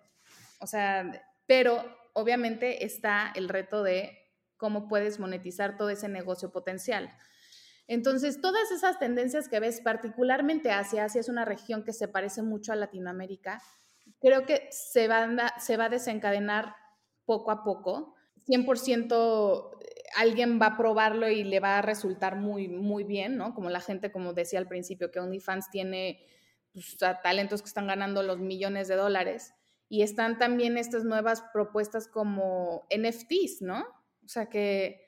O 0.61 0.69
sea, 0.69 1.11
pero 1.47 1.85
obviamente 2.13 2.85
está 2.85 3.33
el 3.35 3.49
reto 3.49 3.83
de 3.83 4.17
cómo 4.57 4.87
puedes 4.87 5.19
monetizar 5.19 5.77
todo 5.77 5.91
ese 5.91 6.09
negocio 6.09 6.53
potencial. 6.53 7.11
Entonces, 7.89 8.41
todas 8.41 8.71
esas 8.71 9.01
tendencias 9.01 9.49
que 9.49 9.59
ves, 9.59 9.81
particularmente 9.81 10.71
Asia, 10.71 11.07
Asia 11.07 11.21
es 11.23 11.29
una 11.29 11.45
región 11.45 11.83
que 11.83 11.93
se 11.93 12.07
parece 12.07 12.43
mucho 12.43 12.73
a 12.73 12.77
Latinoamérica, 12.77 13.61
creo 14.21 14.47
que 14.47 14.69
se 14.71 15.09
va, 15.09 15.29
se 15.59 15.77
va 15.77 15.87
a 15.87 15.89
desencadenar 15.89 16.77
poco 17.25 17.51
a 17.51 17.65
poco. 17.65 18.15
100% 18.47 19.80
alguien 20.17 20.61
va 20.61 20.67
a 20.67 20.77
probarlo 20.77 21.29
y 21.29 21.45
le 21.45 21.61
va 21.61 21.79
a 21.79 21.83
resultar 21.83 22.37
muy, 22.37 22.69
muy 22.69 23.05
bien, 23.05 23.37
¿no? 23.37 23.55
Como 23.55 23.71
la 23.71 23.81
gente, 23.81 24.11
como 24.11 24.33
decía 24.33 24.59
al 24.59 24.69
principio, 24.69 25.11
que 25.11 25.21
OnlyFans 25.21 25.71
tiene 25.71 26.25
pues, 26.73 26.97
talentos 27.23 27.63
que 27.63 27.69
están 27.69 27.87
ganando 27.87 28.23
los 28.23 28.39
millones 28.39 28.89
de 28.89 28.97
dólares. 28.97 29.55
Y 29.89 30.03
están 30.03 30.39
también 30.39 30.79
estas 30.79 31.05
nuevas 31.05 31.43
propuestas 31.53 32.07
como 32.07 32.87
NFTs, 32.97 33.63
¿no? 33.63 33.81
O 34.25 34.29
sea 34.29 34.47
que 34.47 35.07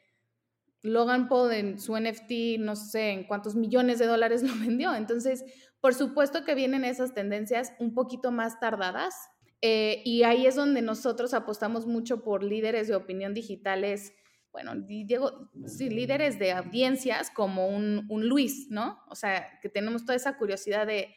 Logan 0.82 1.28
Paul 1.28 1.52
en 1.52 1.78
su 1.78 1.96
NFT, 1.96 2.58
no 2.58 2.74
sé 2.74 3.10
en 3.10 3.24
cuántos 3.24 3.54
millones 3.54 3.98
de 3.98 4.06
dólares 4.06 4.42
lo 4.42 4.54
vendió. 4.60 4.94
Entonces, 4.94 5.44
por 5.80 5.94
supuesto 5.94 6.44
que 6.44 6.54
vienen 6.54 6.84
esas 6.84 7.14
tendencias 7.14 7.72
un 7.78 7.94
poquito 7.94 8.32
más 8.32 8.58
tardadas 8.60 9.14
eh, 9.60 10.02
y 10.04 10.24
ahí 10.24 10.46
es 10.46 10.56
donde 10.56 10.82
nosotros 10.82 11.34
apostamos 11.34 11.86
mucho 11.86 12.24
por 12.24 12.42
líderes 12.42 12.88
de 12.88 12.96
opinión 12.96 13.32
digitales, 13.32 14.12
bueno, 14.52 14.74
digo, 14.76 15.50
sí, 15.66 15.88
líderes 15.88 16.38
de 16.38 16.52
audiencias 16.52 17.30
como 17.30 17.68
un, 17.68 18.06
un 18.10 18.28
Luis, 18.28 18.68
¿no? 18.70 19.02
O 19.08 19.14
sea, 19.14 19.58
que 19.60 19.70
tenemos 19.70 20.04
toda 20.04 20.14
esa 20.14 20.36
curiosidad 20.36 20.86
de 20.86 21.14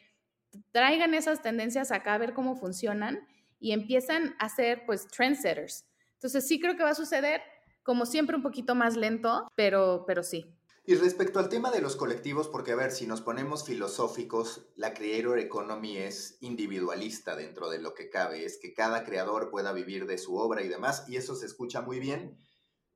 traigan 0.72 1.14
esas 1.14 1.42
tendencias 1.42 1.92
acá 1.92 2.14
a 2.14 2.18
ver 2.18 2.32
cómo 2.32 2.56
funcionan 2.56 3.26
y 3.58 3.72
empiezan 3.72 4.34
a 4.38 4.48
ser 4.48 4.84
pues 4.86 5.06
trendsetters. 5.08 5.86
Entonces 6.14 6.46
sí 6.46 6.58
creo 6.58 6.76
que 6.76 6.82
va 6.82 6.90
a 6.90 6.94
suceder, 6.94 7.42
como 7.82 8.06
siempre 8.06 8.36
un 8.36 8.42
poquito 8.42 8.74
más 8.74 8.96
lento, 8.96 9.50
pero, 9.54 10.04
pero 10.06 10.22
sí. 10.22 10.56
Y 10.88 10.94
respecto 10.94 11.40
al 11.40 11.48
tema 11.48 11.72
de 11.72 11.80
los 11.80 11.96
colectivos, 11.96 12.48
porque 12.48 12.72
a 12.72 12.76
ver, 12.76 12.92
si 12.92 13.06
nos 13.08 13.20
ponemos 13.20 13.66
filosóficos, 13.66 14.68
la 14.76 14.94
creator 14.94 15.38
economy 15.40 15.98
es 15.98 16.38
individualista 16.40 17.34
dentro 17.34 17.68
de 17.68 17.80
lo 17.80 17.92
que 17.92 18.08
cabe, 18.08 18.44
es 18.44 18.56
que 18.56 18.72
cada 18.72 19.02
creador 19.02 19.50
pueda 19.50 19.72
vivir 19.72 20.06
de 20.06 20.16
su 20.16 20.36
obra 20.36 20.62
y 20.62 20.68
demás, 20.68 21.04
y 21.08 21.16
eso 21.16 21.34
se 21.34 21.46
escucha 21.46 21.80
muy 21.80 21.98
bien, 21.98 22.38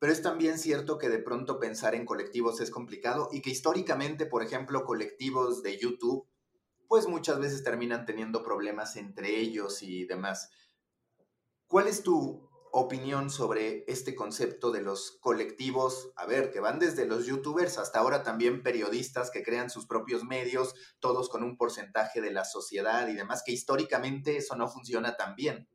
pero 0.00 0.12
es 0.12 0.22
también 0.22 0.58
cierto 0.58 0.98
que 0.98 1.10
de 1.10 1.18
pronto 1.18 1.60
pensar 1.60 1.94
en 1.94 2.06
colectivos 2.06 2.60
es 2.60 2.70
complicado 2.70 3.28
y 3.30 3.42
que 3.42 3.50
históricamente, 3.50 4.24
por 4.24 4.42
ejemplo, 4.42 4.84
colectivos 4.84 5.62
de 5.62 5.78
YouTube, 5.78 6.26
pues 6.88 7.06
muchas 7.06 7.38
veces 7.38 7.62
terminan 7.62 8.06
teniendo 8.06 8.42
problemas 8.42 8.96
entre 8.96 9.38
ellos 9.38 9.82
y 9.82 10.06
demás. 10.06 10.50
¿Cuál 11.66 11.86
es 11.86 12.02
tu 12.02 12.50
opinión 12.72 13.30
sobre 13.30 13.84
este 13.88 14.14
concepto 14.14 14.70
de 14.70 14.80
los 14.80 15.18
colectivos, 15.20 16.12
a 16.16 16.24
ver, 16.24 16.50
que 16.50 16.60
van 16.60 16.78
desde 16.78 17.04
los 17.04 17.26
youtubers 17.26 17.78
hasta 17.78 17.98
ahora 17.98 18.22
también 18.22 18.62
periodistas 18.62 19.30
que 19.30 19.42
crean 19.42 19.70
sus 19.70 19.86
propios 19.86 20.24
medios, 20.24 20.74
todos 21.00 21.28
con 21.28 21.42
un 21.42 21.56
porcentaje 21.56 22.20
de 22.20 22.32
la 22.32 22.44
sociedad 22.44 23.08
y 23.08 23.14
demás, 23.14 23.42
que 23.44 23.52
históricamente 23.52 24.36
eso 24.36 24.56
no 24.56 24.68
funciona 24.68 25.16
tan 25.16 25.34
bien. 25.34 25.68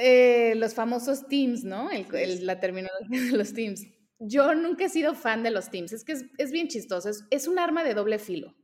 Eh, 0.00 0.54
los 0.54 0.74
famosos 0.74 1.26
teams, 1.26 1.64
¿no? 1.64 1.90
la 2.40 2.60
terminología 2.60 3.20
de 3.20 3.36
los 3.36 3.52
teams. 3.52 3.84
Yo 4.20 4.54
nunca 4.54 4.84
he 4.84 4.88
sido 4.88 5.14
fan 5.14 5.42
de 5.42 5.50
los 5.50 5.70
teams, 5.70 5.92
es 5.92 6.04
que 6.04 6.12
es, 6.12 6.50
bien 6.52 6.68
chistoso, 6.68 7.10
es, 7.30 7.48
un 7.48 7.58
arma 7.58 7.82
de 7.82 7.94
doble 7.94 8.18
filo. 8.18 8.54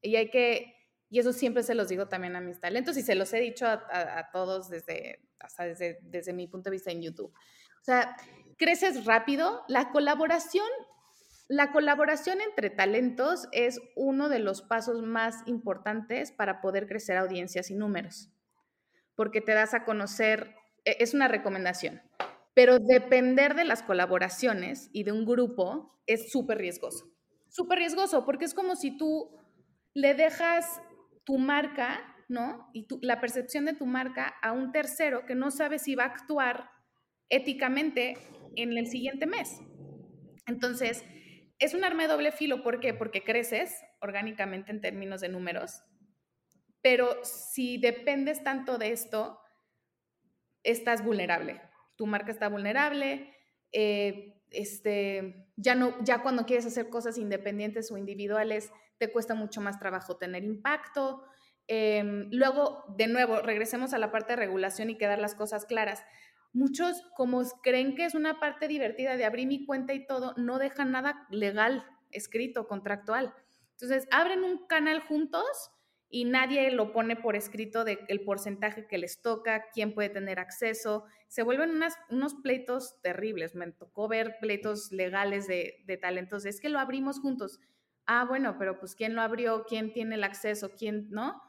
Y 0.00 0.14
hay 0.14 0.30
que, 0.30 0.74
y 1.10 1.18
eso 1.18 1.32
siempre 1.32 1.62
se 1.64 1.74
los 1.74 1.88
digo 1.88 2.06
también 2.08 2.36
a 2.36 2.40
mis 2.40 2.60
talentos 2.60 2.96
y 2.96 3.02
se 3.02 3.16
los 3.16 3.32
he 3.32 3.40
dicho 3.40 3.66
a 3.66 4.30
todos 4.32 4.70
desde 4.70 5.26
hasta 5.38 5.64
desde, 5.64 5.98
desde 6.02 6.32
mi 6.32 6.46
punto 6.46 6.70
de 6.70 6.76
vista 6.76 6.90
en 6.90 7.02
YouTube. 7.02 7.32
O 7.32 7.84
sea, 7.84 8.16
creces 8.56 9.04
rápido, 9.04 9.64
la 9.68 9.90
colaboración 9.90 10.66
la 11.48 11.70
colaboración 11.70 12.40
entre 12.40 12.70
talentos 12.70 13.46
es 13.52 13.80
uno 13.94 14.28
de 14.28 14.40
los 14.40 14.62
pasos 14.62 15.02
más 15.02 15.46
importantes 15.46 16.32
para 16.32 16.60
poder 16.60 16.88
crecer 16.88 17.16
audiencias 17.18 17.70
y 17.70 17.76
números, 17.76 18.32
porque 19.14 19.40
te 19.40 19.54
das 19.54 19.72
a 19.72 19.84
conocer, 19.84 20.56
es 20.86 21.14
una 21.14 21.28
recomendación, 21.28 22.00
Pero 22.54 22.78
depender 22.78 23.54
de 23.54 23.64
las 23.64 23.82
colaboraciones 23.82 24.88
y 24.92 25.04
de 25.04 25.12
un 25.12 25.26
grupo 25.26 26.00
es 26.06 26.30
súper 26.30 26.56
riesgoso. 26.56 27.12
Súper 27.48 27.78
riesgoso 27.78 28.24
porque 28.24 28.46
es 28.46 28.54
como 28.54 28.76
si 28.76 28.96
tú 28.96 29.36
le 29.92 30.14
dejas 30.14 30.80
tu 31.24 31.36
marca, 31.36 32.00
¿no? 32.28 32.70
Y 32.72 32.86
la 33.02 33.20
percepción 33.20 33.66
de 33.66 33.74
tu 33.74 33.84
marca 33.84 34.34
a 34.40 34.52
un 34.52 34.72
tercero 34.72 35.26
que 35.26 35.34
no 35.34 35.50
sabe 35.50 35.78
si 35.78 35.94
va 35.96 36.04
a 36.04 36.14
actuar 36.14 36.70
éticamente 37.28 38.16
en 38.54 38.78
el 38.78 38.86
siguiente 38.86 39.26
mes. 39.26 39.60
Entonces, 40.46 41.04
es 41.58 41.74
un 41.74 41.84
arma 41.84 42.04
de 42.04 42.08
doble 42.08 42.32
filo. 42.32 42.62
¿Por 42.62 42.80
qué? 42.80 42.94
Porque 42.94 43.24
creces 43.24 43.84
orgánicamente 44.00 44.70
en 44.70 44.80
términos 44.80 45.20
de 45.20 45.28
números, 45.28 45.82
pero 46.80 47.22
si 47.24 47.78
dependes 47.78 48.44
tanto 48.44 48.78
de 48.78 48.92
esto, 48.92 49.40
estás 50.66 51.04
vulnerable. 51.04 51.60
Tu 51.96 52.06
marca 52.06 52.30
está 52.30 52.48
vulnerable. 52.48 53.32
Eh, 53.72 54.42
este, 54.50 55.48
ya, 55.56 55.74
no, 55.74 55.94
ya 56.04 56.22
cuando 56.22 56.44
quieres 56.44 56.66
hacer 56.66 56.88
cosas 56.88 57.18
independientes 57.18 57.90
o 57.90 57.96
individuales, 57.96 58.70
te 58.98 59.10
cuesta 59.10 59.34
mucho 59.34 59.60
más 59.60 59.78
trabajo 59.78 60.16
tener 60.16 60.44
impacto. 60.44 61.22
Em, 61.68 62.28
luego, 62.30 62.84
de 62.96 63.06
nuevo, 63.06 63.40
regresemos 63.40 63.92
a 63.92 63.98
la 63.98 64.10
parte 64.10 64.32
de 64.32 64.36
regulación 64.36 64.90
y 64.90 64.98
quedar 64.98 65.18
las 65.18 65.34
cosas 65.34 65.66
claras. 65.66 66.04
Muchos, 66.52 67.02
como 67.16 67.42
creen 67.62 67.94
que 67.94 68.04
es 68.04 68.14
una 68.14 68.40
parte 68.40 68.68
divertida 68.68 69.16
de 69.16 69.24
abrir 69.24 69.46
mi 69.46 69.66
cuenta 69.66 69.94
y 69.94 70.06
todo, 70.06 70.34
no 70.36 70.58
dejan 70.58 70.90
nada 70.90 71.26
legal, 71.30 71.84
escrito, 72.12 72.66
contractual. 72.66 73.34
Entonces, 73.72 74.08
abren 74.10 74.42
un 74.42 74.66
canal 74.66 75.00
juntos 75.00 75.70
y 76.08 76.24
nadie 76.24 76.70
lo 76.70 76.92
pone 76.92 77.16
por 77.16 77.36
escrito 77.36 77.84
de 77.84 77.98
el 78.08 78.22
porcentaje 78.22 78.86
que 78.86 78.98
les 78.98 79.20
toca, 79.22 79.66
quién 79.72 79.92
puede 79.92 80.08
tener 80.08 80.38
acceso. 80.38 81.04
Se 81.28 81.42
vuelven 81.42 81.80
unos 82.10 82.34
pleitos 82.34 83.00
terribles. 83.02 83.54
Me 83.54 83.70
tocó 83.72 84.06
ver 84.06 84.36
pleitos 84.40 84.92
legales 84.92 85.48
de, 85.48 85.82
de 85.84 85.96
talentos. 85.96 86.46
Es 86.46 86.60
que 86.60 86.68
lo 86.68 86.78
abrimos 86.78 87.18
juntos. 87.20 87.60
Ah, 88.06 88.24
bueno, 88.24 88.56
pero 88.58 88.78
pues 88.78 88.94
¿quién 88.94 89.16
lo 89.16 89.22
abrió? 89.22 89.64
¿Quién 89.68 89.92
tiene 89.92 90.14
el 90.14 90.24
acceso? 90.24 90.70
¿Quién 90.78 91.10
no? 91.10 91.42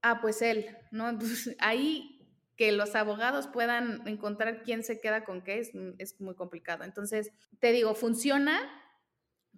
Ah, 0.00 0.20
pues 0.20 0.40
él, 0.40 0.76
¿no? 0.90 1.18
Pues, 1.18 1.54
ahí 1.60 2.10
que 2.56 2.72
los 2.72 2.94
abogados 2.94 3.48
puedan 3.48 4.06
encontrar 4.06 4.62
quién 4.62 4.84
se 4.84 5.00
queda 5.00 5.24
con 5.24 5.42
qué 5.42 5.58
es 5.98 6.20
muy 6.20 6.34
complicado. 6.36 6.84
Entonces, 6.84 7.32
te 7.58 7.72
digo, 7.72 7.94
funciona, 7.94 8.60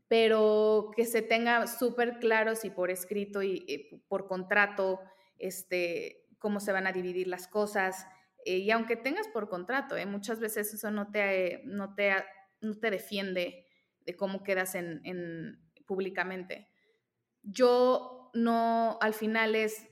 pero 0.08 0.90
que 0.94 1.04
se 1.04 1.22
tenga 1.22 1.66
súper 1.66 2.18
claro 2.18 2.54
si 2.54 2.70
por 2.70 2.90
escrito 2.90 3.42
y, 3.42 4.04
por 4.08 4.26
contrato, 4.26 5.00
este, 5.38 6.26
cómo 6.38 6.60
se 6.60 6.72
van 6.72 6.86
a 6.86 6.92
dividir 6.92 7.26
las 7.26 7.48
cosas. 7.48 8.06
Eh, 8.44 8.58
y 8.58 8.70
aunque 8.70 8.96
tengas 8.96 9.26
por 9.28 9.48
contrato, 9.48 9.96
eh, 9.96 10.06
muchas 10.06 10.38
veces 10.38 10.72
eso 10.72 10.90
no 10.90 11.10
te, 11.10 11.62
no 11.64 11.94
te, 11.94 12.12
no 12.60 12.74
te 12.74 12.90
defiende 12.90 13.66
de 14.00 14.16
cómo 14.16 14.44
quedas 14.44 14.76
en, 14.76 15.00
en, 15.04 15.60
públicamente. 15.86 16.68
Yo 17.42 18.30
no, 18.34 18.98
al 19.00 19.14
final 19.14 19.56
es, 19.56 19.88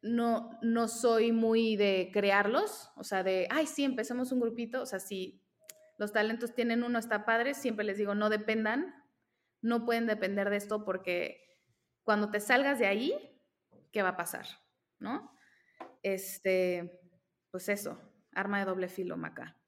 no, 0.00 0.50
no 0.62 0.86
soy 0.86 1.32
muy 1.32 1.74
de 1.74 2.10
crearlos, 2.12 2.90
o 2.96 3.02
sea, 3.02 3.24
de, 3.24 3.48
ay, 3.50 3.66
sí, 3.66 3.82
empecemos 3.84 4.30
un 4.30 4.40
grupito, 4.40 4.82
o 4.82 4.86
sea, 4.86 5.00
si 5.00 5.42
los 5.96 6.12
talentos 6.12 6.54
tienen 6.54 6.84
uno, 6.84 6.98
está 7.00 7.24
padre, 7.24 7.54
siempre 7.54 7.84
les 7.84 7.98
digo, 7.98 8.14
no 8.14 8.30
dependan, 8.30 8.94
no 9.60 9.84
pueden 9.84 10.06
depender 10.06 10.50
de 10.50 10.56
esto 10.56 10.84
porque 10.84 11.40
cuando 12.02 12.30
te 12.30 12.40
salgas 12.40 12.78
de 12.78 12.86
ahí, 12.86 13.14
¿qué 13.92 14.02
va 14.02 14.10
a 14.10 14.16
pasar? 14.16 14.46
¿No? 14.98 15.32
Este, 16.02 17.00
pues 17.50 17.68
eso, 17.68 17.98
arma 18.32 18.58
de 18.58 18.64
doble 18.64 18.88
filo, 18.88 19.16
Maca. 19.16 19.58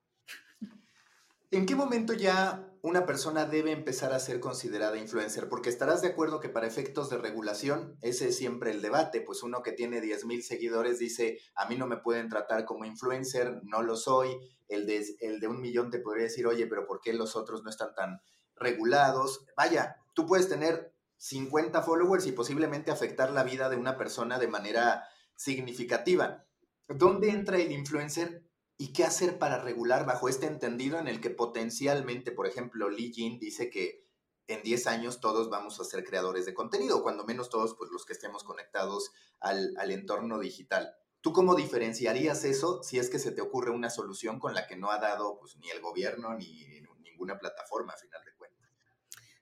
¿En 1.53 1.67
qué 1.67 1.75
momento 1.75 2.13
ya 2.13 2.65
una 2.81 3.07
persona 3.07 3.45
debe 3.45 3.73
empezar 3.73 4.13
a 4.13 4.21
ser 4.21 4.39
considerada 4.39 4.97
influencer? 4.99 5.49
Porque 5.49 5.69
estarás 5.69 6.01
de 6.01 6.07
acuerdo 6.07 6.39
que 6.39 6.49
para 6.49 6.69
efectos 6.69 7.11
de 7.11 7.19
regulación, 7.19 7.99
ese 8.03 8.29
es 8.29 8.37
siempre 8.37 8.71
el 8.71 8.81
debate, 8.81 9.21
pues 9.21 9.43
uno 9.43 9.61
que 9.61 9.73
tiene 9.73 10.01
10 10.01 10.27
mil 10.27 10.45
seguidores 10.45 11.01
dice, 11.01 11.41
a 11.57 11.69
mí 11.69 11.75
no 11.75 11.89
me 11.89 11.97
pueden 11.97 12.29
tratar 12.29 12.65
como 12.65 12.85
influencer, 12.85 13.63
no 13.65 13.83
lo 13.83 13.97
soy, 13.97 14.29
el 14.69 14.87
de, 14.87 15.05
el 15.19 15.41
de 15.41 15.49
un 15.49 15.61
millón 15.61 15.91
te 15.91 15.99
podría 15.99 16.25
decir, 16.25 16.47
oye, 16.47 16.69
pero 16.69 16.87
¿por 16.87 17.01
qué 17.01 17.13
los 17.15 17.35
otros 17.35 17.65
no 17.65 17.71
están 17.71 17.97
tan 17.97 18.21
regulados. 18.61 19.45
Vaya, 19.57 19.97
tú 20.15 20.27
puedes 20.27 20.49
tener 20.49 20.95
50 21.17 21.83
followers 21.83 22.27
y 22.27 22.33
posiblemente 22.33 22.91
afectar 22.91 23.31
la 23.31 23.43
vida 23.43 23.69
de 23.69 23.77
una 23.77 23.97
persona 23.97 24.39
de 24.39 24.49
manera 24.49 25.05
significativa. 25.35 26.47
¿Dónde 26.89 27.31
entra 27.31 27.57
el 27.59 27.73
influencer 27.73 28.45
y 28.77 28.93
qué 28.93 29.05
hacer 29.05 29.39
para 29.39 29.59
regular 29.59 30.07
bajo 30.07 30.29
este 30.29 30.47
entendido 30.47 30.99
en 30.99 31.09
el 31.09 31.21
que 31.21 31.31
potencialmente, 31.31 32.33
por 32.33 32.47
ejemplo, 32.47 32.89
Lee 32.89 33.13
Jin 33.13 33.39
dice 33.39 33.69
que 33.69 34.07
en 34.47 34.63
10 34.63 34.87
años 34.87 35.21
todos 35.21 35.51
vamos 35.51 35.79
a 35.79 35.85
ser 35.85 36.05
creadores 36.05 36.47
de 36.47 36.55
contenido, 36.55 37.03
cuando 37.03 37.25
menos 37.25 37.51
todos 37.51 37.75
pues 37.77 37.91
los 37.91 38.05
que 38.05 38.15
estemos 38.15 38.43
conectados 38.43 39.13
al, 39.39 39.75
al 39.77 39.91
entorno 39.91 40.39
digital. 40.39 40.95
¿Tú 41.21 41.33
cómo 41.35 41.55
diferenciarías 41.55 42.45
eso 42.45 42.83
si 42.83 42.99
es 42.99 43.11
que 43.11 43.19
se 43.19 43.31
te 43.31 43.43
ocurre 43.43 43.71
una 43.71 43.91
solución 43.91 44.41
con 44.41 44.55
la 44.55 44.67
que 44.67 44.77
no 44.77 44.91
ha 44.91 44.99
dado 44.99 45.39
pues, 45.39 45.57
ni 45.59 45.69
el 45.69 45.81
gobierno 45.83 46.35
ni 46.35 46.83
ninguna 47.03 47.39
plataforma 47.39 47.93
a 47.93 47.97
final 47.99 48.25
de 48.25 48.33
cuentas? 48.33 48.40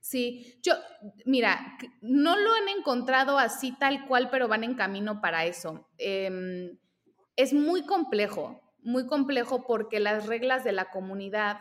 Sí, 0.09 0.59
yo, 0.63 0.73
mira, 1.27 1.77
no 2.01 2.35
lo 2.35 2.55
han 2.55 2.67
encontrado 2.79 3.39
así 3.39 3.77
tal 3.79 4.07
cual, 4.07 4.31
pero 4.31 4.49
van 4.49 4.65
en 4.65 4.75
camino 4.75 5.21
para 5.21 5.45
eso. 5.45 5.87
Em, 5.99 6.79
es 7.37 7.53
muy 7.53 7.85
complejo, 7.85 8.59
muy 8.79 9.07
complejo 9.07 9.67
porque 9.67 10.01
las 10.01 10.27
reglas 10.27 10.65
de 10.65 10.73
la 10.73 10.91
comunidad 10.91 11.59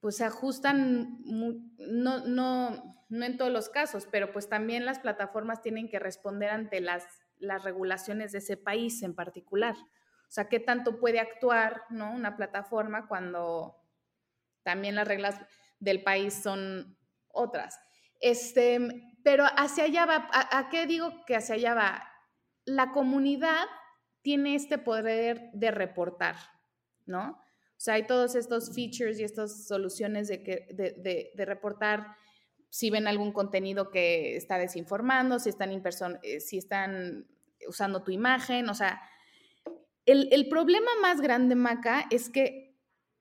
pues 0.00 0.18
se 0.18 0.24
ajustan, 0.24 1.16
no, 1.24 2.26
no, 2.26 3.06
no 3.08 3.24
en 3.24 3.38
todos 3.38 3.50
los 3.50 3.70
casos, 3.70 4.06
pero 4.12 4.32
pues 4.32 4.50
también 4.50 4.84
las 4.84 4.98
plataformas 4.98 5.62
tienen 5.62 5.88
que 5.88 5.98
responder 5.98 6.50
ante 6.50 6.82
las, 6.82 7.06
las 7.38 7.64
regulaciones 7.64 8.32
de 8.32 8.38
ese 8.40 8.58
país 8.58 9.02
en 9.02 9.14
particular. 9.14 9.76
O 9.76 10.30
sea, 10.30 10.50
¿qué 10.50 10.60
tanto 10.60 11.00
puede 11.00 11.20
actuar 11.20 11.84
¿no? 11.88 12.12
una 12.12 12.36
plataforma 12.36 13.08
cuando 13.08 13.76
también 14.62 14.94
las 14.94 15.08
reglas 15.08 15.40
del 15.78 16.02
país 16.02 16.34
son 16.34 16.99
otras. 17.32 17.78
Este, 18.20 18.78
pero 19.22 19.44
hacia 19.44 19.84
allá 19.84 20.06
va, 20.06 20.28
¿a, 20.32 20.68
qué 20.70 20.86
digo 20.86 21.24
que 21.26 21.36
hacia 21.36 21.54
allá 21.54 21.74
va? 21.74 22.08
La 22.64 22.92
comunidad 22.92 23.66
tiene 24.22 24.54
este 24.54 24.78
poder 24.78 25.50
de 25.52 25.70
reportar, 25.70 26.36
¿no? 27.06 27.30
O 27.32 27.82
sea, 27.82 27.94
hay 27.94 28.06
todos 28.06 28.34
estos 28.34 28.74
features 28.74 29.18
y 29.18 29.24
estas 29.24 29.66
soluciones 29.66 30.28
de, 30.28 30.42
que, 30.42 30.66
de, 31.34 31.44
reportar 31.46 32.14
si 32.68 32.90
ven 32.90 33.08
algún 33.08 33.32
contenido 33.32 33.90
que 33.90 34.36
está 34.36 34.58
desinformando, 34.58 35.38
si 35.38 35.48
están, 35.48 35.72
eh, 36.22 36.40
si 36.40 36.58
están 36.58 37.26
usando 37.66 38.02
tu 38.02 38.10
imagen, 38.10 38.68
o 38.68 38.74
sea, 38.74 39.00
el, 40.04 40.28
el 40.32 40.48
problema 40.48 40.90
más 41.00 41.22
grande, 41.22 41.54
Maca, 41.54 42.06
es 42.10 42.28
que 42.28 42.69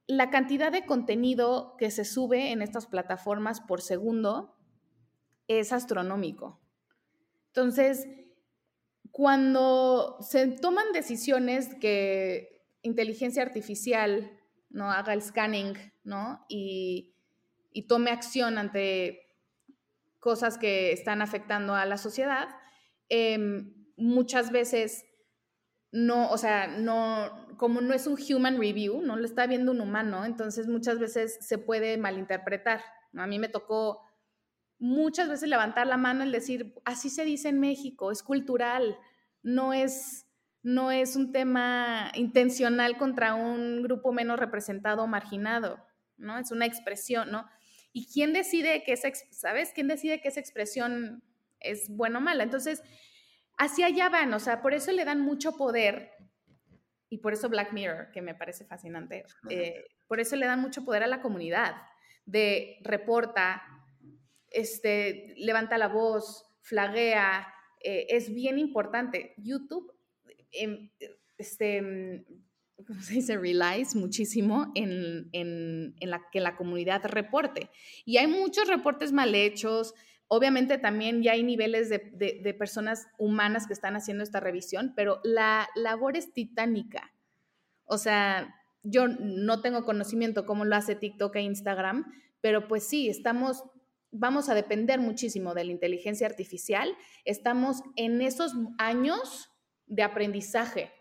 la 0.10 0.32
cantidad 0.32 0.72
de 0.72 0.88
contenido 0.88 1.76
que 1.78 1.92
se 1.92 2.04
sube 2.04 2.52
en 2.52 2.64
estas 2.64 2.88
plataformas 2.88 3.62
por 3.62 3.80
segundo 3.80 4.58
es 5.48 5.72
astronómico. 5.72 6.60
Entonces, 7.50 8.08
cuando 9.12 10.18
se 10.22 10.48
toman 10.48 10.92
decisiones 10.94 11.76
que 11.76 12.66
inteligencia 12.82 13.44
artificial 13.44 14.32
no 14.72 14.90
haga 14.90 15.14
el 15.14 15.22
scanning, 15.22 15.76
¿no? 16.04 16.44
Y, 16.50 17.14
tome 17.88 18.10
acción 18.10 18.58
ante 18.58 19.28
cosas 20.20 20.58
que 20.58 20.92
están 20.92 21.22
afectando 21.22 21.76
a 21.76 21.86
la 21.86 21.98
sociedad, 21.98 22.50
em, 23.10 23.74
muchas 23.96 24.52
veces 24.52 25.06
no, 25.92 26.30
o 26.30 26.38
sea, 26.38 26.68
no, 26.68 27.48
como 27.58 27.82
no 27.82 27.94
es 27.94 28.06
un 28.06 28.18
human 28.18 28.60
review, 28.60 29.02
no 29.02 29.16
lo 29.16 29.26
está 29.26 29.48
viendo 29.48 29.72
un 29.72 29.82
humano, 29.82 30.24
entonces 30.26 30.68
muchas 30.68 31.00
veces 31.00 31.38
se 31.42 31.58
puede 31.58 31.98
malinterpretar. 31.98 32.82
A 33.16 33.26
mí 33.26 33.40
me 33.40 33.50
tocó 33.50 34.04
muchas 34.78 35.28
veces 35.30 35.50
levantar 35.50 35.88
la 35.88 35.98
mano 35.98 36.26
y 36.26 36.32
decir, 36.32 36.76
así 36.86 37.10
se 37.10 37.26
dice 37.26 37.50
en 37.50 37.60
México, 37.60 38.12
es 38.12 38.24
cultural, 38.24 38.98
no 39.42 39.74
es, 39.74 40.28
no 40.62 40.92
es 40.92 41.16
un 41.16 41.32
tema 41.32 42.12
intencional 42.16 42.98
contra 42.98 43.34
un 43.34 43.82
grupo 43.84 44.14
menos 44.14 44.40
representado 44.40 45.04
o 45.04 45.08
marginado, 45.08 45.84
¿no? 46.18 46.38
Es 46.38 46.52
una 46.52 46.66
expresión, 46.66 47.32
¿no? 47.32 47.48
¿Y 47.92 48.08
quién 48.08 48.32
decide 48.32 48.84
que 48.84 48.94
esa, 48.94 49.10
sabes? 49.32 49.72
¿Quién 49.74 49.88
decide 49.88 50.22
que 50.22 50.28
esa 50.28 50.40
expresión 50.40 51.24
es 51.60 51.90
buena 51.90 52.20
o 52.20 52.22
mala? 52.22 52.44
Entonces, 52.44 52.84
hacia 53.60 53.88
allá 53.88 54.10
van, 54.10 54.34
o 54.34 54.40
sea, 54.40 54.62
por 54.62 54.74
eso 54.74 54.92
le 54.92 55.06
dan 55.06 55.20
mucho 55.20 55.56
poder 55.58 56.12
y 57.10 57.18
por 57.20 57.34
eso 57.34 57.50
Black 57.50 57.74
Mirror, 57.74 58.10
que 58.12 58.22
me 58.22 58.34
parece 58.34 58.66
fascinante, 58.66 59.26
eh, 59.50 59.84
por 60.08 60.20
eso 60.20 60.36
le 60.36 60.46
dan 60.46 60.62
mucho 60.62 60.86
poder 60.86 61.04
a 61.04 61.08
la 61.08 61.22
comunidad 61.22 61.76
de 62.26 62.78
reporta, 62.84 63.62
este, 64.50 65.34
levanta 65.38 65.78
la 65.78 65.90
voz, 65.90 66.46
flaguea, 66.62 67.54
eh, 67.82 68.08
es 68.10 68.34
bien 68.34 68.60
importante. 68.60 69.34
YouTube, 69.38 69.92
em, 70.52 70.90
este, 71.38 72.26
¿cómo 72.88 73.02
se 73.02 73.16
dice? 73.16 73.38
Relies 73.38 73.96
muchísimo 73.96 74.72
en, 74.76 75.30
en, 75.34 75.96
en 76.00 76.10
la, 76.10 76.22
que 76.32 76.40
la 76.40 76.56
comunidad 76.56 77.04
reporte. 77.06 77.70
Y 78.06 78.18
hay 78.18 78.28
muchos 78.28 78.68
reportes 78.68 79.12
mal 79.12 79.36
hechos. 79.36 79.94
Obviamente 80.32 80.78
también 80.78 81.24
ya 81.24 81.32
hay 81.32 81.42
niveles 81.42 81.90
de, 81.90 82.56
personas 82.58 83.08
humanas 83.18 83.66
que 83.66 83.74
están 83.74 83.96
haciendo 83.96 84.24
esta 84.24 84.40
revisión, 84.40 84.94
pero 84.96 85.22
la 85.24 85.68
labor 85.76 86.16
es 86.16 86.32
titánica. 86.34 87.12
O 87.86 87.98
sea, 87.98 88.56
yo 88.84 89.08
no 89.08 89.62
tengo 89.62 89.86
conocimiento 89.86 90.46
cómo 90.46 90.66
lo 90.66 90.76
hace 90.76 90.96
TikTok 90.96 91.36
e 91.36 91.42
Instagram, 91.42 92.06
pero 92.42 92.68
pues 92.68 92.88
sí, 92.88 93.10
estamos, 93.10 93.64
vamos 94.12 94.50
a 94.50 94.54
depender 94.54 95.00
muchísimo 95.00 95.56
de 95.56 95.64
la 95.64 95.72
inteligencia 95.72 96.28
artificial. 96.28 96.96
Estamos 97.26 97.82
en 97.96 98.22
esos 98.22 98.54
años 98.78 99.50
de 99.88 100.04
aprendizaje. 100.04 100.92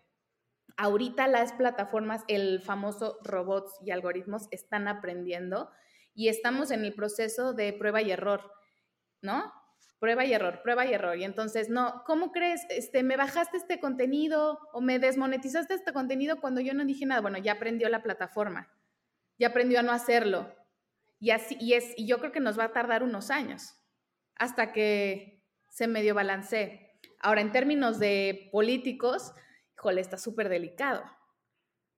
Ahorita 0.79 1.29
las 1.29 1.53
plataformas, 1.53 2.25
el 2.29 2.63
famoso 2.63 3.19
robots 3.25 3.79
y 3.85 3.91
algoritmos 3.91 4.49
están 4.53 4.89
aprendiendo 4.89 5.69
y 6.15 6.29
estamos 6.29 6.71
en 6.71 6.87
el 6.87 6.95
proceso 6.95 7.53
de 7.53 7.75
prueba 7.75 8.01
y 8.01 8.11
error, 8.11 8.58
¿no? 9.23 9.53
Prueba 9.99 10.25
y 10.25 10.33
error, 10.33 10.61
prueba 10.63 10.87
y 10.87 10.93
error. 10.93 11.17
Y 11.17 11.25
entonces, 11.25 11.69
no, 11.69 12.03
¿cómo 12.07 12.31
crees? 12.31 12.63
Este, 12.71 13.03
me 13.03 13.17
bajaste 13.17 13.57
este 13.57 13.81
contenido 13.81 14.59
o 14.73 14.81
me 14.81 14.99
desmonetizaste 14.99 15.75
este 15.75 15.93
contenido 15.93 16.41
cuando 16.41 16.61
yo 16.61 16.73
no 16.75 16.85
dije 16.85 17.05
nada. 17.05 17.21
Bueno, 17.21 17.39
ya 17.39 17.53
aprendió 17.53 17.89
la 17.89 18.03
plataforma, 18.03 18.73
ya 19.39 19.49
aprendió 19.49 19.81
a 19.81 19.83
no 19.83 19.93
hacerlo. 19.93 20.55
Y 21.19 21.31
así, 21.31 21.57
y 21.59 21.75
es, 21.75 21.95
y 21.97 22.07
yo 22.07 22.19
creo 22.19 22.31
que 22.31 22.41
nos 22.41 22.59
va 22.59 22.65
a 22.65 22.73
tardar 22.73 23.03
unos 23.03 23.31
años 23.31 23.75
hasta 24.37 24.73
que 24.73 25.45
se 25.69 25.89
medio 25.89 26.15
balancee. 26.15 26.93
Ahora, 27.21 27.41
en 27.41 27.51
términos 27.51 27.99
de 27.99 28.49
políticos, 28.53 29.33
híjole, 29.77 30.01
está 30.01 30.17
súper 30.17 30.49
delicado. 30.49 31.03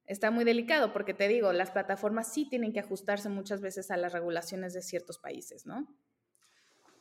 Está 0.07 0.31
muy 0.31 0.45
delicado 0.45 0.93
porque 0.93 1.15
te 1.15 1.29
digo, 1.29 1.53
las 1.53 1.71
plataformas 1.71 2.33
sí 2.33 2.49
tienen 2.49 2.73
que 2.73 2.81
ajustarse 2.81 3.29
muchas 3.29 3.61
veces 3.61 3.91
a 3.91 3.97
las 3.97 4.13
regulaciones 4.13 4.73
de 4.73 4.83
ciertos 4.83 5.19
países, 5.19 5.67
¿no? 5.67 5.87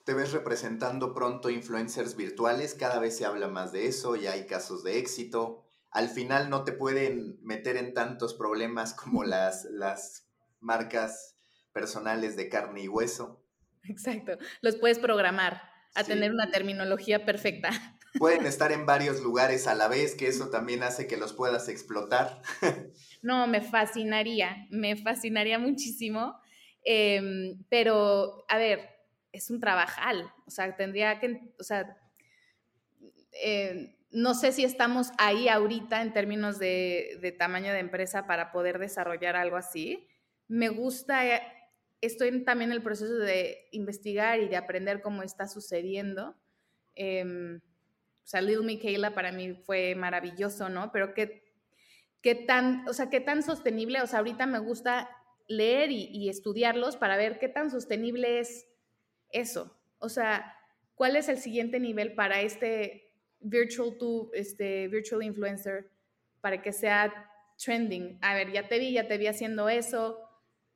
Te 0.09 0.15
ves 0.15 0.31
representando 0.31 1.13
pronto 1.13 1.51
influencers 1.51 2.15
virtuales, 2.15 2.73
cada 2.73 2.97
vez 2.97 3.15
se 3.15 3.25
habla 3.25 3.47
más 3.47 3.71
de 3.71 3.85
eso, 3.85 4.15
ya 4.15 4.31
hay 4.31 4.47
casos 4.47 4.83
de 4.83 4.97
éxito. 4.97 5.61
Al 5.91 6.09
final 6.09 6.49
no 6.49 6.63
te 6.63 6.71
pueden 6.71 7.37
meter 7.43 7.77
en 7.77 7.93
tantos 7.93 8.33
problemas 8.33 8.95
como 8.95 9.23
las, 9.23 9.65
las 9.65 10.27
marcas 10.61 11.37
personales 11.73 12.35
de 12.35 12.49
carne 12.49 12.81
y 12.81 12.87
hueso. 12.87 13.45
Exacto, 13.83 14.39
los 14.61 14.77
puedes 14.77 14.97
programar 14.97 15.61
a 15.93 16.03
sí. 16.03 16.11
tener 16.11 16.31
una 16.31 16.49
terminología 16.49 17.23
perfecta. 17.23 17.69
Pueden 18.17 18.45
estar 18.47 18.71
en 18.71 18.87
varios 18.87 19.21
lugares 19.21 19.67
a 19.67 19.75
la 19.75 19.87
vez, 19.89 20.15
que 20.15 20.27
eso 20.27 20.49
también 20.49 20.81
hace 20.81 21.05
que 21.05 21.17
los 21.17 21.33
puedas 21.33 21.69
explotar. 21.69 22.41
no, 23.21 23.45
me 23.45 23.61
fascinaría, 23.61 24.65
me 24.71 24.95
fascinaría 24.95 25.59
muchísimo. 25.59 26.41
Eh, 26.83 27.53
pero, 27.69 28.45
a 28.47 28.57
ver, 28.57 28.98
es 29.31 29.49
un 29.49 29.59
trabajal, 29.59 30.31
o 30.45 30.51
sea, 30.51 30.75
tendría 30.75 31.19
que, 31.19 31.53
o 31.59 31.63
sea, 31.63 31.97
eh, 33.43 33.95
no 34.11 34.33
sé 34.33 34.51
si 34.51 34.63
estamos 34.63 35.11
ahí 35.17 35.49
ahorita 35.49 36.01
en 36.01 36.13
términos 36.13 36.57
de, 36.57 37.35
tamaño 37.37 37.71
de 37.71 37.79
empresa 37.79 38.25
para 38.25 38.51
poder 38.51 38.79
desarrollar 38.79 39.35
algo 39.35 39.55
así. 39.55 40.07
Me 40.47 40.69
gusta, 40.69 41.23
estoy 42.01 42.43
también 42.43 42.71
en 42.71 42.77
el 42.77 42.83
proceso 42.83 43.13
de 43.17 43.67
investigar 43.71 44.39
y 44.39 44.47
de 44.47 44.57
aprender 44.57 45.01
cómo 45.01 45.21
está 45.21 45.47
sucediendo. 45.47 46.35
Eh, 46.95 47.59
o 48.23 48.27
sea, 48.27 48.41
Lil 48.41 48.63
Michaela 48.63 49.13
para 49.13 49.31
mí 49.31 49.53
fue 49.53 49.93
maravilloso, 49.93 50.69
¿no? 50.69 50.91
Pero 50.91 51.13
qué, 51.13 51.43
qué 52.21 52.33
tan, 52.33 52.87
o 52.87 52.93
sea, 52.93 53.11
qué 53.11 53.19
tan 53.19 53.43
sostenible, 53.43 54.01
o 54.01 54.07
sea, 54.07 54.19
ahorita 54.19 54.47
me 54.47 54.59
gusta 54.59 55.09
leer 55.47 55.91
y 55.91 56.29
estudiarlos 56.29 56.95
para 56.95 57.17
ver 57.17 57.39
qué 57.39 57.49
tan 57.49 57.71
sostenible 57.71 58.39
es 58.39 58.69
eso. 59.31 59.77
O 59.99 60.09
sea, 60.09 60.55
¿cuál 60.95 61.15
es 61.15 61.29
el 61.29 61.37
siguiente 61.37 61.79
nivel 61.79 62.13
para 62.15 62.41
este 62.41 63.13
virtual 63.39 63.97
to, 63.97 64.31
este 64.33 64.87
virtual 64.87 65.23
influencer 65.23 65.91
para 66.41 66.61
que 66.61 66.73
sea 66.73 67.31
trending? 67.57 68.17
A 68.21 68.35
ver, 68.35 68.51
ya 68.51 68.67
te 68.67 68.79
vi, 68.79 68.93
ya 68.93 69.07
te 69.07 69.17
vi 69.17 69.27
haciendo 69.27 69.69
eso. 69.69 70.19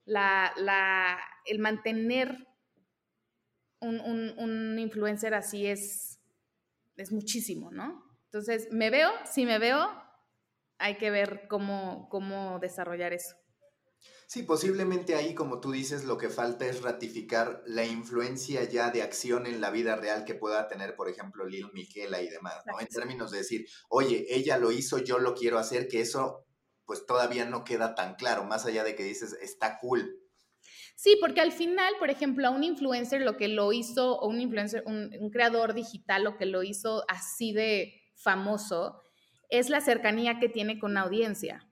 La, 0.06 0.54
la, 0.58 1.20
el 1.45 1.60
mantener 1.60 2.47
un, 3.80 3.99
un, 3.99 4.34
un 4.38 4.80
influencer 4.80 5.34
así 5.34 5.68
es, 5.68 6.20
es 6.97 7.12
muchísimo, 7.12 7.72
¿no? 7.72 8.04
Entonces, 8.26 8.68
¿me 8.72 8.89
veo? 8.89 9.12
Si 9.26 9.45
me 9.45 9.60
veo, 9.60 9.89
hay 10.78 10.95
que 10.97 11.12
ver 11.12 11.47
cómo, 11.47 12.08
cómo 12.10 12.60
desarrollar 12.60 13.14
eso. 13.14 13.36
Sí, 14.34 14.41
posiblemente 14.41 15.13
ahí, 15.13 15.36
como 15.36 15.59
tú 15.59 15.71
dices, 15.71 16.05
lo 16.05 16.17
que 16.17 16.27
falta 16.27 16.65
es 16.65 16.81
ratificar 16.81 17.61
la 17.67 17.86
influencia 17.86 18.63
ya 18.63 18.89
de 18.89 19.03
acción 19.03 19.45
en 19.45 19.61
la 19.61 19.69
vida 19.69 19.95
real 19.95 20.25
que 20.25 20.34
pueda 20.34 20.67
tener, 20.67 20.95
por 20.95 21.07
ejemplo, 21.07 21.45
Lil 21.45 21.71
Miquela 21.71 22.19
y 22.19 22.29
demás, 22.29 22.55
¿no? 22.65 22.79
En 22.79 22.88
términos 22.88 23.29
de 23.29 23.38
decir, 23.38 23.67
oye, 23.89 24.25
ella 24.29 24.57
lo 24.57 24.71
hizo, 24.71 24.97
yo 24.97 25.19
lo 25.19 25.36
quiero 25.36 25.59
hacer, 25.59 25.88
que 25.88 26.01
eso 26.01 26.47
pues 26.84 27.05
todavía 27.05 27.45
no 27.45 27.63
queda 27.63 27.93
tan 27.93 28.15
claro, 28.15 28.43
más 28.43 28.65
allá 28.65 28.84
de 28.84 28.95
que 28.95 29.03
dices, 29.03 29.38
está 29.39 29.77
cool. 29.79 30.19
Sí, 30.95 31.15
porque 31.21 31.41
al 31.41 31.51
final, 31.51 31.93
por 31.99 32.09
ejemplo, 32.09 32.47
a 32.47 32.49
un 32.49 32.63
influencer 32.63 33.21
lo 33.21 33.38
que 33.38 33.49
lo 33.49 33.71
hizo, 33.71 34.17
o 34.17 34.27
un 34.27 34.41
influencer, 34.41 34.81
un, 34.88 35.11
un 35.19 35.29
creador 35.29 35.75
digital 35.75 36.23
lo 36.23 36.38
que 36.38 36.47
lo 36.47 36.63
hizo 36.63 37.03
así 37.07 37.53
de 37.53 38.01
famoso, 38.15 38.99
es 39.49 39.69
la 39.69 39.79
cercanía 39.79 40.39
que 40.39 40.49
tiene 40.49 40.79
con 40.79 40.95
la 40.95 41.01
audiencia. 41.01 41.69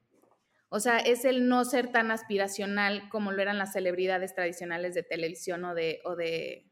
O 0.74 0.80
sea, 0.80 1.00
es 1.00 1.26
el 1.26 1.50
no 1.50 1.66
ser 1.66 1.92
tan 1.92 2.12
aspiracional 2.12 3.10
como 3.10 3.34
lo 3.34 3.42
eran 3.42 3.58
las 3.58 3.74
celebridades 3.74 4.34
tradicionales 4.34 4.96
de 4.96 5.04
televisión 5.04 5.66
o 5.66 5.76
de, 5.76 6.00
o 6.06 6.16
de, 6.16 6.72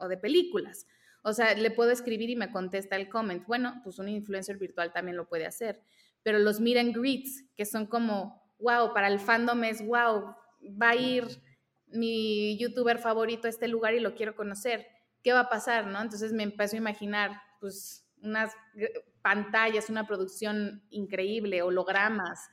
o 0.00 0.08
de 0.08 0.16
películas. 0.16 0.88
O 1.22 1.32
sea, 1.32 1.54
le 1.54 1.70
puedo 1.70 1.92
escribir 1.92 2.28
y 2.28 2.34
me 2.34 2.50
contesta 2.50 2.96
el 2.96 3.08
comment. 3.08 3.46
Bueno, 3.46 3.80
pues 3.84 4.00
un 4.00 4.08
influencer 4.08 4.58
virtual 4.58 4.92
también 4.92 5.16
lo 5.16 5.28
puede 5.28 5.46
hacer. 5.46 5.80
Pero 6.24 6.40
los 6.40 6.58
meet 6.58 6.76
and 6.78 6.96
que 7.56 7.64
son 7.64 7.86
como, 7.86 8.42
wow, 8.58 8.92
para 8.92 9.06
el 9.06 9.20
fandom 9.20 9.62
es, 9.62 9.80
wow, 9.86 10.34
va 10.82 10.90
a 10.90 10.96
ir 10.96 11.24
mi 11.86 12.58
youtuber 12.58 12.98
favorito 12.98 13.46
a 13.46 13.50
este 13.50 13.68
lugar 13.68 13.94
y 13.94 14.00
lo 14.00 14.16
quiero 14.16 14.34
conocer. 14.34 14.88
¿Qué 15.22 15.32
va 15.32 15.40
a 15.40 15.48
pasar, 15.48 15.86
no? 15.86 16.02
Entonces 16.02 16.32
me 16.32 16.42
empiezo 16.42 16.74
a 16.74 16.78
imaginar, 16.78 17.30
pues, 17.60 18.08
unas 18.22 18.52
pantallas, 19.22 19.88
una 19.88 20.04
producción 20.04 20.82
increíble, 20.90 21.62
hologramas, 21.62 22.48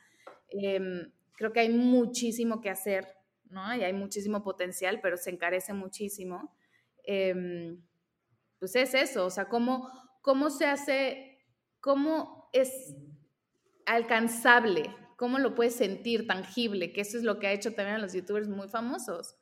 eh, 0.61 1.11
creo 1.33 1.51
que 1.51 1.61
hay 1.61 1.69
muchísimo 1.69 2.61
que 2.61 2.69
hacer, 2.69 3.07
¿no? 3.49 3.75
Y 3.75 3.83
hay 3.83 3.93
muchísimo 3.93 4.43
potencial, 4.43 4.99
pero 5.01 5.17
se 5.17 5.29
encarece 5.29 5.73
muchísimo. 5.73 6.55
Eh, 7.05 7.77
pues 8.59 8.75
es 8.77 8.93
eso, 8.93 9.25
o 9.25 9.29
sea, 9.29 9.49
cómo, 9.49 9.89
cómo 10.21 10.49
se 10.49 10.65
hace, 10.65 11.37
cómo 11.81 12.49
es 12.53 12.95
alcanzable, 13.85 14.95
cómo 15.17 15.37
lo 15.37 15.53
puedes 15.53 15.75
sentir 15.75 16.27
tangible, 16.27 16.93
que 16.93 17.01
eso 17.01 17.17
es 17.17 17.23
lo 17.23 17.39
que 17.39 17.47
ha 17.47 17.51
hecho 17.51 17.73
también 17.73 17.97
a 17.97 17.99
los 17.99 18.13
youtubers 18.13 18.47
muy 18.47 18.69
famosos, 18.69 19.35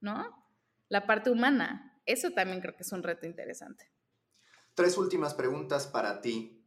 ¿no? 0.00 0.44
La 0.88 1.06
parte 1.06 1.30
humana, 1.30 2.00
eso 2.04 2.32
también 2.32 2.60
creo 2.60 2.74
que 2.74 2.82
es 2.82 2.90
un 2.90 3.04
reto 3.04 3.26
interesante. 3.26 3.90
Tres 4.74 4.98
últimas 4.98 5.34
preguntas 5.34 5.86
para 5.86 6.20
ti. 6.20 6.63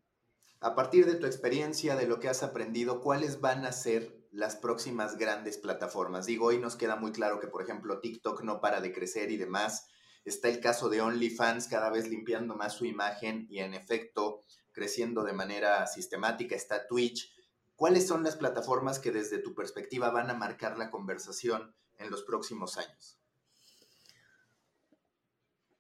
A 0.59 0.73
partir 0.73 1.05
de 1.05 1.15
tu 1.15 1.27
experiencia, 1.27 1.95
de 1.95 2.07
lo 2.07 2.19
que 2.19 2.29
has 2.29 2.41
aprendido, 2.41 3.01
¿cuáles 3.01 3.41
van 3.41 3.65
a 3.65 3.71
ser 3.71 4.17
las 4.31 4.55
próximas 4.55 5.17
grandes 5.17 5.59
plataformas? 5.59 6.25
Digo, 6.25 6.47
hoy 6.47 6.57
nos 6.57 6.75
queda 6.75 6.95
muy 6.95 7.11
claro 7.11 7.39
que, 7.39 7.47
por 7.47 7.61
ejemplo, 7.61 7.99
TikTok 7.99 8.41
no 8.41 8.59
para 8.59 8.81
de 8.81 8.91
crecer 8.91 9.29
y 9.29 9.37
demás. 9.37 9.87
Está 10.25 10.49
el 10.49 10.59
caso 10.59 10.89
de 10.89 10.99
OnlyFans 10.99 11.67
cada 11.67 11.91
vez 11.91 12.07
limpiando 12.09 12.55
más 12.55 12.73
su 12.73 12.85
imagen 12.85 13.45
y 13.51 13.59
en 13.59 13.75
efecto 13.75 14.41
creciendo 14.71 15.23
de 15.23 15.33
manera 15.33 15.85
sistemática. 15.85 16.55
Está 16.55 16.87
Twitch. 16.87 17.31
¿Cuáles 17.75 18.07
son 18.07 18.23
las 18.23 18.35
plataformas 18.35 18.97
que 18.97 19.11
desde 19.11 19.37
tu 19.37 19.53
perspectiva 19.53 20.09
van 20.09 20.31
a 20.31 20.33
marcar 20.33 20.79
la 20.79 20.89
conversación 20.89 21.75
en 21.99 22.09
los 22.09 22.23
próximos 22.23 22.77
años? 22.77 23.19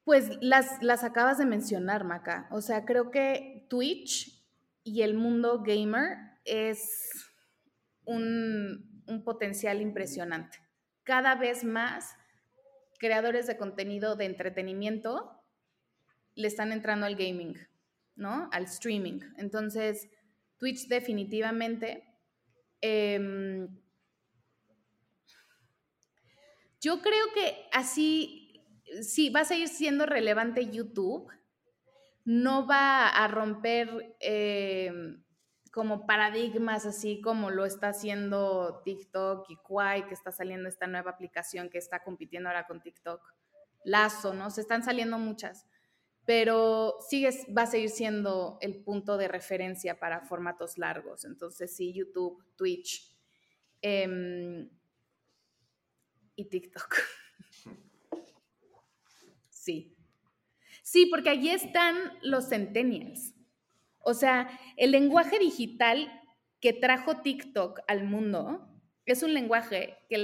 Pues 0.03 0.29
las, 0.39 0.81
las 0.83 1.03
acabas 1.03 1.39
de 1.39 1.45
mencionar, 1.47 2.03
Maca. 2.05 2.47
O 2.51 2.61
sea, 2.61 2.85
creo 2.85 3.09
que 3.09 3.65
Twitch 3.69 4.36
y 4.87 5.01
el 5.01 5.15
mundo 5.15 5.61
gamer 5.63 6.17
es 6.45 7.29
un, 8.05 9.03
un, 9.05 9.23
potencial 9.23 9.81
impresionante. 9.81 10.59
Cada 11.03 11.35
vez 11.35 11.65
más 11.65 12.15
creadores 12.97 13.47
de 13.47 13.57
contenido 13.57 14.15
de 14.15 14.25
entretenimiento 14.25 15.43
le 16.35 16.47
están 16.47 16.71
entrando 16.71 17.05
al 17.05 17.15
gaming, 17.15 17.57
¿no? 18.15 18.49
Al 18.53 18.63
streaming. 18.63 19.19
Entonces, 19.37 20.07
Twitch 20.57 20.87
definitivamente. 20.87 22.05
Eh, 22.79 23.67
yo 26.79 27.01
creo 27.01 27.25
que 27.33 27.65
así, 27.73 28.63
sí, 29.01 29.29
va 29.29 29.41
a 29.41 29.45
seguir 29.45 29.67
siendo 29.67 30.05
relevante 30.05 30.69
YouTube 30.69 31.29
no 32.27 32.67
va 32.67 33.07
a 33.07 33.25
romper, 33.29 34.17
eh, 34.19 34.91
como 35.71 36.05
paradigmas, 36.05 36.85
así 36.85 37.21
como 37.21 37.51
lo 37.51 37.65
está 37.65 37.87
haciendo 37.89 38.81
TikTok 38.83 39.49
y 39.49 39.55
Kwai, 39.55 40.07
que 40.09 40.13
está 40.13 40.33
saliendo 40.33 40.67
esta 40.67 40.87
nueva 40.87 41.11
aplicación 41.11 41.69
que 41.69 41.77
está 41.77 42.03
compitiendo 42.03 42.49
ahora 42.49 42.67
con 42.67 42.81
TikTok. 42.81 43.21
Lazo, 43.85 44.33
¿no? 44.33 44.49
Se 44.49 44.59
están 44.59 44.83
saliendo 44.83 45.17
muchas, 45.17 45.65
pero 46.25 46.97
sigue, 47.07 47.29
va 47.57 47.61
a 47.61 47.67
seguir 47.67 47.91
siendo 47.91 48.57
el 48.59 48.83
punto 48.83 49.15
de 49.15 49.29
referencia 49.29 49.97
para 49.97 50.19
formatos 50.25 50.77
largos. 50.77 51.23
Entonces, 51.23 51.73
sí, 51.73 51.93
YouTube, 51.93 52.43
Twitch 52.57 53.17
em, 53.81 54.69
y 56.35 56.43
TikTok. 56.43 56.97
Sí. 59.49 59.96
Sí, 60.97 61.05
porque 61.05 61.29
allí 61.29 61.51
están 61.51 61.95
los 62.23 62.49
centennials. 62.49 63.35
O 63.99 64.15
sea, 64.15 64.49
el 64.77 64.89
lenguaje 64.89 65.37
digital 65.37 66.11
que 66.59 66.73
trajo 66.73 67.21
TikTok 67.21 67.81
al 67.87 68.03
mundo 68.03 68.67
es 69.05 69.21
un 69.21 69.35
lenguaje 69.35 69.95
que, 70.09 70.17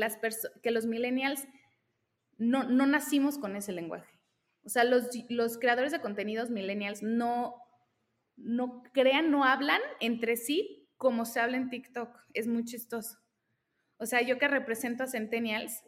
los 0.71 0.87
millennials 0.87 1.47
no, 2.39 2.63
no, 2.63 2.87
nacimos 2.87 3.37
con 3.37 3.55
ese 3.55 3.71
lenguaje. 3.71 4.19
O 4.65 4.69
sea, 4.69 4.83
los, 4.83 5.09
los 5.29 5.59
creadores 5.59 5.91
de 5.91 6.01
contenidos 6.01 6.49
millennials 6.49 7.03
no, 7.03 7.53
no 8.35 8.81
crean, 8.93 9.29
no 9.29 9.43
hablan 9.43 9.81
entre 9.99 10.37
sí 10.37 10.89
como 10.97 11.25
se 11.25 11.39
habla 11.39 11.57
en 11.57 11.69
TikTok. 11.69 12.17
Es 12.33 12.47
muy 12.47 12.65
chistoso. 12.65 13.19
O 13.97 14.07
sea, 14.07 14.23
yo 14.23 14.39
que 14.39 14.47
represento 14.47 15.03
a 15.03 15.07
centennials, 15.07 15.83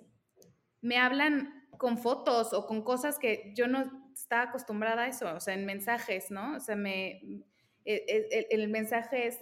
me 0.82 0.98
hablan 0.98 1.68
con 1.80 1.98
fotos 1.98 2.54
o 2.54 2.68
con 2.68 2.84
cosas 2.84 3.18
que 3.18 3.52
yo 3.58 3.68
no 3.68 4.05
estaba 4.22 4.44
acostumbrada 4.44 5.04
a 5.04 5.08
eso, 5.08 5.34
o 5.34 5.40
sea, 5.40 5.54
en 5.54 5.66
mensajes, 5.66 6.32
¿no? 6.32 6.56
O 6.56 6.60
sea, 6.60 6.76
me, 6.76 7.22
e, 7.86 7.94
e, 8.08 8.48
el, 8.50 8.70
mensaje 8.70 9.28
es 9.28 9.40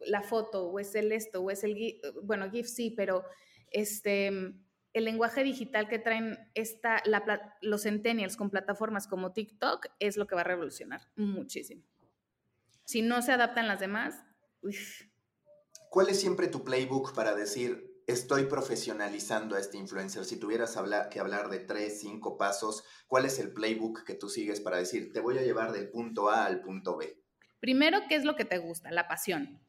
la 0.00 0.22
foto 0.22 0.68
o 0.68 0.78
es 0.78 0.94
el 0.94 1.12
esto 1.12 1.42
o 1.42 1.50
es 1.50 1.64
el 1.64 2.00
bueno, 2.22 2.50
GIF 2.50 2.66
sí, 2.66 2.92
pero 2.96 3.24
este, 3.70 4.26
el 4.28 5.04
lenguaje 5.04 5.44
digital 5.44 5.88
que 5.88 5.98
traen 5.98 6.38
esta, 6.54 7.02
los 7.60 7.82
centennials 7.82 8.36
con 8.36 8.50
plataformas 8.50 9.06
como 9.06 9.32
TikTok 9.32 9.86
es 9.98 10.16
lo 10.16 10.26
que 10.26 10.34
va 10.34 10.42
a 10.42 10.44
revolucionar 10.44 11.02
muchísimo. 11.16 11.82
Si 12.84 13.02
no 13.02 13.22
se 13.22 13.32
adaptan 13.32 13.68
las 13.68 13.80
demás, 13.80 14.24
¿cuál 15.90 16.08
es 16.08 16.20
siempre 16.20 16.48
tu 16.48 16.64
playbook 16.64 17.14
para 17.14 17.34
decir 17.34 17.87
estoy 18.08 18.46
profesionalizando 18.46 19.54
a 19.54 19.60
este 19.60 19.76
influencer? 19.76 20.24
Si 20.24 20.40
tuvieras 20.40 20.76
que 21.10 21.20
hablar 21.20 21.50
de 21.50 21.60
tres, 21.60 22.00
cinco 22.00 22.38
pasos, 22.38 22.82
¿cuál 23.06 23.26
es 23.26 23.38
el 23.38 23.52
playbook 23.52 24.02
que 24.04 24.14
tú 24.14 24.28
sigues 24.30 24.60
para 24.60 24.78
decir 24.78 25.12
te 25.12 25.20
voy 25.20 25.38
a 25.38 25.42
llevar 25.42 25.72
del 25.72 25.90
punto 25.90 26.30
A 26.30 26.46
al 26.46 26.62
punto 26.62 26.96
B? 26.96 27.22
Primero, 27.60 28.00
¿qué 28.08 28.16
es 28.16 28.24
lo 28.24 28.34
que 28.34 28.46
te 28.46 28.58
gusta? 28.58 28.90
La 28.90 29.06
pasión. 29.08 29.60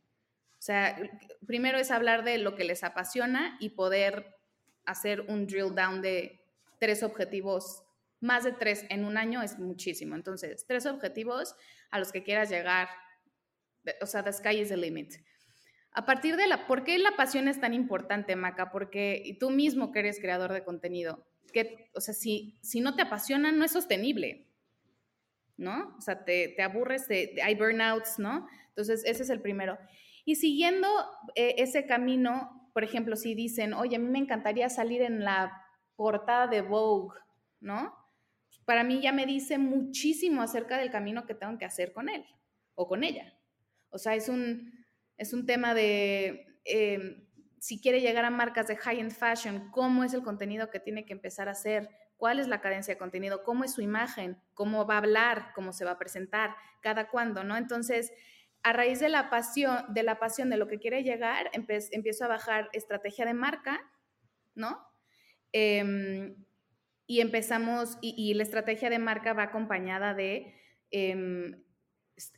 O 0.53 0.61
sea, 0.61 0.97
primero 1.45 1.77
es 1.77 1.91
hablar 1.91 2.23
de 2.23 2.37
lo 2.37 2.55
que 2.55 2.63
les 2.63 2.83
apasiona 2.83 3.57
y 3.59 3.69
poder 3.71 4.37
hacer 4.85 5.21
un 5.21 5.45
drill 5.45 5.75
down 5.75 6.01
de 6.01 6.41
tres 6.79 7.03
objetivos. 7.03 7.83
Más 8.21 8.45
de 8.45 8.53
tres 8.53 8.85
en 8.89 9.03
un 9.03 9.17
año 9.17 9.41
es 9.41 9.59
muchísimo. 9.59 10.15
Entonces, 10.15 10.65
tres 10.65 10.85
objetivos 10.85 11.55
a 11.91 11.99
los 11.99 12.11
que 12.11 12.23
quieras 12.23 12.49
llegar. 12.49 12.87
O 14.01 14.05
sea, 14.05 14.23
the 14.23 14.31
sky 14.31 14.59
is 14.59 14.69
the 14.69 14.77
limit. 14.77 15.13
A 15.99 16.05
partir 16.05 16.37
de 16.37 16.47
la, 16.47 16.65
¿por 16.65 16.85
qué 16.85 16.97
la 16.97 17.17
pasión 17.17 17.49
es 17.49 17.59
tan 17.59 17.73
importante, 17.73 18.37
Maca? 18.37 18.71
Porque 18.71 19.21
y 19.25 19.37
tú 19.37 19.49
mismo 19.49 19.91
que 19.91 19.99
eres 19.99 20.21
creador 20.21 20.53
de 20.53 20.63
contenido, 20.63 21.27
que, 21.51 21.89
o 21.93 21.99
sea, 21.99 22.13
si, 22.13 22.57
si 22.61 22.79
no 22.79 22.95
te 22.95 23.01
apasiona, 23.01 23.51
no 23.51 23.65
es 23.65 23.71
sostenible. 23.73 24.47
¿no? 25.57 25.93
O 25.97 26.01
sea, 26.01 26.23
te, 26.23 26.55
aburres, 26.61 27.05
hay 27.43 27.53
burnouts, 27.55 28.17
¿no? 28.17 28.47
Entonces, 28.69 29.03
ese 29.03 29.23
es 29.23 29.29
el 29.29 29.41
primero. 29.41 29.77
Y 30.23 30.35
siguiendo 30.35 30.87
eh, 31.35 31.55
ese 31.57 31.85
camino, 31.85 32.71
por 32.73 32.85
ejemplo, 32.85 33.17
si 33.17 33.35
dicen, 33.35 33.73
oye, 33.73 33.97
a 33.97 33.99
mí 33.99 34.07
me 34.07 34.19
encantaría 34.19 34.69
salir 34.69 35.01
en 35.01 35.25
la 35.25 35.51
portada 35.97 36.47
de 36.47 36.61
Vogue, 36.61 37.19
¿no? 37.59 37.93
Para 38.63 38.85
mí 38.85 39.01
ya 39.01 39.11
me 39.11 39.25
dice 39.25 39.57
muchísimo 39.57 40.41
acerca 40.41 40.77
del 40.77 40.91
camino 40.91 41.25
que 41.25 41.35
tengo 41.35 41.57
que 41.57 41.65
hacer 41.65 41.91
con 41.91 42.07
él 42.07 42.23
o 42.75 42.87
con 42.87 43.03
ella. 43.03 43.37
O 43.89 43.97
sea, 43.97 44.15
es 44.15 44.29
un, 44.29 44.78
es 45.19 45.33
un 45.33 45.45
tema 45.45 45.73
de 45.73 46.59
eh, 46.65 47.27
si 47.59 47.79
quiere 47.79 48.01
llegar 48.01 48.25
a 48.25 48.29
marcas 48.29 48.67
de 48.67 48.77
high-end 48.77 49.11
fashion, 49.11 49.69
cómo 49.71 50.03
es 50.03 50.13
el 50.13 50.23
contenido 50.23 50.69
que 50.69 50.79
tiene 50.79 51.05
que 51.05 51.13
empezar 51.13 51.49
a 51.49 51.51
hacer, 51.51 51.89
cuál 52.17 52.39
es 52.39 52.47
la 52.47 52.61
cadencia 52.61 52.93
de 52.93 52.97
contenido, 52.97 53.43
cómo 53.43 53.65
es 53.65 53.73
su 53.73 53.81
imagen, 53.81 54.41
cómo 54.53 54.85
va 54.87 54.95
a 54.95 54.99
hablar, 54.99 55.51
cómo 55.53 55.73
se 55.73 55.85
va 55.85 55.91
a 55.91 55.99
presentar, 55.99 56.55
cada 56.81 57.09
cuándo, 57.09 57.43
¿no? 57.43 57.57
Entonces, 57.57 58.11
a 58.63 58.73
raíz 58.73 58.99
de 58.99 59.09
la 59.09 59.29
pasión, 59.29 59.85
de 59.89 60.03
la 60.03 60.19
pasión 60.19 60.49
de 60.49 60.57
lo 60.57 60.67
que 60.67 60.79
quiere 60.79 61.03
llegar, 61.03 61.49
empiezo 61.53 62.25
a 62.25 62.29
bajar 62.29 62.69
estrategia 62.71 63.25
de 63.25 63.33
marca, 63.33 63.79
¿no? 64.55 64.79
Em, 65.51 66.35
y 67.07 67.21
empezamos, 67.21 67.97
y, 68.01 68.33
la 68.35 68.43
estrategia 68.43 68.89
de 68.89 68.99
marca 68.99 69.33
va 69.33 69.43
acompañada 69.43 70.13
de 70.13 70.53
em, 70.91 71.63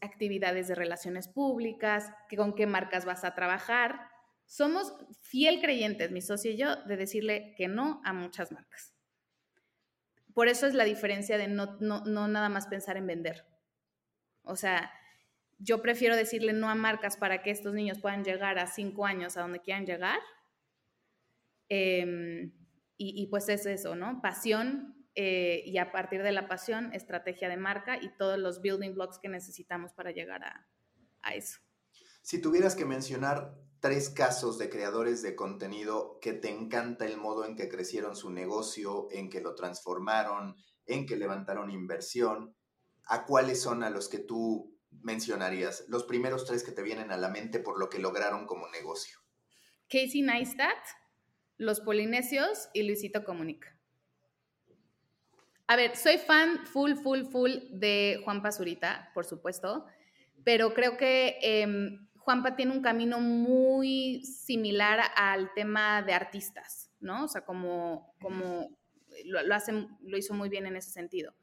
actividades 0.01 0.67
de 0.67 0.75
relaciones 0.75 1.27
públicas, 1.27 2.11
que, 2.29 2.37
con 2.37 2.53
qué 2.53 2.67
marcas 2.67 3.05
vas 3.05 3.23
a 3.23 3.35
trabajar. 3.35 4.09
Somos 4.45 4.93
fiel 5.21 5.61
creyentes, 5.61 6.11
mi 6.11 6.21
socio 6.21 6.51
y 6.51 6.57
yo, 6.57 6.75
de 6.83 6.97
decirle 6.97 7.53
que 7.57 7.67
no 7.67 8.01
a 8.03 8.13
muchas 8.13 8.51
marcas 8.51 8.93
por 10.33 10.47
eso 10.47 10.67
es 10.67 10.73
la 10.73 10.83
diferencia 10.83 11.37
de 11.37 11.47
no, 11.47 11.77
nada 12.27 12.49
más 12.49 12.67
pensar 12.67 12.97
en 12.97 13.07
vender. 13.07 13.45
O 14.43 14.55
sea, 14.55 14.91
yo 15.59 15.81
prefiero 15.81 16.15
decirle 16.15 16.53
no 16.53 16.69
a 16.69 16.75
marcas 16.75 17.17
para 17.17 17.43
que 17.43 17.51
estos 17.51 17.73
niños 17.73 17.99
puedan 17.99 18.23
llegar 18.23 18.57
a 18.57 18.67
cinco 18.67 19.05
años 19.05 19.37
a 19.37 19.41
donde 19.41 19.61
quieran 19.61 19.85
llegar. 19.85 20.19
Em, 21.69 22.53
y, 22.97 23.25
pues 23.27 23.49
es 23.49 23.65
eso, 23.65 23.95
¿no? 23.95 24.21
Pasión 24.21 25.00
eh, 25.15 25.63
y 25.65 25.77
a 25.77 25.91
partir 25.91 26.23
de 26.23 26.31
la 26.31 26.47
pasión, 26.47 26.93
estrategia 26.93 27.49
de 27.49 27.57
marca 27.57 27.97
y 28.01 28.15
todos 28.17 28.39
los 28.39 28.61
building 28.61 28.93
blocks 28.93 29.19
que 29.19 29.29
necesitamos 29.29 29.93
para 29.93 30.11
llegar 30.11 30.43
a, 30.43 30.67
a 31.21 31.35
eso. 31.35 31.59
Si 32.21 32.39
tuvieras 32.39 32.75
que 32.75 32.85
mencionar 32.85 33.55
tres 33.79 34.09
casos 34.09 34.57
de 34.59 34.69
creadores 34.69 35.21
de 35.23 35.35
contenido 35.35 36.19
que 36.21 36.33
te 36.33 36.49
encanta 36.49 37.05
el 37.05 37.17
modo 37.17 37.45
en 37.45 37.55
que 37.55 37.67
crecieron 37.67 38.15
su 38.15 38.29
negocio, 38.29 39.07
en 39.11 39.29
que 39.29 39.41
lo 39.41 39.55
transformaron, 39.55 40.55
en 40.85 41.05
que 41.05 41.15
levantaron 41.15 41.71
inversión, 41.71 42.55
¿a 43.05 43.25
cuáles 43.25 43.61
son 43.61 43.83
a 43.83 43.89
los 43.89 44.07
que 44.07 44.19
tú 44.19 44.77
mencionarías? 44.91 45.85
Los 45.87 46.03
primeros 46.03 46.45
tres 46.45 46.63
que 46.63 46.71
te 46.71 46.83
vienen 46.83 47.11
a 47.11 47.17
la 47.17 47.29
mente 47.29 47.59
por 47.59 47.79
lo 47.79 47.89
que 47.89 47.99
lograron 47.99 48.45
como 48.45 48.69
negocio. 48.69 49.17
Casey 49.89 50.21
Neistat, 50.21 50.77
Los 51.57 51.81
Polinesios 51.81 52.69
y 52.73 52.83
Luisito 52.83 53.23
Comunica. 53.23 53.80
A 55.67 55.75
ver, 55.75 55.95
soy 55.95 56.17
fan 56.17 56.65
full, 56.65 56.95
full, 56.95 57.23
full 57.23 57.51
de 57.71 58.21
Juan 58.23 58.41
Pazurita, 58.41 59.09
por 59.13 59.25
supuesto, 59.25 59.85
pero 60.43 60.73
creo 60.73 60.97
que 60.97 61.37
em, 61.41 62.07
Juanpa 62.15 62.55
tiene 62.55 62.71
un 62.71 62.81
camino 62.81 63.19
muy 63.19 64.23
similar 64.23 64.99
al 65.15 65.53
tema 65.53 66.01
de 66.01 66.13
artistas, 66.13 66.91
¿no? 66.99 67.25
O 67.25 67.27
sea, 67.27 67.45
como, 67.45 68.13
como 68.21 68.69
lo, 69.25 69.39
lo 69.43 70.17
hizo 70.17 70.33
muy 70.33 70.49
bien 70.49 70.65
en 70.65 70.75
ese 70.75 70.91
sentido. 70.91 71.33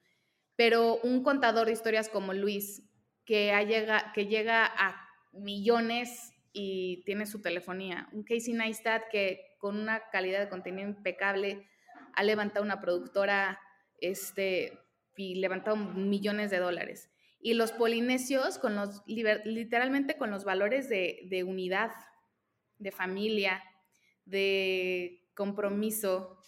Pero 0.56 0.98
un 1.02 1.22
contador 1.22 1.66
de 1.66 1.72
historias 1.72 2.08
como 2.08 2.32
Luis, 2.34 2.82
que, 3.24 3.52
llega, 3.66 4.12
que 4.14 4.26
llega 4.26 4.64
a 4.66 5.08
millones 5.32 6.32
y 6.52 7.02
tiene 7.04 7.26
su 7.26 7.42
telefonía, 7.42 8.08
un 8.12 8.24
Casey 8.24 8.54
Neistat 8.54 9.04
que 9.10 9.54
con 9.58 9.78
una 9.78 10.08
calidad 10.10 10.40
de 10.40 10.48
contenido 10.48 10.88
impecable 10.88 11.68
ha 12.14 12.22
levantado 12.22 12.64
una 12.64 12.80
productora 12.80 13.60
este, 14.00 14.78
y 15.16 15.36
levantado 15.36 15.76
millones 15.76 16.50
de 16.50 16.58
dólares 16.58 17.10
y 17.40 17.54
los 17.54 17.72
polinesios 17.72 18.58
con 18.58 18.74
los, 18.74 19.02
literalmente 19.06 20.16
con 20.16 20.30
los 20.30 20.44
valores 20.44 20.88
de, 20.88 21.44
unidad, 21.46 21.92
de 22.78 22.90
familia, 22.90 23.62
de 24.24 25.28
compromiso. 25.34 26.38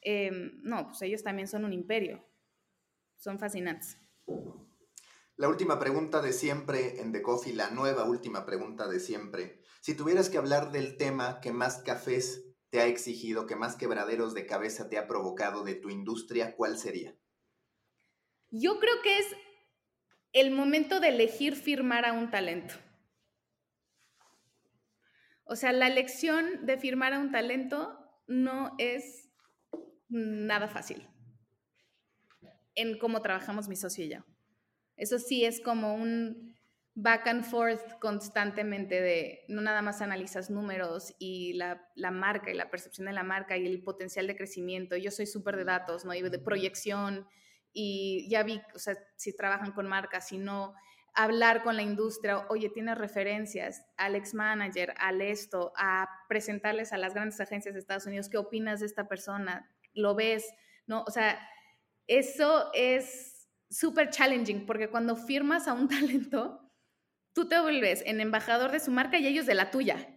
Em, 0.00 0.60
no, 0.62 0.88
pues 0.88 1.02
ellos 1.02 1.22
también 1.22 1.48
son 1.48 1.64
un 1.64 1.72
imperio. 1.72 2.24
Son 3.16 3.38
fascinantes. 3.38 3.98
La 5.36 5.48
última 5.48 5.78
pregunta 5.78 6.22
de 6.22 6.32
siempre 6.32 7.00
en 7.00 7.12
The 7.12 7.22
Coffee, 7.22 7.54
la 7.54 7.70
nueva 7.70 8.04
última 8.04 8.46
pregunta 8.46 8.88
de 8.88 9.00
siempre. 9.00 9.60
Si 9.80 9.94
tuvieras 9.94 10.30
que 10.30 10.38
hablar 10.38 10.72
del 10.72 10.96
tema 10.96 11.40
que 11.40 11.52
más 11.52 11.78
cafés 11.82 12.43
te 12.74 12.80
ha 12.80 12.86
exigido, 12.86 13.46
que 13.46 13.54
más 13.54 13.76
quebraderos 13.76 14.34
de 14.34 14.46
cabeza 14.46 14.88
te 14.88 14.98
ha 14.98 15.06
provocado 15.06 15.62
de 15.62 15.76
tu 15.76 15.90
industria, 15.90 16.56
¿cuál 16.56 16.76
sería? 16.76 17.14
Yo 18.50 18.80
creo 18.80 19.00
que 19.00 19.18
es 19.18 19.26
el 20.32 20.50
momento 20.50 20.98
de 20.98 21.10
elegir 21.10 21.54
firmar 21.54 22.04
a 22.04 22.12
un 22.12 22.32
talento. 22.32 22.74
O 25.44 25.54
sea, 25.54 25.70
la 25.70 25.86
elección 25.86 26.66
de 26.66 26.76
firmar 26.76 27.12
a 27.12 27.20
un 27.20 27.30
talento 27.30 27.96
no 28.26 28.74
es 28.78 29.30
nada 30.08 30.66
fácil 30.66 31.08
en 32.74 32.98
cómo 32.98 33.22
trabajamos 33.22 33.68
mi 33.68 33.76
socio 33.76 34.04
y 34.04 34.08
yo. 34.08 34.24
Eso 34.96 35.20
sí 35.20 35.44
es 35.44 35.60
como 35.60 35.94
un, 35.94 36.53
back 36.94 37.26
and 37.26 37.44
forth 37.44 37.98
constantemente 38.00 39.00
de 39.00 39.44
no 39.48 39.60
nada 39.60 39.82
más 39.82 40.00
analizas 40.00 40.48
números 40.48 41.14
y 41.18 41.54
la, 41.54 41.90
la, 41.96 42.12
marca 42.12 42.50
y 42.50 42.54
la 42.54 42.70
percepción 42.70 43.06
de 43.06 43.12
la 43.12 43.24
marca 43.24 43.56
y 43.56 43.66
el 43.66 43.82
potencial 43.82 44.26
de 44.26 44.36
crecimiento. 44.36 44.96
Yo 44.96 45.10
soy 45.10 45.26
súper 45.26 45.56
de 45.56 45.64
datos, 45.64 46.04
¿no? 46.04 46.14
Y 46.14 46.22
de 46.22 46.38
proyección 46.38 47.26
y 47.72 48.28
ya 48.30 48.44
vi, 48.44 48.62
o 48.74 48.78
sea, 48.78 48.96
si 49.16 49.36
trabajan 49.36 49.72
con 49.72 49.88
marcas, 49.88 50.28
si 50.28 50.38
no, 50.38 50.74
hablar 51.14 51.62
con 51.64 51.76
la 51.76 51.82
industria, 51.82 52.46
oye, 52.48 52.70
tienes 52.70 52.96
referencias 52.96 53.84
al 53.96 54.14
ex 54.14 54.32
manager, 54.32 54.94
al 54.98 55.20
esto, 55.20 55.72
a 55.76 56.08
presentarles 56.28 56.92
a 56.92 56.98
las 56.98 57.14
grandes 57.14 57.40
agencias 57.40 57.74
de 57.74 57.80
Estados 57.80 58.06
Unidos, 58.06 58.28
¿qué 58.28 58.38
opinas 58.38 58.80
de 58.80 58.86
esta 58.86 59.08
persona? 59.08 59.68
¿Lo 59.92 60.14
ves? 60.14 60.48
¿No? 60.86 61.02
O 61.02 61.10
sea, 61.10 61.38
eso 62.06 62.70
es 62.72 63.48
súper 63.68 64.10
challenging 64.10 64.66
porque 64.66 64.88
cuando 64.88 65.16
firmas 65.16 65.66
a 65.66 65.72
un 65.72 65.88
talento, 65.88 66.63
tú 67.34 67.46
te 67.48 67.60
vuelves 67.60 68.02
en 68.06 68.20
embajador 68.20 68.70
de 68.70 68.80
su 68.80 68.90
marca 68.90 69.18
y 69.18 69.26
ellos 69.26 69.44
de 69.44 69.54
la 69.54 69.70
tuya. 69.70 70.08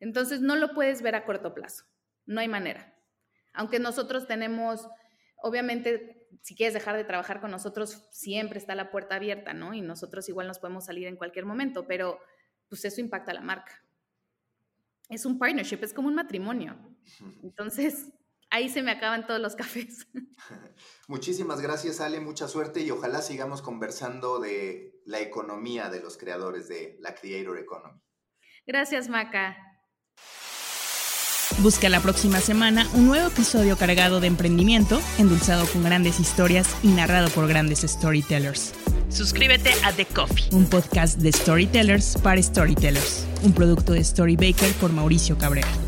Entonces 0.00 0.40
no 0.40 0.56
lo 0.56 0.74
puedes 0.74 1.02
ver 1.02 1.14
a 1.14 1.24
corto 1.24 1.54
plazo, 1.54 1.84
no 2.26 2.40
hay 2.40 2.48
manera. 2.48 2.94
Aunque 3.52 3.78
nosotros 3.78 4.26
tenemos, 4.26 4.88
obviamente, 5.36 6.26
si 6.42 6.54
quieres 6.54 6.74
dejar 6.74 6.96
de 6.96 7.04
trabajar 7.04 7.40
con 7.40 7.50
nosotros, 7.50 8.08
siempre 8.10 8.58
está 8.58 8.74
la 8.74 8.90
puerta 8.90 9.16
abierta, 9.16 9.54
¿no? 9.54 9.74
Y 9.74 9.80
nosotros 9.80 10.28
igual 10.28 10.46
nos 10.46 10.58
podemos 10.58 10.84
salir 10.84 11.06
en 11.06 11.16
cualquier 11.16 11.44
momento, 11.44 11.86
pero 11.86 12.20
pues 12.68 12.84
eso 12.84 13.00
impacta 13.00 13.32
a 13.32 13.34
la 13.34 13.40
marca. 13.40 13.84
Es 15.08 15.24
un 15.24 15.38
partnership, 15.38 15.78
es 15.82 15.94
como 15.94 16.08
un 16.08 16.14
matrimonio. 16.14 16.78
Entonces, 17.42 18.12
ahí 18.50 18.68
se 18.68 18.82
me 18.82 18.90
acaban 18.90 19.26
todos 19.26 19.40
los 19.40 19.56
cafés. 19.56 20.06
Muchísimas 21.08 21.60
gracias, 21.60 22.00
Ale, 22.00 22.20
mucha 22.20 22.46
suerte 22.46 22.80
y 22.80 22.90
ojalá 22.90 23.22
sigamos 23.22 23.62
conversando 23.62 24.38
de 24.38 24.97
la 25.08 25.20
economía 25.20 25.88
de 25.88 26.00
los 26.00 26.16
creadores 26.18 26.68
de 26.68 26.96
la 27.00 27.14
Creator 27.14 27.58
Economy. 27.58 28.00
Gracias, 28.66 29.08
Maca. 29.08 29.56
Busca 31.60 31.88
la 31.88 32.00
próxima 32.00 32.40
semana 32.40 32.86
un 32.92 33.06
nuevo 33.06 33.28
episodio 33.28 33.76
cargado 33.78 34.20
de 34.20 34.26
emprendimiento, 34.26 35.00
endulzado 35.18 35.66
con 35.66 35.82
grandes 35.82 36.20
historias 36.20 36.76
y 36.82 36.88
narrado 36.88 37.30
por 37.30 37.48
grandes 37.48 37.80
storytellers. 37.80 38.74
Suscríbete 39.08 39.72
a 39.82 39.92
The 39.94 40.04
Coffee, 40.04 40.50
un 40.52 40.68
podcast 40.68 41.18
de 41.18 41.32
storytellers 41.32 42.18
para 42.22 42.42
storytellers, 42.42 43.26
un 43.42 43.54
producto 43.54 43.94
de 43.94 44.04
Storybaker 44.04 44.72
por 44.74 44.92
Mauricio 44.92 45.38
Cabrera. 45.38 45.87